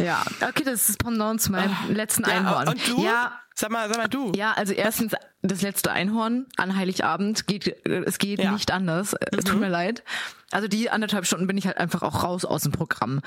Ja, 0.00 0.22
okay, 0.42 0.62
das 0.64 0.88
ist 0.88 0.98
Pendant 0.98 1.40
zu 1.40 1.50
meinem 1.52 1.74
letzten 1.90 2.22
Ja, 2.22 2.36
Einhorn. 2.36 2.68
und 2.68 2.88
du? 2.88 3.02
Ja, 3.02 3.40
Sag 3.54 3.70
mal, 3.72 3.88
sag 3.88 3.96
mal 3.96 4.06
du. 4.08 4.30
ja, 4.36 4.52
also 4.52 4.72
erstens 4.72 5.14
das 5.42 5.62
letzte 5.62 5.90
Einhorn 5.90 6.46
an 6.56 6.76
Heiligabend 6.76 7.48
geht, 7.48 7.66
äh, 7.88 8.04
es 8.06 8.18
geht 8.18 8.38
Ja. 8.38 8.50
Mhm. 8.50 8.54
nicht 8.54 8.70
anders. 8.70 9.14
Es 9.36 9.44
tut 9.44 9.58
mir 9.58 9.68
leid. 9.68 10.04
Also 10.52 10.68
die 10.68 10.90
anderthalb 10.90 11.26
Stunden 11.26 11.48
bin 11.48 11.58
ich 11.58 11.66
halt 11.66 11.76
einfach 11.78 12.02
auch 12.02 12.22
raus 12.22 12.44
aus 12.44 12.62
dem 12.62 12.70
Programm. 12.72 13.20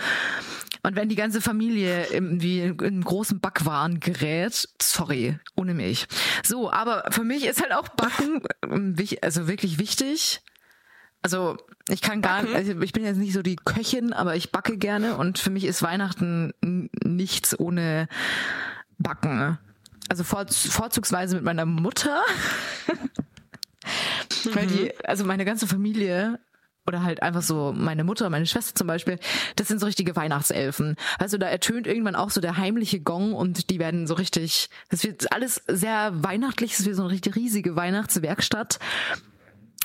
Und 0.84 0.96
wenn 0.96 1.10
die 1.10 1.16
ganze 1.16 1.42
Familie 1.42 2.06
irgendwie 2.12 2.62
in 2.62 2.80
einen 2.82 3.04
großen 3.04 3.42
Backwaren 3.42 4.00
gerät, 4.00 4.70
sorry, 4.82 5.38
ohne 5.58 5.74
mich. 5.74 6.08
So, 6.44 6.72
aber 6.72 7.04
für 7.12 7.24
mich 7.26 7.46
ist 7.46 7.62
halt 7.62 7.74
auch 7.74 7.90
Backen 7.90 8.42
wich- 8.66 9.22
also 9.26 9.48
wirklich 9.50 9.80
wichtig. 9.80 10.42
Also 11.22 11.58
ich 11.88 12.02
kann 12.02 12.22
gar 12.22 12.44
nicht, 12.44 12.56
also 12.56 12.80
ich 12.82 12.94
bin 12.94 13.04
jetzt 13.04 13.18
nicht 13.18 13.34
so 13.34 13.42
die 13.42 13.56
Köchin, 13.56 14.14
aber 14.14 14.36
ich 14.36 14.52
backe 14.52 14.78
gerne 14.78 15.18
und 15.18 15.38
für 15.38 15.50
mich 15.50 15.66
ist 15.66 15.84
Weihnachten 15.84 16.54
nichts 16.62 17.60
ohne 17.60 18.08
Backen. 18.98 19.58
Also 20.10 20.24
vor, 20.24 20.46
vorzugsweise 20.48 21.36
mit 21.36 21.44
meiner 21.44 21.66
Mutter, 21.66 22.22
weil 24.54 24.68
die, 24.68 24.94
also 25.06 25.26
meine 25.26 25.46
ganze 25.46 25.68
Familie 25.68 26.40
oder 26.88 27.04
halt 27.04 27.22
einfach 27.22 27.42
so 27.42 27.74
meine 27.76 28.04
Mutter, 28.04 28.30
meine 28.30 28.46
Schwester 28.46 28.76
zum 28.76 28.88
Beispiel, 28.88 29.20
das 29.56 29.68
sind 29.68 29.80
so 29.80 29.86
richtige 29.86 30.16
Weihnachtselfen. 30.16 30.96
Also 31.20 31.38
da 31.38 31.48
ertönt 31.48 31.88
irgendwann 31.88 32.16
auch 32.16 32.32
so 32.32 32.42
der 32.42 32.58
heimliche 32.58 33.00
Gong 33.00 33.34
und 33.34 33.70
die 33.70 33.80
werden 33.80 34.08
so 34.08 34.16
richtig, 34.16 34.70
das 34.90 35.04
wird 35.04 35.32
alles 35.32 35.62
sehr 35.68 36.12
weihnachtlich, 36.24 36.74
es 36.74 36.86
wird 36.86 36.96
so 36.96 37.04
eine 37.04 37.12
richtig 37.12 37.36
riesige 37.36 37.76
Weihnachtswerkstatt. 37.76 38.80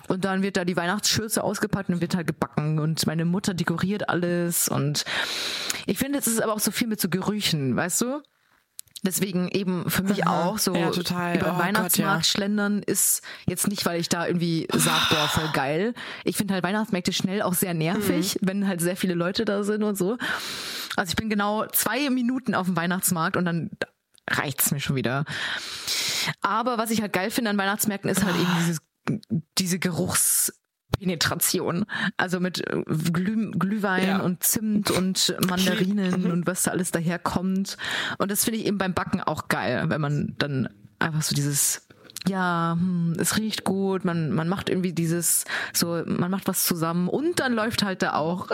Und 0.09 0.25
dann 0.25 0.43
wird 0.43 0.57
da 0.57 0.65
die 0.65 0.77
Weihnachtsschürze 0.77 1.43
ausgepackt 1.43 1.89
und 1.91 2.01
wird 2.01 2.15
halt 2.15 2.27
gebacken 2.27 2.79
und 2.79 3.07
meine 3.07 3.25
Mutter 3.25 3.55
dekoriert 3.55 4.09
alles 4.09 4.69
und 4.69 5.05
ich 5.87 5.99
finde, 5.99 6.19
es 6.19 6.27
ist 6.27 6.41
aber 6.43 6.53
auch 6.53 6.61
so 6.61 6.71
viel 6.71 6.89
mit 6.89 7.01
so 7.01 7.09
Gerüchen, 7.09 7.77
weißt 7.77 8.01
du? 8.03 8.23
Deswegen 9.03 9.49
eben 9.49 9.89
für 9.89 10.03
mich 10.03 10.27
auch 10.27 10.59
so 10.59 10.75
Ja, 10.75 10.91
total. 10.91 11.37
über 11.37 11.47
Oh 11.47 11.51
den 11.51 11.57
Gott, 11.57 11.65
Weihnachtsmarkt 11.65 12.27
ja. 12.27 12.31
schlendern 12.31 12.83
ist 12.83 13.23
jetzt 13.47 13.69
nicht, 13.69 13.87
weil 13.87 14.01
ich 14.01 14.09
da 14.09 14.27
irgendwie 14.27 14.67
sag, 14.75 15.11
boah, 15.11 15.29
voll 15.29 15.49
geil. 15.53 15.95
Ich 16.25 16.37
finde 16.37 16.55
halt 16.55 16.65
Weihnachtsmärkte 16.65 17.13
schnell 17.13 17.43
auch 17.43 17.55
sehr 17.55 17.73
nervig, 17.75 18.37
Mhm. 18.41 18.49
wenn 18.49 18.67
halt 18.69 18.81
sehr 18.81 18.97
viele 18.97 19.15
Leute 19.15 19.45
da 19.45 19.63
sind 19.63 19.85
und 19.85 19.97
so. 19.97 20.17
Also 20.97 21.11
ich 21.11 21.17
bin 21.17 21.29
genau 21.31 21.67
zwei 21.67 22.11
Minuten 22.11 22.55
auf 22.55 22.67
dem 22.67 22.77
Weihnachtsmarkt 22.77 23.37
und 23.37 23.45
dann 23.45 23.71
reicht's 24.29 24.73
mir 24.73 24.81
schon 24.81 24.97
wieder. 24.97 25.25
Aber 26.41 26.79
was 26.79 26.91
ich 26.91 27.01
halt 27.01 27.13
geil 27.13 27.31
finde 27.31 27.51
an 27.51 27.59
Weihnachtsmärkten 27.59 28.11
ist 28.11 28.25
halt 28.25 28.35
eben 28.35 28.51
dieses, 28.59 28.79
diese 29.59 29.79
Geruchs 29.79 30.53
Penetration. 30.99 31.85
Also 32.17 32.41
mit 32.41 32.67
äh, 32.69 32.83
Glüh 33.13 33.51
Glühwein 33.53 34.07
Ja. 34.09 34.21
und 34.21 34.43
Zimt 34.43 34.91
und 34.91 35.37
Mandarinen 35.49 36.27
und 36.33 36.47
was 36.47 36.63
da 36.63 36.71
alles 36.71 36.91
daherkommt. 36.91 37.77
Und 38.19 38.31
das 38.31 38.45
finde 38.45 38.61
ich 38.61 38.67
eben 38.67 38.79
beim 38.79 38.95
Backen 38.95 39.21
auch 39.21 39.49
geil, 39.49 39.85
wenn 39.89 40.01
man 40.01 40.35
dann 40.39 40.69
einfach 40.99 41.23
so 41.23 41.35
dieses 41.35 41.83
ja, 42.29 42.77
hm, 42.77 43.15
es 43.21 43.37
riecht 43.37 43.63
gut, 43.63 44.05
man, 44.05 44.33
man 44.33 44.49
macht 44.49 44.69
irgendwie 44.69 44.93
dieses, 44.93 45.45
so, 45.73 46.03
man 46.07 46.29
macht 46.29 46.49
was 46.49 46.65
zusammen 46.65 47.09
und 47.09 47.39
dann 47.39 47.53
läuft 47.53 47.85
halt 47.85 48.03
da 48.03 48.15
auch 48.15 48.49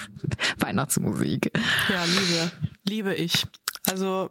Weihnachtsmusik. 0.58 1.52
Ja, 1.88 2.04
liebe. 2.04 2.50
Liebe 2.84 3.14
ich. 3.14 3.46
Also, 3.88 4.30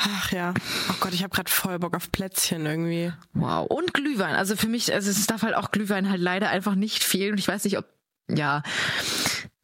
ach 0.00 0.32
ja. 0.32 0.54
Oh 0.90 0.94
Gott, 1.00 1.12
ich 1.12 1.22
habe 1.22 1.34
gerade 1.34 1.50
voll 1.50 1.78
Bock 1.78 1.94
auf 1.94 2.10
Plätzchen 2.10 2.66
irgendwie. 2.66 3.12
Wow. 3.34 3.66
Und 3.68 3.94
Glühwein. 3.94 4.34
Also 4.34 4.56
für 4.56 4.68
mich, 4.68 4.92
also 4.92 5.10
es 5.10 5.26
darf 5.26 5.42
halt 5.42 5.54
auch 5.54 5.70
Glühwein 5.70 6.10
halt 6.10 6.20
leider 6.20 6.48
einfach 6.50 6.74
nicht 6.74 7.04
fehlen. 7.04 7.32
Und 7.32 7.38
ich 7.38 7.48
weiß 7.48 7.64
nicht, 7.64 7.78
ob, 7.78 7.86
ja. 8.28 8.62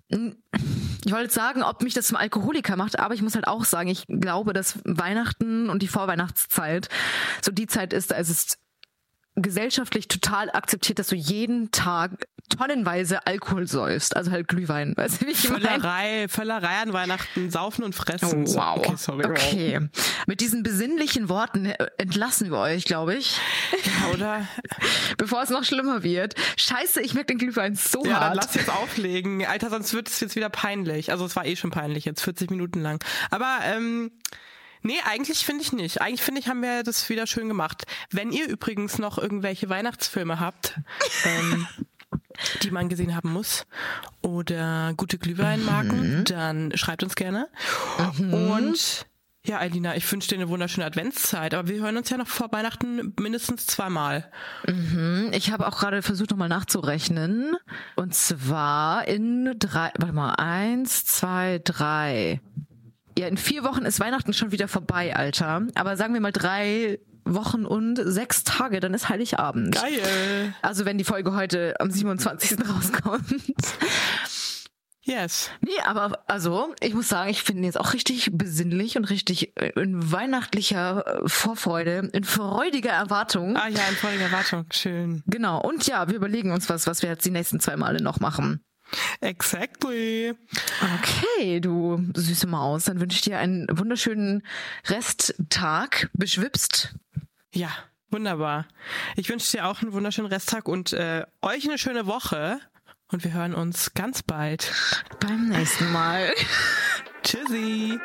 Ich 0.08 1.12
wollte 1.12 1.32
sagen, 1.32 1.62
ob 1.62 1.82
mich 1.82 1.94
das 1.94 2.06
zum 2.06 2.16
Alkoholiker 2.16 2.76
macht, 2.76 2.98
aber 2.98 3.14
ich 3.14 3.22
muss 3.22 3.34
halt 3.34 3.48
auch 3.48 3.64
sagen, 3.64 3.88
ich 3.88 4.06
glaube, 4.06 4.52
dass 4.52 4.78
Weihnachten 4.84 5.68
und 5.68 5.82
die 5.82 5.88
Vorweihnachtszeit 5.88 6.88
so 7.42 7.50
die 7.50 7.66
Zeit 7.66 7.92
ist, 7.92 8.12
als 8.12 8.28
es 8.28 8.58
gesellschaftlich 9.36 10.08
total 10.08 10.50
akzeptiert, 10.50 10.98
dass 10.98 11.08
du 11.08 11.14
jeden 11.16 11.70
Tag 11.70 12.26
tonnenweise 12.48 13.26
Alkohol 13.26 13.66
säufst. 13.66 14.16
Also 14.16 14.30
halt 14.30 14.48
Glühwein. 14.48 14.92
Weißt 14.96 15.20
du, 15.22 15.26
wie 15.26 15.30
ich 15.32 15.48
meine? 15.50 15.64
Völlerei, 15.66 16.26
Völlerei 16.28 16.76
an 16.82 16.92
Weihnachten, 16.92 17.50
saufen 17.50 17.84
und 17.84 17.94
fressen. 17.94 18.44
Oh, 18.46 18.54
wow. 18.54 18.78
Okay, 18.78 18.94
sorry. 18.96 19.26
Okay. 19.26 19.80
Mit 20.26 20.40
diesen 20.40 20.62
besinnlichen 20.62 21.28
Worten 21.28 21.66
äh, 21.66 21.76
entlassen 21.98 22.50
wir 22.50 22.58
euch, 22.58 22.84
glaube 22.84 23.14
ich. 23.14 23.38
Ja, 23.84 24.14
oder? 24.14 24.48
Bevor 25.18 25.42
es 25.42 25.50
noch 25.50 25.64
schlimmer 25.64 26.02
wird. 26.02 26.34
Scheiße, 26.56 27.00
ich 27.02 27.14
merke 27.14 27.26
den 27.34 27.38
Glühwein 27.38 27.74
so 27.74 28.04
Ja, 28.04 28.12
dann 28.12 28.20
hart. 28.20 28.36
lass 28.36 28.54
jetzt 28.54 28.70
auflegen. 28.70 29.44
Alter, 29.44 29.70
sonst 29.70 29.92
wird 29.92 30.08
es 30.08 30.20
jetzt 30.20 30.36
wieder 30.36 30.48
peinlich. 30.48 31.10
Also 31.10 31.24
es 31.26 31.36
war 31.36 31.44
eh 31.46 31.56
schon 31.56 31.70
peinlich, 31.70 32.04
jetzt 32.04 32.22
40 32.22 32.50
Minuten 32.50 32.80
lang. 32.80 33.02
Aber 33.30 33.58
ähm, 33.64 34.12
nee, 34.86 35.00
eigentlich 35.04 35.44
finde 35.44 35.62
ich 35.62 35.72
nicht. 35.72 36.00
Eigentlich 36.00 36.22
finde 36.22 36.40
ich, 36.40 36.48
haben 36.48 36.62
wir 36.62 36.82
das 36.82 37.08
wieder 37.08 37.26
schön 37.26 37.48
gemacht. 37.48 37.84
Wenn 38.10 38.32
ihr 38.32 38.48
übrigens 38.48 38.98
noch 38.98 39.18
irgendwelche 39.18 39.68
Weihnachtsfilme 39.68 40.40
habt, 40.40 40.78
ähm, 41.24 41.66
die 42.62 42.70
man 42.70 42.88
gesehen 42.88 43.14
haben 43.14 43.32
muss 43.32 43.66
oder 44.22 44.94
gute 44.96 45.18
Glühweinmarken, 45.18 46.24
dann 46.24 46.76
schreibt 46.76 47.02
uns 47.02 47.14
gerne. 47.14 47.48
Und 48.18 49.06
ja, 49.46 49.58
Alina, 49.58 49.94
ich 49.94 50.10
wünsche 50.10 50.28
dir 50.28 50.36
eine 50.36 50.48
wunderschöne 50.48 50.84
Adventszeit, 50.84 51.54
aber 51.54 51.68
wir 51.68 51.80
hören 51.80 51.96
uns 51.96 52.10
ja 52.10 52.16
noch 52.16 52.26
vor 52.26 52.50
Weihnachten 52.50 53.14
mindestens 53.20 53.66
zweimal. 53.66 54.28
Ich 55.32 55.52
habe 55.52 55.68
auch 55.68 55.78
gerade 55.78 56.02
versucht, 56.02 56.30
nochmal 56.30 56.48
nachzurechnen. 56.48 57.56
Und 57.94 58.14
zwar 58.14 59.06
in 59.06 59.54
drei, 59.58 59.92
warte 59.98 60.12
mal, 60.12 60.34
eins, 60.34 61.04
zwei, 61.04 61.60
drei. 61.62 62.40
Ja, 63.18 63.28
in 63.28 63.36
vier 63.36 63.64
Wochen 63.64 63.84
ist 63.84 63.98
Weihnachten 63.98 64.32
schon 64.32 64.52
wieder 64.52 64.68
vorbei, 64.68 65.16
Alter. 65.16 65.66
Aber 65.74 65.96
sagen 65.96 66.12
wir 66.14 66.20
mal 66.20 66.32
drei 66.32 66.98
Wochen 67.24 67.66
und 67.66 67.96
sechs 67.96 68.44
Tage, 68.44 68.80
dann 68.80 68.94
ist 68.94 69.08
Heiligabend. 69.08 69.74
Geil. 69.74 70.54
Also 70.62 70.84
wenn 70.84 70.98
die 70.98 71.04
Folge 71.04 71.34
heute 71.34 71.74
am 71.80 71.90
27. 71.90 72.58
rauskommt. 72.68 73.42
Yes. 75.06 75.50
Nee, 75.60 75.70
aber 75.84 76.24
also, 76.26 76.74
ich 76.80 76.92
muss 76.92 77.08
sagen, 77.08 77.30
ich 77.30 77.42
finde 77.42 77.60
ihn 77.60 77.64
jetzt 77.66 77.78
auch 77.78 77.92
richtig 77.92 78.30
besinnlich 78.32 78.96
und 78.96 79.04
richtig 79.04 79.56
in 79.76 80.10
weihnachtlicher 80.10 81.22
äh, 81.22 81.28
Vorfreude, 81.28 82.10
in 82.12 82.24
freudiger 82.24 82.90
Erwartung. 82.90 83.56
Ah 83.56 83.68
ja, 83.68 83.82
in 83.88 83.94
völliger 83.94 84.24
Erwartung. 84.24 84.66
Schön. 84.72 85.22
Genau. 85.26 85.60
Und 85.60 85.86
ja, 85.86 86.08
wir 86.08 86.16
überlegen 86.16 86.50
uns 86.50 86.68
was, 86.68 86.88
was 86.88 87.02
wir 87.02 87.10
jetzt 87.10 87.24
die 87.24 87.30
nächsten 87.30 87.60
zwei 87.60 87.76
Male 87.76 88.02
noch 88.02 88.18
machen. 88.18 88.65
Exactly. 89.20 90.34
Okay, 90.80 91.60
du 91.60 92.02
süße 92.14 92.46
Maus, 92.46 92.84
dann 92.84 93.00
wünsche 93.00 93.16
ich 93.16 93.22
dir 93.22 93.38
einen 93.38 93.66
wunderschönen 93.70 94.42
Resttag. 94.86 96.10
Beschwipst. 96.12 96.94
Ja, 97.52 97.70
wunderbar. 98.10 98.66
Ich 99.16 99.28
wünsche 99.28 99.50
dir 99.50 99.66
auch 99.66 99.82
einen 99.82 99.92
wunderschönen 99.92 100.28
Resttag 100.28 100.68
und 100.68 100.92
äh, 100.92 101.24
euch 101.42 101.64
eine 101.66 101.78
schöne 101.78 102.06
Woche. 102.06 102.60
Und 103.08 103.22
wir 103.22 103.32
hören 103.32 103.54
uns 103.54 103.94
ganz 103.94 104.22
bald. 104.22 104.72
Beim 105.20 105.48
nächsten 105.48 105.92
Mal. 105.92 106.32
Tschüssi. 107.22 107.98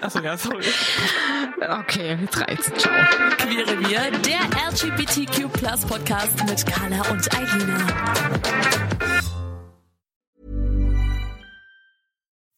Achso, 0.00 0.20
ja, 0.20 0.36
sorry. 0.36 0.64
Okay, 1.60 2.18
jetzt 2.20 2.40
reicht's. 2.40 2.70
Ciao. 2.76 2.92
Queere 3.38 3.78
wir, 3.80 4.10
der 4.20 4.40
LGBTQ 4.70 5.50
Podcast 5.88 6.44
mit 6.44 6.66
Carla 6.66 7.02
und 7.10 7.34
Eilina. 7.34 8.91